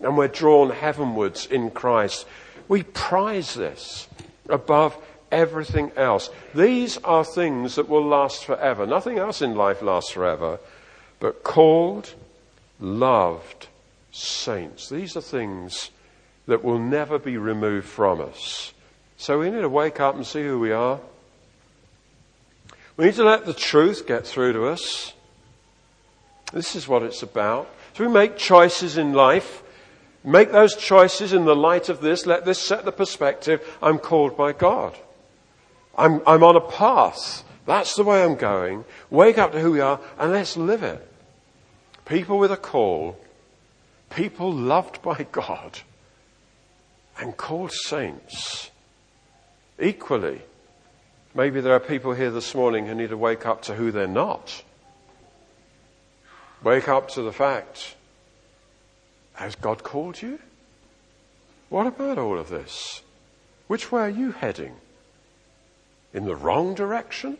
And 0.00 0.16
we're 0.16 0.28
drawn 0.28 0.70
heavenwards 0.70 1.46
in 1.46 1.70
Christ. 1.70 2.26
We 2.68 2.82
prize 2.82 3.54
this 3.54 4.08
above 4.48 4.96
everything 5.30 5.92
else. 5.96 6.28
These 6.54 6.98
are 6.98 7.24
things 7.24 7.76
that 7.76 7.88
will 7.88 8.04
last 8.04 8.44
forever. 8.44 8.86
Nothing 8.86 9.18
else 9.18 9.40
in 9.40 9.54
life 9.54 9.80
lasts 9.80 10.10
forever. 10.10 10.60
But 11.20 11.42
called, 11.42 12.14
loved 12.78 13.68
saints. 14.10 14.88
These 14.88 15.16
are 15.16 15.22
things 15.22 15.90
that 16.46 16.62
will 16.62 16.78
never 16.78 17.18
be 17.18 17.36
removed 17.36 17.86
from 17.86 18.20
us. 18.20 18.71
So 19.22 19.38
we 19.38 19.50
need 19.50 19.60
to 19.60 19.68
wake 19.68 20.00
up 20.00 20.16
and 20.16 20.26
see 20.26 20.42
who 20.42 20.58
we 20.58 20.72
are. 20.72 20.98
We 22.96 23.04
need 23.04 23.14
to 23.14 23.22
let 23.22 23.46
the 23.46 23.54
truth 23.54 24.04
get 24.04 24.26
through 24.26 24.54
to 24.54 24.66
us. 24.66 25.12
This 26.52 26.74
is 26.74 26.88
what 26.88 27.04
it's 27.04 27.22
about. 27.22 27.70
So 27.94 28.04
we 28.04 28.12
make 28.12 28.36
choices 28.36 28.98
in 28.98 29.12
life. 29.12 29.62
Make 30.24 30.50
those 30.50 30.74
choices 30.74 31.32
in 31.32 31.44
the 31.44 31.54
light 31.54 31.88
of 31.88 32.00
this. 32.00 32.26
Let 32.26 32.44
this 32.44 32.58
set 32.58 32.84
the 32.84 32.90
perspective. 32.90 33.64
I'm 33.80 34.00
called 34.00 34.36
by 34.36 34.54
God. 34.54 34.98
I'm, 35.96 36.20
I'm 36.26 36.42
on 36.42 36.56
a 36.56 36.60
path. 36.60 37.44
That's 37.64 37.94
the 37.94 38.02
way 38.02 38.24
I'm 38.24 38.34
going. 38.34 38.84
Wake 39.08 39.38
up 39.38 39.52
to 39.52 39.60
who 39.60 39.70
we 39.70 39.80
are 39.80 40.00
and 40.18 40.32
let's 40.32 40.56
live 40.56 40.82
it. 40.82 41.00
People 42.06 42.40
with 42.40 42.50
a 42.50 42.56
call. 42.56 43.16
People 44.10 44.52
loved 44.52 45.00
by 45.00 45.22
God 45.30 45.78
and 47.20 47.36
called 47.36 47.70
saints. 47.70 48.71
Equally, 49.82 50.40
maybe 51.34 51.60
there 51.60 51.74
are 51.74 51.80
people 51.80 52.14
here 52.14 52.30
this 52.30 52.54
morning 52.54 52.86
who 52.86 52.94
need 52.94 53.10
to 53.10 53.16
wake 53.16 53.44
up 53.44 53.62
to 53.62 53.74
who 53.74 53.90
they're 53.90 54.06
not. 54.06 54.62
Wake 56.62 56.88
up 56.88 57.08
to 57.10 57.22
the 57.22 57.32
fact 57.32 57.96
has 59.34 59.56
God 59.56 59.82
called 59.82 60.22
you? 60.22 60.38
What 61.68 61.86
about 61.86 62.18
all 62.18 62.38
of 62.38 62.48
this? 62.48 63.02
Which 63.66 63.90
way 63.90 64.02
are 64.02 64.08
you 64.08 64.30
heading? 64.30 64.74
In 66.14 66.26
the 66.26 66.36
wrong 66.36 66.74
direction? 66.74 67.38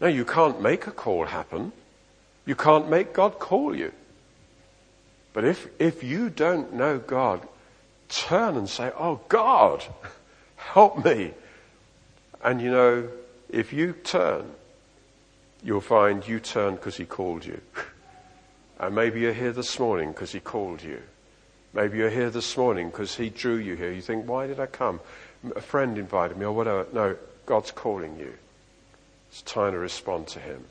No, 0.00 0.08
you 0.08 0.24
can't 0.24 0.60
make 0.60 0.86
a 0.86 0.90
call 0.90 1.26
happen. 1.26 1.72
You 2.46 2.56
can't 2.56 2.88
make 2.88 3.12
God 3.12 3.38
call 3.38 3.76
you. 3.76 3.92
But 5.32 5.44
if, 5.44 5.68
if 5.78 6.02
you 6.02 6.30
don't 6.30 6.72
know 6.72 6.98
God, 6.98 7.46
turn 8.08 8.56
and 8.56 8.68
say, 8.68 8.90
Oh 8.96 9.20
God, 9.28 9.84
help 10.70 11.04
me. 11.04 11.32
And 12.42 12.60
you 12.60 12.70
know, 12.70 13.08
if 13.48 13.72
you 13.72 13.92
turn, 13.92 14.50
you'll 15.62 15.80
find 15.80 16.26
you 16.26 16.40
turn 16.40 16.76
because 16.76 16.96
He 16.96 17.04
called 17.04 17.44
you. 17.44 17.60
And 18.78 18.94
maybe 18.94 19.20
you're 19.20 19.32
here 19.32 19.52
this 19.52 19.78
morning 19.78 20.12
because 20.12 20.32
He 20.32 20.40
called 20.40 20.82
you. 20.82 21.02
Maybe 21.72 21.98
you're 21.98 22.10
here 22.10 22.30
this 22.30 22.56
morning 22.56 22.90
because 22.90 23.14
He 23.14 23.30
drew 23.30 23.56
you 23.56 23.76
here. 23.76 23.92
You 23.92 24.02
think, 24.02 24.28
why 24.28 24.46
did 24.46 24.58
I 24.58 24.66
come? 24.66 25.00
A 25.54 25.60
friend 25.60 25.98
invited 25.98 26.36
me 26.36 26.44
or 26.46 26.52
whatever. 26.52 26.86
No, 26.92 27.16
God's 27.46 27.70
calling 27.70 28.18
you. 28.18 28.34
It's 29.30 29.42
time 29.42 29.72
to 29.72 29.78
respond 29.78 30.26
to 30.28 30.40
Him. 30.40 30.64